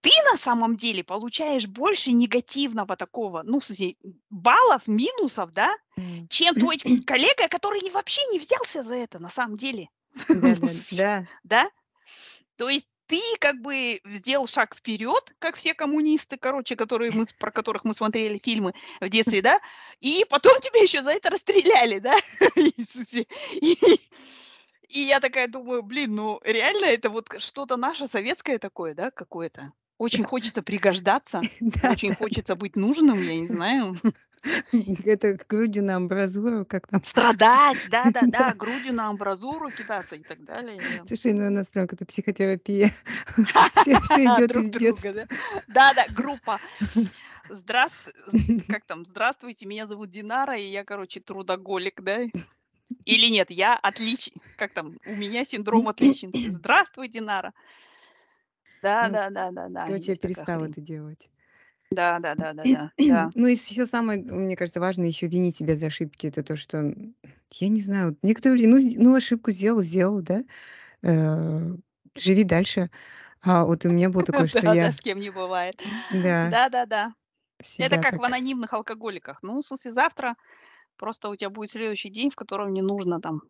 Ты 0.01 0.11
на 0.31 0.37
самом 0.37 0.77
деле 0.77 1.03
получаешь 1.03 1.67
больше 1.67 2.11
негативного 2.11 2.95
такого, 2.95 3.43
ну, 3.43 3.59
баллов, 4.29 4.87
минусов, 4.87 5.51
да, 5.51 5.75
чем 6.29 6.55
твой 6.55 6.77
коллега, 7.05 7.47
который 7.49 7.81
вообще 7.91 8.21
не 8.31 8.39
взялся 8.39 8.83
за 8.83 8.95
это 8.95 9.19
на 9.19 9.29
самом 9.29 9.57
деле. 9.57 9.89
Да-да, 10.27 10.67
с 10.67 10.93
да. 10.93 11.27
да? 11.43 11.69
То 12.55 12.69
есть 12.69 12.87
ты 13.07 13.19
как 13.39 13.59
бы 13.61 13.99
сделал 14.05 14.47
шаг 14.47 14.75
вперед, 14.75 15.33
как 15.39 15.55
все 15.55 15.73
коммунисты, 15.73 16.37
короче, 16.37 16.75
которые 16.75 17.11
мы 17.11 17.25
про 17.39 17.51
которых 17.51 17.83
мы 17.83 17.95
смотрели 17.95 18.39
фильмы 18.43 18.73
в 19.01 19.09
детстве, 19.09 19.41
да, 19.41 19.59
и 19.99 20.25
потом 20.29 20.53
тебя 20.61 20.81
еще 20.81 21.01
за 21.01 21.11
это 21.11 21.29
расстреляли, 21.29 21.99
да. 21.99 22.15
И 23.61 23.99
и 24.89 25.01
я 25.01 25.19
такая 25.19 25.47
думаю: 25.47 25.83
"Блин, 25.83 26.15
ну 26.15 26.39
реально 26.43 26.85
это 26.85 27.09
вот 27.09 27.29
что-то 27.39 27.77
наше 27.77 28.07
советское 28.07 28.57
такое, 28.57 28.95
да, 28.95 29.11
какое-то? 29.11 29.71
Очень 30.01 30.23
Да. 30.23 30.29
хочется 30.29 30.63
пригождаться, 30.63 31.49
очень 31.81 32.13
хочется 32.13 32.55
быть 32.55 32.75
нужным, 32.77 33.21
я 33.21 33.35
не 33.35 33.47
знаю". 33.47 33.97
Это 35.05 35.37
грудью 35.49 35.83
на 35.83 35.97
амбразуру, 35.97 36.65
как 36.65 36.87
там. 36.87 37.01
Страдать, 37.03 37.87
да-да-да, 37.89 38.53
Да. 38.53 38.55
грудью 38.55 38.93
на 38.93 39.07
амбразуру 39.09 39.71
кидаться 39.71 40.15
и 40.15 40.23
так 40.23 40.43
далее. 40.43 41.07
Слушай, 41.07 41.33
ну 41.33 41.47
у 41.47 41.49
нас 41.49 41.69
прям 41.69 41.87
какая-то 41.87 42.05
психотерапия. 42.05 42.91
Всё 44.03 44.25
идёт 44.27 44.49
Друг 44.49 44.65
из 44.65 44.69
друга, 44.71 45.13
детства. 45.13 45.13
да? 45.13 45.25
Да-да, 45.67 46.05
группа. 46.09 46.59
Здраст 47.49 47.97
з 48.27 48.45
как 48.67 48.85
там? 48.85 49.05
Здравствуйте, 49.05 49.65
меня 49.67 49.87
зовут 49.87 50.09
Динара, 50.11 50.57
и 50.57 50.63
я, 50.63 50.83
короче, 50.85 51.19
трудоголик, 51.21 52.01
да? 52.01 52.19
Или 53.05 53.27
нет, 53.31 53.51
я 53.51 53.75
отлич 53.77 54.31
как 54.57 54.73
там? 54.73 54.97
У 55.05 55.15
меня 55.15 55.45
синдром 55.45 55.87
отличницы. 55.89 56.51
Здравствуй, 56.51 57.09
Динара. 57.09 57.53
Ну, 59.01 59.19
Да-да-да-да-да, 59.23 59.85
короче, 59.85 60.11
я 60.13 60.17
есть 60.17 60.21
такая 60.21 60.45
перестала 60.45 60.65
хрень. 60.65 60.73
это 60.73 60.81
делать. 60.81 61.29
Да 61.91 62.19
да 62.19 62.35
да 62.35 62.53
да 62.53 62.65
да, 62.65 62.91
да. 62.99 63.31
Ну, 63.35 63.47
и 63.47 63.55
с 63.55 63.67
ещё 63.69 63.85
самое, 63.85 64.21
мне 64.21 64.55
кажется, 64.55 64.79
важно 64.79 65.03
еще 65.05 65.27
винить 65.27 65.55
себя 65.57 65.75
за 65.77 65.87
ошибки. 65.87 66.27
Это 66.27 66.43
то, 66.43 66.55
что, 66.55 66.93
я 67.51 67.69
не 67.69 67.81
знаю, 67.81 68.09
вот 68.09 68.17
некоторые 68.23 68.65
люди, 68.67 68.95
ну, 68.97 69.03
ну, 69.11 69.15
ошибку 69.15 69.51
сделал- 69.51 69.83
сделал, 69.83 70.21
да, 70.21 70.43
э, 71.03 71.75
живи 72.15 72.43
дальше. 72.45 72.91
А 73.43 73.65
вот 73.65 73.85
у 73.85 73.89
меня 73.91 74.09
было 74.09 74.23
такое, 74.25 74.47
что 74.49 74.67
я 74.67 74.91
с 74.91 75.01
кем 75.01 75.19
не 75.19 75.29
бывает. 75.31 75.81
Да. 76.09 76.51
Да-да-да. 76.51 77.13
Это 77.79 77.97
Себя 77.97 77.97
как 77.99 78.17
в 78.17 78.23
анонимных 78.23 78.73
алкоголиках. 78.73 79.39
Ну, 79.43 79.61
в 79.61 79.65
смысле, 79.65 79.91
завтра 79.91 80.35
просто 80.97 81.29
у 81.29 81.35
тя 81.37 81.49
будет 81.49 81.71
следующий 81.71 82.09
день, 82.11 82.31
в 82.31 82.35
котором 82.37 82.73
не 82.73 82.81
нужно 82.83 83.21
там 83.21 83.41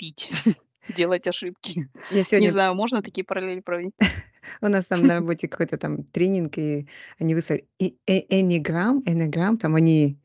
пить, 0.00 0.30
делать 0.88 1.26
ошибки. 1.26 1.88
Я 2.10 2.18
Не 2.20 2.24
сегодня 2.24 2.50
знаю, 2.50 2.74
можно 2.74 3.02
такие 3.02 3.24
параллели 3.24 3.60
проводить? 3.60 3.94
У 4.60 4.68
нас 4.68 4.86
там 4.86 5.06
на 5.06 5.14
работе 5.14 5.48
какой-то 5.48 5.78
там 5.78 6.04
тренинг, 6.04 6.58
и 6.58 6.88
они 7.18 7.34
выслали 7.34 7.66
и 7.78 7.96
э 8.06 8.20
энниграм 8.28 9.02
эннеграм, 9.06 9.56
там 9.56 9.74
они, 9.76 10.18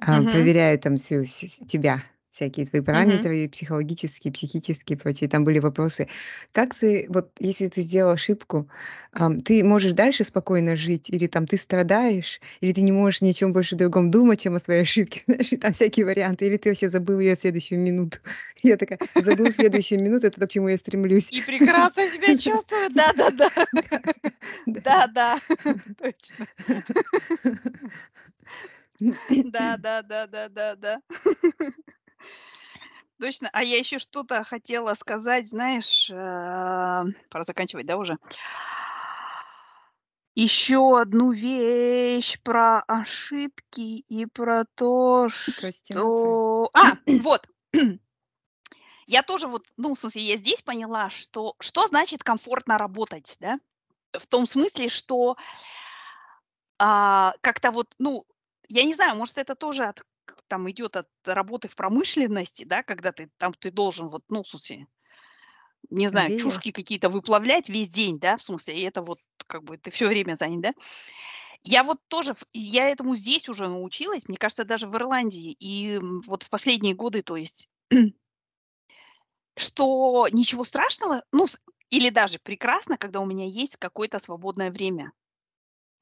а, 0.00 0.22
проверяют 0.22 0.82
там 0.82 0.96
всю 0.96 1.24
тебя, 1.24 2.02
всякие 2.34 2.66
твои 2.66 2.82
параметры 2.82 3.48
психологические, 3.48 4.32
психические 4.32 4.96
и 4.96 5.00
прочее. 5.00 5.30
Там 5.30 5.44
были 5.44 5.60
вопросы: 5.60 6.08
"Как 6.52 6.74
ты, 6.74 7.06
вот 7.08 7.30
если 7.40 7.68
ты 7.68 7.80
сделал 7.82 8.12
ошибку, 8.12 8.68
ам, 9.12 9.40
ты 9.40 9.64
можешь 9.64 9.92
дальше 9.92 10.24
спокойно 10.24 10.76
жить, 10.76 11.10
или 11.10 11.26
там 11.28 11.46
ты 11.46 11.56
страдаешь, 11.58 12.40
или 12.60 12.72
ты 12.72 12.82
не 12.82 12.92
можешь 12.92 13.22
ни 13.22 13.30
о 13.30 13.34
чём 13.34 13.52
больше 13.52 13.76
другом 13.76 14.10
думать, 14.10 14.40
чем 14.42 14.54
о 14.56 14.60
своей 14.60 14.82
ошибке?" 14.82 15.22
Знаешь, 15.26 15.52
и 15.52 15.56
там 15.56 15.72
всякие 15.72 16.06
варианты. 16.06 16.46
Или 16.46 16.56
ты 16.58 16.70
вообще 16.70 16.88
забыл 16.88 17.18
в 17.18 17.36
следующую 17.40 17.80
минуту. 17.80 18.18
Я 18.62 18.76
такая: 18.76 19.00
"Забыл 19.18 19.50
следующую 19.52 20.00
минуту- 20.02 20.26
это 20.26 20.40
то, 20.40 20.46
к 20.46 20.50
чему 20.50 20.68
я 20.68 20.76
стремлюсь". 20.78 21.32
И 21.32 21.42
прекрасно 21.42 22.06
себя 22.08 22.36
чувствую. 22.36 22.90
Да-да-да. 22.90 23.48
Да. 24.66 24.82
Да-да. 24.82 25.38
Да-да, 25.64 25.94
точно. 25.98 26.46
Да-да-да-да-да-да. 29.52 31.00
Точно. 33.24 33.48
А 33.54 33.62
я 33.62 33.78
еще 33.78 33.98
что-то 33.98 34.44
хотела 34.44 34.92
сказать, 34.92 35.48
знаешь, 35.48 36.10
а, 36.12 37.06
пора 37.30 37.42
заканчивать, 37.42 37.86
да, 37.86 37.96
уже? 37.96 38.18
Еще 40.34 41.00
одну 41.00 41.32
вещь 41.32 42.38
про 42.42 42.80
ошибки 42.80 44.04
и 44.10 44.26
про 44.26 44.66
то, 44.74 45.30
что 45.30 46.70
А, 46.74 46.98
вот. 47.06 47.48
Я 49.06 49.22
тоже 49.22 49.46
вот, 49.46 49.64
ну, 49.78 49.94
в 49.94 49.98
смысле, 49.98 50.20
я 50.20 50.36
здесь 50.36 50.60
поняла, 50.60 51.08
что 51.08 51.54
что 51.60 51.86
значит 51.86 52.22
комфортно 52.22 52.76
работать, 52.76 53.38
да? 53.40 53.58
В 54.12 54.26
том 54.26 54.46
смысле, 54.46 54.90
что 54.90 55.38
а, 56.78 57.32
как-то 57.40 57.70
вот, 57.70 57.94
ну, 57.98 58.26
я 58.68 58.84
не 58.84 58.92
знаю, 58.92 59.16
может, 59.16 59.38
это 59.38 59.54
тоже 59.54 59.84
от 59.84 60.04
там 60.48 60.70
идет 60.70 60.96
от 60.96 61.08
работы 61.24 61.68
в 61.68 61.74
промышленности, 61.76 62.64
да, 62.64 62.82
когда 62.82 63.12
ты 63.12 63.30
там 63.38 63.52
ты 63.54 63.70
должен 63.70 64.08
вот, 64.08 64.22
ну, 64.28 64.42
в 64.42 64.48
смысле 64.48 64.86
не 65.90 66.08
знаю, 66.08 66.30
Веер. 66.30 66.40
чушки 66.40 66.72
какие-то 66.72 67.08
выплавлять 67.08 67.68
весь 67.68 67.88
день, 67.88 68.18
да, 68.18 68.36
в 68.36 68.42
смысле, 68.42 68.74
и 68.74 68.82
это 68.82 69.02
вот 69.02 69.18
как 69.46 69.64
бы 69.64 69.76
ты 69.76 69.90
все 69.90 70.08
время 70.08 70.34
занят, 70.34 70.62
да? 70.62 70.72
Я 71.62 71.82
вот 71.82 71.98
тоже, 72.08 72.34
я 72.52 72.90
этому 72.90 73.16
здесь 73.16 73.48
уже 73.48 73.68
научилась, 73.68 74.28
мне 74.28 74.36
кажется, 74.36 74.64
даже 74.64 74.86
в 74.86 74.94
Ирландии, 74.96 75.56
и 75.58 75.98
вот 76.26 76.42
в 76.42 76.50
последние 76.50 76.94
годы, 76.94 77.22
то 77.22 77.36
есть, 77.36 77.68
что 79.56 80.28
ничего 80.30 80.64
страшного, 80.64 81.22
ну, 81.32 81.46
или 81.90 82.10
даже 82.10 82.38
прекрасно, 82.38 82.98
когда 82.98 83.20
у 83.20 83.26
меня 83.26 83.46
есть 83.46 83.76
какое-то 83.76 84.18
свободное 84.18 84.70
время. 84.70 85.12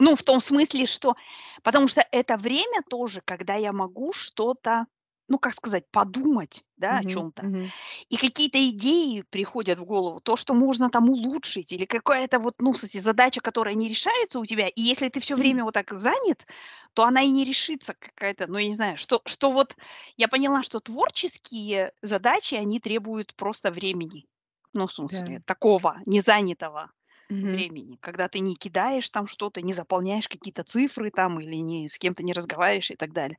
Ну, 0.04 0.16
в 0.16 0.22
том 0.24 0.40
смысле, 0.40 0.86
что... 0.86 1.14
Потому 1.62 1.86
что 1.88 2.04
это 2.10 2.36
время 2.36 2.82
тоже, 2.90 3.22
когда 3.24 3.54
я 3.54 3.72
могу 3.72 4.12
что-то, 4.12 4.86
ну, 5.28 5.38
как 5.38 5.54
сказать, 5.54 5.84
подумать, 5.92 6.64
да, 6.76 6.98
о 6.98 7.04
Мгм, 7.04 7.04
чем-то. 7.04 7.46
мгм. 7.46 7.72
И 8.10 8.16
какие-то 8.16 8.58
идеи 8.70 9.22
приходят 9.30 9.78
в 9.78 9.84
голову, 9.86 10.20
то, 10.20 10.36
что 10.36 10.54
можно 10.54 10.90
там 10.90 11.10
улучшить, 11.10 11.72
или 11.72 11.86
какая-то 11.86 12.38
вот, 12.40 12.56
ну, 12.60 12.74
смысле, 12.74 13.00
задача, 13.00 13.40
которая 13.40 13.74
не 13.74 13.88
решается 13.88 14.40
у 14.40 14.46
тебя, 14.46 14.68
и 14.68 14.80
если 14.82 15.08
ты 15.10 15.20
все 15.20 15.36
время 15.36 15.64
вот 15.64 15.74
так 15.74 15.92
занят, 15.92 16.46
то 16.94 17.04
она 17.04 17.22
и 17.22 17.30
не 17.30 17.44
решится 17.44 17.94
какая-то, 17.98 18.46
ну, 18.48 18.58
я 18.58 18.68
не 18.68 18.74
знаю, 18.76 18.98
что, 18.98 19.22
что 19.26 19.52
вот 19.52 19.76
я 20.16 20.28
поняла, 20.28 20.62
что 20.62 20.80
творческие 20.80 21.92
задачи, 22.02 22.54
они 22.56 22.80
требуют 22.80 23.34
просто 23.36 23.70
времени. 23.72 24.26
Ну, 24.74 24.86
в 24.88 24.92
смысле, 24.92 25.40
Да. 25.40 25.42
такого 25.46 25.98
незанятого 26.06 26.90
Мгм. 27.30 27.64
времени, 27.64 27.98
когда 28.00 28.28
ты 28.28 28.40
не 28.40 28.56
кидаешь 28.56 29.10
там 29.10 29.26
что-то, 29.26 29.62
не 29.62 29.72
заполняешь 29.72 30.28
какие-то 30.28 30.64
цифры 30.64 31.10
там 31.10 31.40
или 31.40 31.56
не, 31.56 31.88
с 31.88 31.98
кем-то 31.98 32.22
не 32.22 32.32
разговариваешь 32.32 32.90
и 32.92 32.96
так 32.96 33.12
далее. 33.12 33.38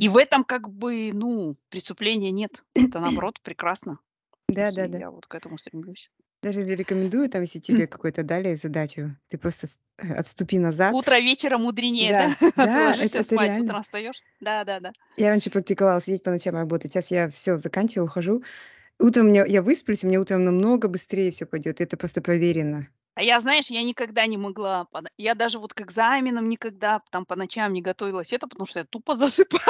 И 0.00 0.08
Мгм. 0.08 0.10
в 0.10 0.16
этом 0.18 0.44
как 0.44 0.70
бы, 0.70 1.10
ну, 1.14 1.56
преступления 1.70 2.30
нет. 2.32 2.64
Это 2.74 3.00
наоборот 3.00 3.40
прекрасно. 3.42 4.00
В 4.48 4.54
смысле, 4.54 4.88
Да-да-да. 4.88 5.00
я 5.00 5.10
вот 5.10 5.26
к 5.26 5.34
этому 5.36 5.58
стремлюсь. 5.58 6.10
Даже 6.42 6.62
рекомендую, 6.64 7.28
там, 7.28 7.42
если 7.42 7.58
тебе 7.58 7.86
какую-то 7.86 8.22
дали 8.22 8.54
задачу, 8.54 9.16
ты 9.28 9.36
просто 9.38 9.66
э, 9.98 10.12
отступи 10.14 10.58
назад. 10.58 10.98
Утро 10.98 11.20
вечера 11.20 11.58
мудренее, 11.58 12.14
да? 12.14 12.28
Да, 12.30 12.36
да, 12.56 12.96
это, 12.98 13.22
это 13.22 13.22
спать, 13.22 13.38
реально. 13.38 13.58
утром 13.58 13.82
встаешь. 13.82 14.22
Да, 14.40 14.64
да, 14.64 14.80
да. 14.80 14.92
Я 15.16 15.28
раньше 15.30 15.50
практиковала 15.50 16.00
сидеть 16.00 16.22
по 16.22 16.30
ночам 16.30 16.54
работать. 16.54 16.92
Сейчас 16.92 17.10
я 17.10 17.28
все 17.28 17.56
заканчиваю, 17.58 18.06
ухожу. 18.06 18.42
Утром 19.00 19.32
я, 19.32 19.46
я 19.46 19.62
высплюсь, 19.62 20.04
у 20.04 20.08
меня 20.08 20.20
утром 20.20 20.44
намного 20.44 20.88
быстрее 20.88 21.30
все 21.32 21.46
пойдет. 21.46 21.80
Это 21.80 21.96
просто 21.98 22.22
проверено. 22.22 22.88
А 23.16 23.22
я, 23.22 23.40
знаешь, 23.40 23.70
я 23.70 23.82
никогда 23.82 24.26
не 24.26 24.36
могла, 24.36 24.86
я 25.16 25.34
даже 25.34 25.58
вот 25.58 25.72
к 25.72 25.80
экзаменам 25.80 26.50
никогда 26.50 27.00
там 27.10 27.24
по 27.24 27.34
ночам 27.34 27.72
не 27.72 27.80
готовилась, 27.80 28.30
это 28.30 28.46
потому 28.46 28.66
что 28.66 28.80
я 28.80 28.84
тупо 28.84 29.14
засыпаю. 29.16 29.64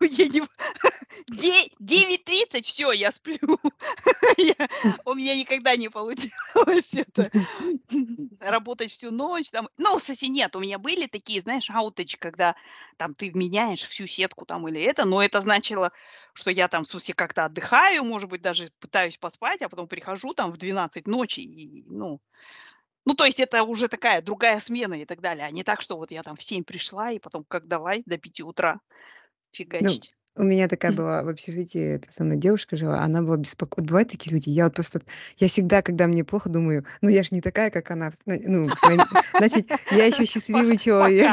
Я 0.00 0.26
не... 0.26 0.42
Де- 1.28 1.70
9.30, 1.78 2.64
все, 2.64 2.90
я 2.90 3.12
сплю. 3.12 3.38
Я- 4.36 4.68
У 5.04 5.14
меня 5.14 5.36
никогда 5.36 5.76
не 5.76 5.88
получалось 5.88 6.92
это. 6.92 7.30
Работать 8.40 8.90
всю 8.90 9.12
ночь. 9.12 9.50
Там. 9.50 9.68
Ну, 9.76 9.96
кстати, 9.98 10.24
нет, 10.24 10.56
у 10.56 10.60
меня 10.60 10.78
были 10.78 11.06
такие, 11.06 11.40
знаешь, 11.40 11.70
ауточки, 11.70 12.18
когда 12.18 12.56
там 12.96 13.14
ты 13.14 13.30
меняешь 13.30 13.82
всю 13.82 14.08
сетку 14.08 14.44
там 14.44 14.66
или 14.66 14.80
это, 14.80 15.04
но 15.04 15.22
это 15.22 15.40
значило, 15.40 15.92
что 16.32 16.50
я 16.50 16.66
там, 16.66 16.82
в 16.82 16.88
смысле, 16.88 17.14
как-то 17.14 17.44
отдыхаю, 17.44 18.02
может 18.04 18.28
быть, 18.28 18.42
даже 18.42 18.70
пытаюсь 18.80 19.18
поспать, 19.18 19.62
а 19.62 19.68
потом 19.68 19.86
прихожу 19.86 20.34
там 20.34 20.50
в 20.50 20.56
12 20.56 21.06
ночи, 21.06 21.40
и, 21.40 21.84
ну, 21.86 22.20
ну, 23.04 23.14
то 23.14 23.24
есть 23.24 23.40
это 23.40 23.62
уже 23.64 23.88
такая 23.88 24.22
другая 24.22 24.58
смена 24.60 24.94
и 24.94 25.04
так 25.04 25.20
далее, 25.20 25.46
а 25.46 25.50
не 25.50 25.64
так, 25.64 25.80
что 25.80 25.96
вот 25.96 26.10
я 26.10 26.22
там 26.22 26.36
в 26.36 26.42
7 26.42 26.64
пришла, 26.64 27.10
и 27.10 27.18
потом 27.18 27.44
как 27.48 27.66
давай 27.66 28.02
до 28.06 28.18
5 28.18 28.40
утра 28.42 28.72
Ну, 28.72 28.78
фигачить. 29.52 30.14
у 30.36 30.42
меня 30.44 30.68
такая 30.68 30.92
была 30.92 31.22
в 31.22 31.28
общежитии, 31.28 31.96
это 31.96 32.12
со 32.12 32.24
мной 32.24 32.38
девушка 32.38 32.76
жила, 32.76 33.00
она 33.00 33.22
была 33.22 33.36
беспокойна. 33.36 33.88
Бывают 33.88 34.10
такие 34.10 34.32
люди, 34.32 34.50
я 34.50 34.64
вот 34.64 34.74
просто, 34.74 35.02
я 35.38 35.48
всегда, 35.48 35.82
когда 35.82 36.06
мне 36.06 36.24
плохо, 36.24 36.48
думаю, 36.48 36.84
ну 37.00 37.08
я 37.08 37.22
же 37.22 37.30
не 37.32 37.40
такая, 37.40 37.70
как 37.70 37.90
она. 37.90 38.12
Ну, 38.24 38.64
значит, 39.36 39.68
я 39.90 40.06
еще 40.06 40.24
счастливый 40.26 40.78
человек. 40.78 41.30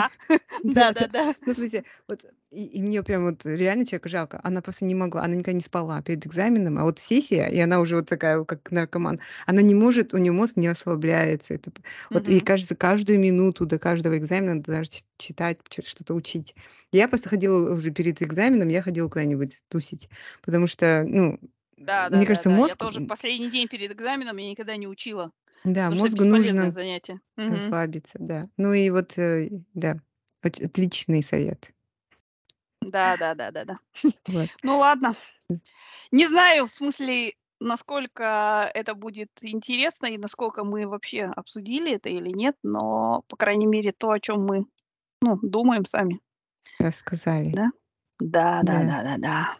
Да-да-да. 0.63 1.35
ну, 1.45 1.53
в 1.53 1.55
смысле, 1.55 1.83
вот, 2.07 2.23
и, 2.51 2.65
и 2.65 2.81
мне 2.83 3.03
прям 3.03 3.23
вот 3.25 3.45
реально 3.45 3.85
человека 3.85 4.09
жалко. 4.09 4.39
Она 4.43 4.61
просто 4.61 4.85
не 4.85 4.95
могла, 4.95 5.23
она 5.23 5.35
никогда 5.35 5.53
не 5.53 5.61
спала 5.61 6.01
перед 6.01 6.25
экзаменом, 6.25 6.77
а 6.79 6.83
вот 6.83 6.99
сессия, 6.99 7.47
и 7.47 7.59
она 7.59 7.79
уже 7.79 7.95
вот 7.95 8.07
такая, 8.09 8.43
как 8.43 8.71
наркоман, 8.71 9.19
она 9.45 9.61
не 9.61 9.75
может, 9.75 10.13
у 10.13 10.17
нее 10.17 10.31
мозг 10.31 10.55
не 10.57 10.69
расслабляется. 10.69 11.53
Это, 11.53 11.71
вот, 12.13 12.27
и 12.27 12.39
кажется, 12.41 12.75
каждую 12.75 13.19
минуту 13.19 13.65
до 13.65 13.77
каждого 13.79 14.17
экзамена 14.17 14.55
надо 14.55 14.71
даже 14.71 14.89
читать, 15.17 15.59
что-то 15.85 16.13
учить. 16.15 16.55
Я 16.91 17.07
просто 17.07 17.29
ходила 17.29 17.73
уже 17.73 17.91
перед 17.91 18.21
экзаменом, 18.21 18.69
я 18.69 18.81
ходила 18.81 19.09
куда-нибудь 19.09 19.59
тусить, 19.69 20.09
потому 20.43 20.67
что, 20.67 21.03
ну, 21.07 21.39
Да, 21.77 22.09
мне 22.11 22.25
да, 22.25 22.25
да, 22.25 22.43
кажется, 22.43 22.49
да. 22.49 22.59
Я 22.59 22.75
мозг, 22.75 22.75
тоже 22.75 22.99
в 23.01 23.05
м, 23.05 23.07
последний 23.07 23.49
день 23.49 23.67
перед 23.67 23.91
экзаменом 23.91 24.37
я 24.37 24.49
никогда 24.51 24.75
не 24.75 24.87
учила, 24.87 25.31
да, 25.63 25.91
мозгу 25.91 26.25
нужно 26.25 26.71
занятие. 26.71 27.19
Расслабиться, 27.47 28.17
да. 28.19 28.49
Ну 28.57 28.73
и 28.73 28.89
вот, 28.91 29.17
э, 29.17 29.49
да, 29.73 30.01
отличный 30.43 31.23
совет. 31.23 31.71
Да, 32.81 33.17
да, 33.17 33.35
да, 33.35 33.51
да, 33.51 33.65
да. 33.65 33.79
Вот. 34.27 34.49
Ну 34.63 34.77
ладно. 34.77 35.15
Не 36.11 36.27
знаю, 36.27 36.65
в 36.67 36.71
смысле, 36.71 37.33
насколько 37.59 38.69
это 38.73 38.93
будет 38.95 39.29
интересно 39.41 40.07
и 40.07 40.17
насколько 40.17 40.63
мы 40.63 40.87
вообще 40.87 41.23
обсудили 41.35 41.93
это 41.95 42.09
или 42.09 42.29
нет, 42.29 42.55
но, 42.63 43.23
по 43.27 43.35
крайней 43.35 43.65
мере, 43.65 43.91
то, 43.91 44.11
о 44.11 44.19
чем 44.19 44.45
мы, 44.45 44.65
ну, 45.21 45.37
думаем 45.41 45.85
сами, 45.85 46.19
Рассказали. 46.79 47.51
да? 47.51 47.69
Да, 48.19 48.61
да, 48.63 48.79
Да. 48.81 48.83
да, 48.83 49.03
да, 49.03 49.17
да. 49.17 49.57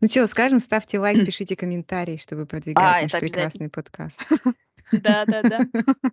Ну 0.00 0.08
что, 0.08 0.26
скажем, 0.26 0.58
ставьте 0.58 0.98
лайк, 0.98 1.24
пишите 1.24 1.54
комментарии, 1.56 2.16
чтобы 2.16 2.46
продвигать 2.46 2.84
А, 2.84 3.02
наш 3.02 3.12
прекрасный 3.20 3.70
подкаст. 3.70 4.20
Да, 4.90 5.24
да, 5.24 5.42
да. 5.42 5.60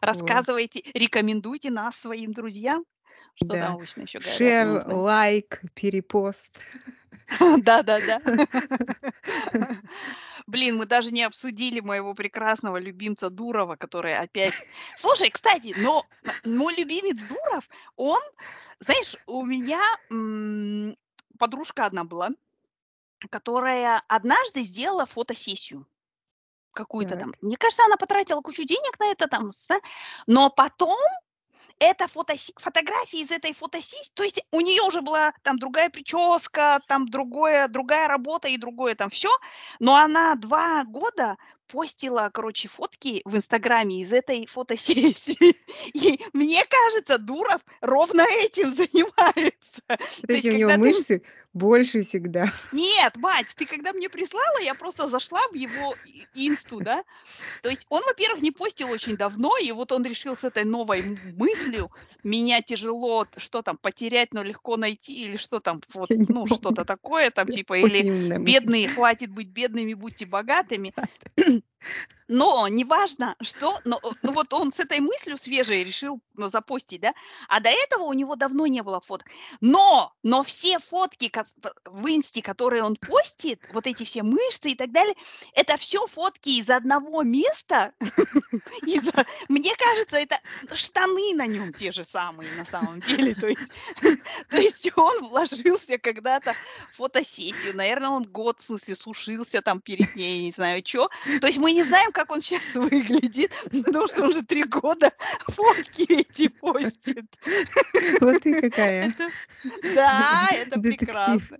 Рассказывайте, 0.00 0.82
рекомендуйте 0.94 1.70
нас 1.70 1.96
своим 1.96 2.30
друзьям. 2.32 2.84
Что 3.34 3.52
Да. 3.52 3.68
обычно 3.68 4.02
еще 4.02 4.18
говорят? 4.18 4.38
Шер, 4.38 4.66
название? 4.66 5.02
лайк, 5.02 5.60
перепост. 5.74 6.58
Да, 7.58 7.82
да, 7.82 8.00
да. 8.00 8.20
Блин, 10.46 10.76
мы 10.78 10.86
даже 10.86 11.10
не 11.12 11.24
обсудили 11.24 11.80
моего 11.80 12.14
прекрасного 12.14 12.78
любимца 12.78 13.28
Дурова, 13.28 13.76
который 13.76 14.16
опять... 14.16 14.54
Слушай, 14.96 15.30
кстати, 15.30 15.74
но 15.76 16.06
мой 16.44 16.74
любимец 16.74 17.22
Дуров, 17.22 17.68
он, 17.96 18.20
знаешь, 18.80 19.16
у 19.26 19.44
меня 19.44 19.82
м, 20.10 20.96
подружка 21.38 21.84
одна 21.84 22.04
была, 22.04 22.30
которая 23.30 24.02
однажды 24.08 24.62
сделала 24.62 25.04
фотосессию 25.04 25.86
какую-то 26.72 27.16
там. 27.16 27.34
Мне 27.42 27.56
кажется, 27.56 27.84
она 27.84 27.96
потратила 27.96 28.40
кучу 28.40 28.64
денег 28.64 28.98
на 28.98 29.06
это 29.10 29.26
там, 29.26 29.50
но 30.26 30.48
потом 30.48 30.98
эта 31.78 32.06
фотоси- 32.06 32.52
фотография 32.56 33.20
из 33.20 33.30
этой 33.30 33.52
фотосессии, 33.52 34.10
то 34.14 34.22
есть 34.22 34.44
у 34.50 34.60
нее 34.60 34.82
уже 34.82 35.00
была 35.00 35.32
там 35.42 35.58
другая 35.58 35.90
прическа, 35.90 36.80
там 36.88 37.06
другое, 37.06 37.68
другая 37.68 38.08
работа 38.08 38.48
и 38.48 38.56
другое 38.56 38.94
там 38.94 39.10
все, 39.10 39.30
но 39.78 39.96
она 39.96 40.34
два 40.34 40.84
года 40.84 41.36
постила, 41.68 42.30
короче, 42.32 42.68
фотки 42.68 43.22
в 43.24 43.36
Инстаграме 43.36 44.00
из 44.00 44.12
этой 44.12 44.46
фотосессии. 44.46 45.56
И 45.94 46.20
мне 46.32 46.64
кажется, 46.68 47.18
Дуров 47.18 47.60
ровно 47.80 48.22
этим 48.22 48.74
занимается. 48.74 49.82
То 49.86 50.32
есть, 50.32 50.46
у 50.46 50.52
него 50.52 50.70
когда 50.70 50.74
ты... 50.74 50.80
мышцы 50.80 51.22
больше 51.58 52.02
всегда. 52.02 52.52
Нет, 52.72 53.16
мать, 53.16 53.48
ты 53.56 53.66
когда 53.66 53.92
мне 53.92 54.08
прислала, 54.08 54.60
я 54.62 54.74
просто 54.74 55.08
зашла 55.08 55.40
в 55.50 55.54
его 55.54 55.94
инсту, 56.34 56.80
да? 56.80 57.04
То 57.62 57.68
есть 57.68 57.86
он, 57.90 58.02
во-первых, 58.06 58.40
не 58.42 58.50
постил 58.50 58.90
очень 58.90 59.16
давно, 59.16 59.56
и 59.58 59.70
вот 59.72 59.92
он 59.92 60.04
решил 60.04 60.36
с 60.36 60.44
этой 60.44 60.64
новой 60.64 61.18
мыслью, 61.36 61.90
меня 62.22 62.62
тяжело, 62.62 63.26
что 63.36 63.62
там, 63.62 63.76
потерять, 63.76 64.32
но 64.32 64.42
легко 64.42 64.76
найти, 64.76 65.24
или 65.24 65.36
что 65.36 65.60
там, 65.60 65.80
вот, 65.92 66.08
ну, 66.10 66.46
что-то 66.46 66.84
такое 66.84 67.30
там, 67.30 67.48
типа, 67.48 67.74
или 67.74 68.38
бедные, 68.38 68.88
хватит 68.88 69.30
быть 69.30 69.48
бедными, 69.48 69.94
будьте 69.94 70.26
богатыми. 70.26 70.94
Но 72.28 72.68
неважно, 72.68 73.36
что, 73.40 73.80
но, 73.84 73.98
э, 74.02 74.08
ну 74.22 74.32
вот 74.32 74.52
он 74.52 74.70
с 74.70 74.78
этой 74.78 75.00
мыслью 75.00 75.38
свежей 75.38 75.82
решил 75.82 76.20
запостить, 76.36 77.00
да, 77.00 77.14
а 77.48 77.58
до 77.60 77.70
этого 77.70 78.04
у 78.04 78.12
него 78.12 78.36
давно 78.36 78.66
не 78.66 78.82
было 78.82 79.00
фоток. 79.00 79.28
Но, 79.62 80.12
но 80.22 80.42
все 80.42 80.78
фотки 80.78 81.32
в 81.86 82.06
инсте, 82.06 82.42
которые 82.42 82.82
он 82.82 82.96
постит, 82.96 83.66
вот 83.72 83.86
эти 83.86 84.04
все 84.04 84.22
мышцы 84.22 84.70
и 84.70 84.74
так 84.74 84.92
далее, 84.92 85.14
это 85.54 85.78
все 85.78 86.06
фотки 86.06 86.50
из 86.50 86.68
одного 86.68 87.22
места. 87.22 87.94
из- 88.82 89.10
Мне 89.48 89.74
кажется, 89.76 90.18
это 90.18 90.38
штаны 90.74 91.34
на 91.34 91.46
нем 91.46 91.72
те 91.72 91.92
же 91.92 92.04
самые 92.04 92.54
на 92.54 92.66
самом 92.66 93.00
деле. 93.00 93.34
То 93.34 93.46
есть, 94.58 94.90
он 94.96 95.28
вложился 95.28 95.96
когда-то 95.96 96.54
в 96.92 96.96
фотосессию. 96.96 97.74
Наверное, 97.74 98.10
он 98.10 98.24
год, 98.24 98.60
в 98.60 98.66
смысле, 98.66 98.94
сушился 98.94 99.62
там 99.62 99.80
перед 99.80 100.14
ней, 100.14 100.42
не 100.42 100.52
знаю, 100.52 100.82
что. 100.84 101.08
То 101.40 101.47
есть 101.48 101.58
мы 101.58 101.72
не 101.72 101.82
знаем, 101.84 102.12
как 102.12 102.30
он 102.32 102.40
сейчас 102.40 102.62
выглядит, 102.74 103.52
потому 103.84 104.08
что 104.08 104.24
он 104.24 104.32
же 104.32 104.42
три 104.42 104.64
года 104.64 105.12
фотки 105.48 106.02
эти 106.08 106.48
постит. 106.48 107.26
Вот 108.20 108.42
ты 108.42 108.60
какая. 108.60 109.08
Это- 109.08 109.30
да, 109.94 110.48
это 110.52 110.78
Детектив. 110.80 110.98
прекрасно. 111.08 111.58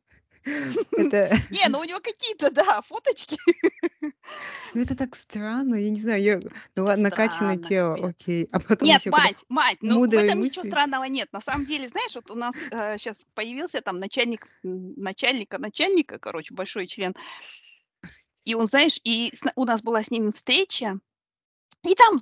Это 0.92 1.36
Не, 1.50 1.68
ну 1.68 1.80
у 1.80 1.84
него 1.84 2.00
какие-то, 2.00 2.50
да, 2.50 2.80
фоточки. 2.80 3.36
ну, 4.00 4.80
это 4.82 4.96
так 4.96 5.14
странно, 5.16 5.74
я 5.74 5.90
не 5.90 6.00
знаю, 6.00 6.22
я 6.22 6.40
ну 6.74 6.84
ладно, 6.84 7.04
накачанное 7.10 7.58
тело, 7.58 8.08
окей, 8.08 8.48
а 8.52 8.60
потом 8.60 8.88
Нет, 8.88 9.00
еще 9.00 9.10
мать, 9.10 9.44
мать, 9.50 9.78
ну 9.82 10.00
в 10.00 10.04
этом 10.04 10.40
ничего 10.40 10.62
мысли. 10.62 10.70
странного 10.70 11.04
нет. 11.04 11.28
На 11.32 11.40
самом 11.40 11.66
деле, 11.66 11.88
знаешь, 11.88 12.14
вот 12.14 12.30
у 12.30 12.34
нас 12.34 12.54
сейчас 12.98 13.18
появился 13.34 13.80
там 13.82 13.98
начальник 13.98 14.46
начальника 14.62 15.58
начальника, 15.58 16.18
короче, 16.18 16.54
большой 16.54 16.86
член. 16.86 17.14
И 18.44 18.54
он, 18.54 18.66
знаешь, 18.66 19.00
и 19.04 19.32
у 19.56 19.64
нас 19.64 19.82
была 19.82 20.02
с 20.02 20.10
ним 20.10 20.32
встреча, 20.32 20.98
и 21.82 21.94
там 21.94 22.18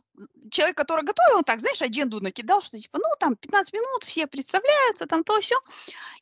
человек, 0.51 0.77
который 0.77 1.05
готовил, 1.05 1.39
он 1.39 1.45
так, 1.45 1.61
знаешь, 1.61 1.81
адженду 1.81 2.21
накидал, 2.21 2.63
что 2.63 2.79
типа, 2.79 2.99
ну, 2.99 3.09
там 3.19 3.37
15 3.37 3.73
минут, 3.73 4.05
все 4.05 4.27
представляются, 4.27 5.07
там 5.07 5.25
то 5.25 5.41
все. 5.41 5.57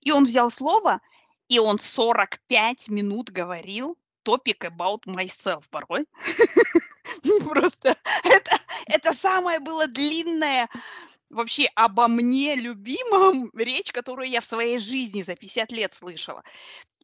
И 0.01 0.13
он 0.13 0.25
взял 0.25 0.51
слово, 0.51 1.01
и 1.49 1.59
он 1.59 1.79
45 1.79 2.89
минут 2.91 3.31
говорил 3.31 3.99
topic 4.25 4.61
about 4.61 5.01
myself 5.07 5.65
порой. 5.71 6.07
Просто 7.45 7.97
это, 8.23 8.59
это 8.87 9.13
самое 9.13 9.61
было 9.61 9.87
длинное 9.87 10.69
вообще 11.29 11.69
обо 11.75 12.07
мне 12.09 12.55
любимом 12.55 13.51
речь, 13.55 13.93
которую 13.93 14.29
я 14.29 14.41
в 14.41 14.47
своей 14.47 14.79
жизни 14.79 15.23
за 15.23 15.35
50 15.35 15.73
лет 15.73 15.93
слышала. 15.93 16.43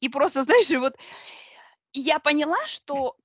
И 0.01 0.09
просто, 0.09 0.45
знаешь, 0.45 0.71
и 1.93 2.01
я 2.01 2.19
поняла, 2.19 2.59
что, 2.67 3.17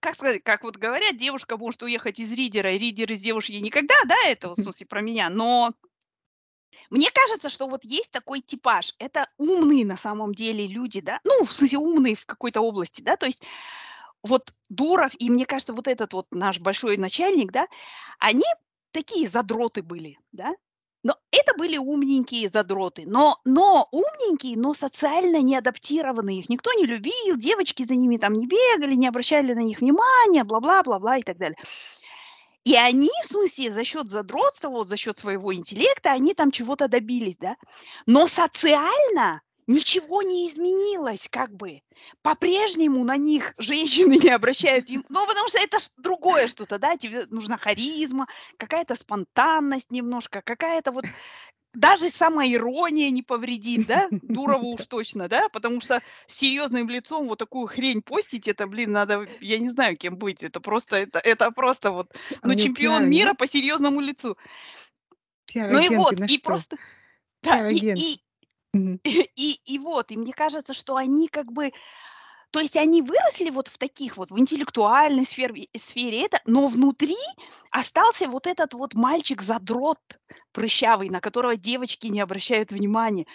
как 0.00 0.14
сказать, 0.14 0.42
как 0.42 0.64
вот 0.64 0.76
говорят, 0.76 1.16
девушка 1.16 1.56
может 1.56 1.82
уехать 1.82 2.18
из 2.18 2.32
ридера, 2.32 2.72
и 2.72 2.78
ридер 2.78 3.12
из 3.12 3.20
девушки 3.20 3.52
никогда, 3.52 3.94
да, 4.06 4.16
это 4.26 4.50
в 4.50 4.54
смысле 4.54 4.86
про 4.86 5.00
меня, 5.00 5.30
но 5.30 5.72
мне 6.90 7.10
кажется, 7.10 7.48
что 7.48 7.66
вот 7.68 7.84
есть 7.84 8.10
такой 8.10 8.40
типаж. 8.42 8.94
Это 8.98 9.28
умные 9.38 9.86
на 9.86 9.96
самом 9.96 10.34
деле 10.34 10.66
люди, 10.66 11.00
да, 11.00 11.20
ну, 11.24 11.44
в 11.44 11.52
смысле 11.52 11.78
умные 11.78 12.16
в 12.16 12.26
какой-то 12.26 12.60
области, 12.60 13.00
да, 13.00 13.16
то 13.16 13.26
есть 13.26 13.42
вот 14.22 14.52
Дуров 14.68 15.12
и, 15.18 15.30
мне 15.30 15.46
кажется, 15.46 15.72
вот 15.72 15.88
этот 15.88 16.12
вот 16.12 16.26
наш 16.30 16.60
большой 16.60 16.96
начальник, 16.96 17.52
да, 17.52 17.66
они 18.18 18.44
такие 18.90 19.28
задроты 19.28 19.82
были, 19.82 20.18
да, 20.32 20.54
это 21.40 21.54
были 21.56 21.76
умненькие 21.76 22.48
задроты, 22.48 23.04
но, 23.06 23.38
но 23.44 23.88
умненькие, 23.90 24.56
но 24.56 24.74
социально 24.74 25.42
не 25.42 25.56
адаптированные. 25.56 26.40
Их 26.40 26.48
никто 26.48 26.72
не 26.72 26.86
любил, 26.86 27.36
девочки 27.36 27.82
за 27.82 27.94
ними 27.94 28.16
там 28.16 28.34
не 28.34 28.46
бегали, 28.46 28.94
не 28.94 29.08
обращали 29.08 29.52
на 29.52 29.60
них 29.60 29.80
внимания, 29.80 30.44
бла-бла-бла-бла 30.44 31.18
и 31.18 31.22
так 31.22 31.38
далее. 31.38 31.56
И 32.64 32.74
они, 32.74 33.10
в 33.22 33.26
смысле, 33.26 33.70
за 33.70 33.84
счет 33.84 34.10
задротства, 34.10 34.68
вот 34.68 34.88
за 34.88 34.96
счет 34.96 35.18
своего 35.18 35.54
интеллекта, 35.54 36.10
они 36.10 36.34
там 36.34 36.50
чего-то 36.50 36.88
добились, 36.88 37.36
да. 37.36 37.56
Но 38.06 38.26
социально 38.26 39.40
ничего 39.66 40.22
не 40.22 40.48
изменилось, 40.48 41.28
как 41.30 41.54
бы. 41.54 41.80
По-прежнему 42.22 43.04
на 43.04 43.16
них 43.16 43.54
женщины 43.58 44.16
не 44.16 44.30
обращают, 44.30 44.88
ну, 44.88 45.26
потому 45.26 45.48
что 45.48 45.58
это 45.58 45.78
другое 45.96 46.48
что-то, 46.48 46.78
да, 46.78 46.96
тебе 46.96 47.26
нужна 47.30 47.56
харизма, 47.56 48.26
какая-то 48.56 48.94
спонтанность 48.94 49.90
немножко, 49.90 50.42
какая-то 50.42 50.92
вот 50.92 51.04
даже 51.76 52.08
самоирония 52.08 53.10
не 53.10 53.22
повредит, 53.22 53.86
да, 53.86 54.08
Дурову 54.10 54.72
уж 54.74 54.86
точно, 54.86 55.28
да, 55.28 55.48
потому 55.50 55.80
что 55.80 56.00
с 56.26 56.34
серьезным 56.34 56.88
лицом 56.88 57.28
вот 57.28 57.38
такую 57.38 57.66
хрень 57.66 58.02
постить, 58.02 58.48
это, 58.48 58.66
блин, 58.66 58.92
надо, 58.92 59.26
я 59.40 59.58
не 59.58 59.68
знаю, 59.68 59.96
кем 59.96 60.16
быть, 60.16 60.42
это 60.42 60.60
просто, 60.60 60.96
это, 60.96 61.18
это 61.18 61.50
просто 61.50 61.90
вот, 61.90 62.14
ну, 62.42 62.52
него 62.52 62.60
чемпион 62.60 63.10
мира 63.10 63.34
по 63.34 63.46
серьезному 63.46 64.00
лицу. 64.00 64.36
Ну 65.54 65.78
и 65.78 65.88
вот, 65.94 66.20
и 66.28 66.38
просто, 66.38 66.76
да, 67.42 67.68
и, 67.68 67.76
и, 67.76 68.20
И, 69.36 69.60
и 69.64 69.78
вот, 69.78 70.10
и 70.10 70.16
мне 70.16 70.32
кажется, 70.32 70.74
что 70.74 70.96
они 70.96 71.28
как 71.28 71.52
бы, 71.52 71.72
то 72.50 72.60
есть 72.60 72.76
они 72.76 73.02
выросли 73.02 73.50
вот 73.50 73.68
в 73.68 73.78
таких 73.78 74.16
вот, 74.16 74.30
в 74.30 74.38
интеллектуальной 74.38 75.26
сфере, 75.26 75.68
сфере 75.76 76.24
это, 76.26 76.40
но 76.46 76.68
внутри 76.68 77.16
остался 77.70 78.28
вот 78.28 78.46
этот 78.46 78.74
вот 78.74 78.94
мальчик-задрот 78.94 79.98
прыщавый, 80.52 81.10
на 81.10 81.20
которого 81.20 81.56
девочки 81.56 82.08
не 82.08 82.20
обращают 82.20 82.72
внимания. 82.72 83.26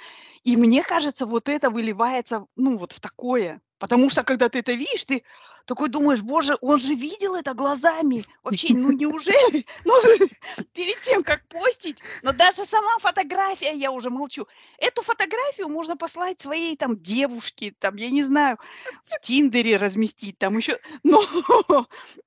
И 0.43 0.57
мне 0.57 0.83
кажется, 0.83 1.25
вот 1.25 1.49
это 1.49 1.69
выливается, 1.69 2.45
ну, 2.55 2.77
вот 2.77 2.91
в 2.91 2.99
такое. 2.99 3.61
Потому 3.81 4.11
что, 4.11 4.23
когда 4.23 4.47
ты 4.47 4.59
это 4.59 4.73
видишь, 4.73 5.05
ты 5.05 5.23
такой 5.65 5.89
думаешь, 5.89 6.21
боже, 6.21 6.55
он 6.61 6.77
же 6.77 6.93
видел 6.93 7.33
это 7.33 7.55
глазами. 7.55 8.23
Вообще, 8.43 8.75
ну 8.75 8.91
неужели? 8.91 9.65
Ну, 9.85 9.95
перед 10.73 11.01
тем, 11.01 11.23
как 11.23 11.47
постить, 11.47 11.97
но 12.21 12.31
даже 12.31 12.65
сама 12.65 12.99
фотография, 12.99 13.73
я 13.73 13.91
уже 13.91 14.11
молчу. 14.11 14.47
Эту 14.77 15.01
фотографию 15.01 15.67
можно 15.67 15.97
послать 15.97 16.39
своей 16.39 16.77
там 16.77 16.99
девушке, 16.99 17.73
там, 17.79 17.95
я 17.95 18.11
не 18.11 18.21
знаю, 18.21 18.59
в 19.05 19.19
Тиндере 19.19 19.77
разместить, 19.77 20.37
там 20.37 20.57
еще. 20.57 20.77
Но, 21.03 21.23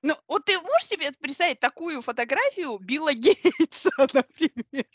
ну, 0.01 0.15
вот 0.27 0.43
ты 0.43 0.59
можешь 0.59 0.89
себе 0.89 1.11
представить 1.21 1.61
такую 1.61 2.01
фотографию 2.01 2.77
Билла 2.79 3.13
Гейтса, 3.13 3.91
например? 3.97 4.85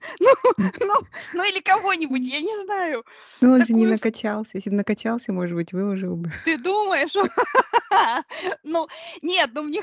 Ну, 0.20 0.34
ну, 0.80 0.94
ну 1.34 1.44
или 1.44 1.60
кого-нибудь, 1.60 2.24
я 2.24 2.40
не 2.40 2.64
знаю. 2.64 3.04
Ну, 3.40 3.52
он 3.52 3.64
же 3.64 3.72
не 3.72 3.86
Такую 3.86 3.90
накачался. 3.90 4.50
Если 4.54 4.70
бы 4.70 4.76
накачался, 4.76 5.32
может 5.32 5.54
быть, 5.54 5.72
выложил 5.72 6.16
бы. 6.16 6.32
Ты 6.44 6.58
думаешь? 6.58 7.14
Ну, 8.64 8.88
нет, 9.22 9.50
ну 9.54 9.62
мне, 9.62 9.80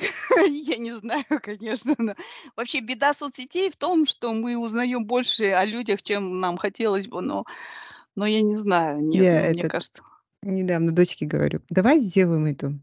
я 0.50 0.78
не 0.78 0.92
знаю, 0.92 1.24
конечно. 1.42 1.96
но 1.98 2.16
Вообще 2.56 2.80
беда 2.80 3.14
соцсетей 3.14 3.70
в 3.70 3.76
том, 3.76 4.06
что 4.06 4.34
мы 4.34 4.58
узнаем 4.58 5.06
больше 5.06 5.46
о 5.52 5.66
людях, 5.66 6.02
чем 6.02 6.40
нам 6.40 6.58
хотелось 6.58 7.08
бы, 7.08 7.22
но, 7.22 7.46
но 8.16 8.26
я 8.26 8.42
не 8.42 8.56
знаю, 8.56 9.02
нет, 9.02 9.24
Я 9.24 9.34
ну, 9.34 9.50
мне 9.50 9.62
этот 9.62 9.72
кажется. 9.72 10.04
недавно 10.42 10.92
дочке 10.92 11.26
говорю, 11.26 11.62
давай 11.70 12.00
сделаем 12.00 12.46
эту 12.46 12.80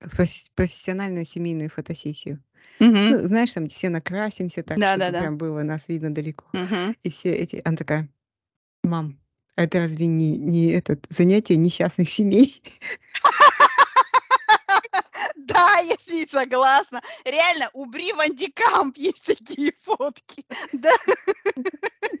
профес- 0.00 0.50
профессиональную 0.54 1.24
семейную 1.24 1.70
фотосессию. 1.70 2.42
Мгм. 2.78 3.10
Ну, 3.10 3.18
знаешь, 3.26 3.52
там 3.52 3.68
все 3.68 3.88
накрасимся 3.88 4.62
так, 4.62 4.78
чтобы 4.78 4.98
Да-да-да. 4.98 5.20
прям 5.20 5.38
было 5.38 5.62
нас 5.62 5.88
видно 5.88 6.12
далеко. 6.14 6.44
Мгм. 6.52 6.96
И 7.02 7.10
все 7.10 7.32
эти... 7.34 7.60
Она 7.64 7.76
такая, 7.76 8.08
мам, 8.82 9.18
а 9.56 9.64
это 9.64 9.78
разве 9.78 10.06
не, 10.06 10.36
не 10.36 10.68
этот 10.70 11.06
занятие 11.10 11.56
несчастных 11.56 12.10
семей? 12.10 12.60
Да, 15.54 15.78
я 15.78 15.94
с 15.96 16.06
ней 16.08 16.26
согласна. 16.28 17.02
Реально, 17.24 17.70
у 17.74 17.84
Бри 17.86 18.12
Ван 18.12 18.34
Ди 18.34 18.48
Камп 18.50 18.96
есть 18.96 19.24
такие 19.26 19.72
фотки. 19.82 20.44
Да. 20.72 20.90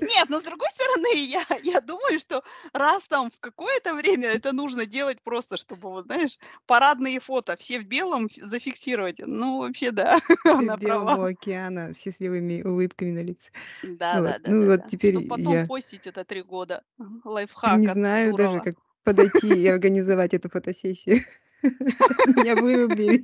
Нет, 0.00 0.28
но 0.28 0.40
с 0.40 0.44
другой 0.44 0.68
стороны, 0.70 1.14
я, 1.16 1.44
я 1.62 1.80
думаю, 1.80 2.20
что 2.20 2.42
раз 2.72 3.04
там 3.08 3.30
в 3.30 3.40
какое-то 3.40 3.94
время 3.94 4.28
это 4.28 4.52
нужно 4.52 4.86
делать 4.86 5.20
просто, 5.22 5.56
чтобы, 5.56 5.90
вот, 5.90 6.06
знаешь, 6.06 6.38
парадные 6.66 7.20
фото, 7.20 7.56
все 7.56 7.80
в 7.80 7.84
белом 7.84 8.28
фи- 8.28 8.42
зафиксировать. 8.42 9.16
Ну, 9.18 9.58
вообще, 9.58 9.90
да, 9.90 10.18
все 10.20 10.50
она 10.52 10.76
белого 10.76 11.04
права. 11.14 11.28
океана 11.28 11.94
с 11.94 11.98
счастливыми 12.00 12.62
улыбками 12.62 13.10
на 13.10 13.22
лице. 13.22 13.50
Да, 13.82 14.20
Вот. 14.20 14.24
да, 14.24 14.38
да, 14.38 14.50
Ну 14.50 14.60
да, 14.62 14.66
вот 14.66 14.80
да. 14.80 14.86
теперь 14.88 15.14
Чтобы 15.14 15.28
потом 15.28 15.52
я 15.52 15.66
постить 15.66 16.06
это 16.06 16.24
три 16.24 16.42
года. 16.42 16.84
Не 16.98 17.20
Лайфхак 17.24 17.80
от 17.88 17.92
знаю 17.94 18.34
даже, 18.34 18.48
Дурова. 18.48 18.64
как 18.64 18.74
подойти 19.06 19.62
и 19.62 19.68
организовать 19.68 20.34
эту 20.34 20.50
фотосессию. 20.50 21.20
Меня 21.62 22.56
вырубили. 22.56 23.22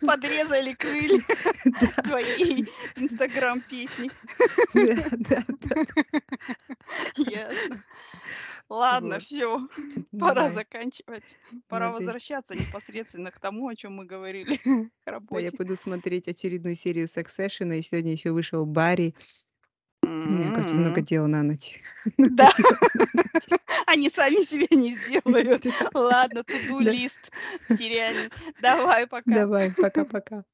Подрезали 0.00 0.74
крылья 0.74 1.22
твоей 2.04 2.68
инстаграм-песни. 2.96 4.10
да, 4.74 5.08
да, 5.18 5.44
да. 5.48 6.20
Ясно. 7.16 7.82
Ладно, 8.68 9.18
все, 9.18 9.66
пора 10.18 10.50
заканчивать. 10.50 11.36
Пора 11.68 11.92
возвращаться 11.92 12.54
непосредственно 12.54 13.30
к 13.30 13.38
тому, 13.38 13.68
о 13.68 13.74
чем 13.74 13.94
мы 13.94 14.04
говорили, 14.04 14.58
Да, 14.64 14.70
я 15.10 15.12
работе. 15.12 15.50
пойду 15.56 15.76
смотреть 15.76 16.28
очередную 16.28 16.76
серию 16.76 17.06
Succession, 17.06 17.76
и 17.76 17.82
сегодня 17.82 18.12
еще 18.12 18.32
вышел 18.32 18.66
Барри. 18.66 19.14
Меня, 20.22 20.52
короче, 20.52 20.74
много 20.76 21.00
дел 21.00 21.26
на 21.26 21.42
ночь. 21.42 21.80
Да, 22.18 22.50
они 23.86 24.10
сами 24.10 24.44
себе 24.44 24.66
не 24.76 24.94
сделают. 24.94 25.64
Ладно, 25.94 26.44
туду 26.44 26.80
лист. 26.80 27.32
Давай, 28.60 29.06
пока. 29.06 29.30
Давай, 29.30 29.72
пока-пока. 29.72 30.44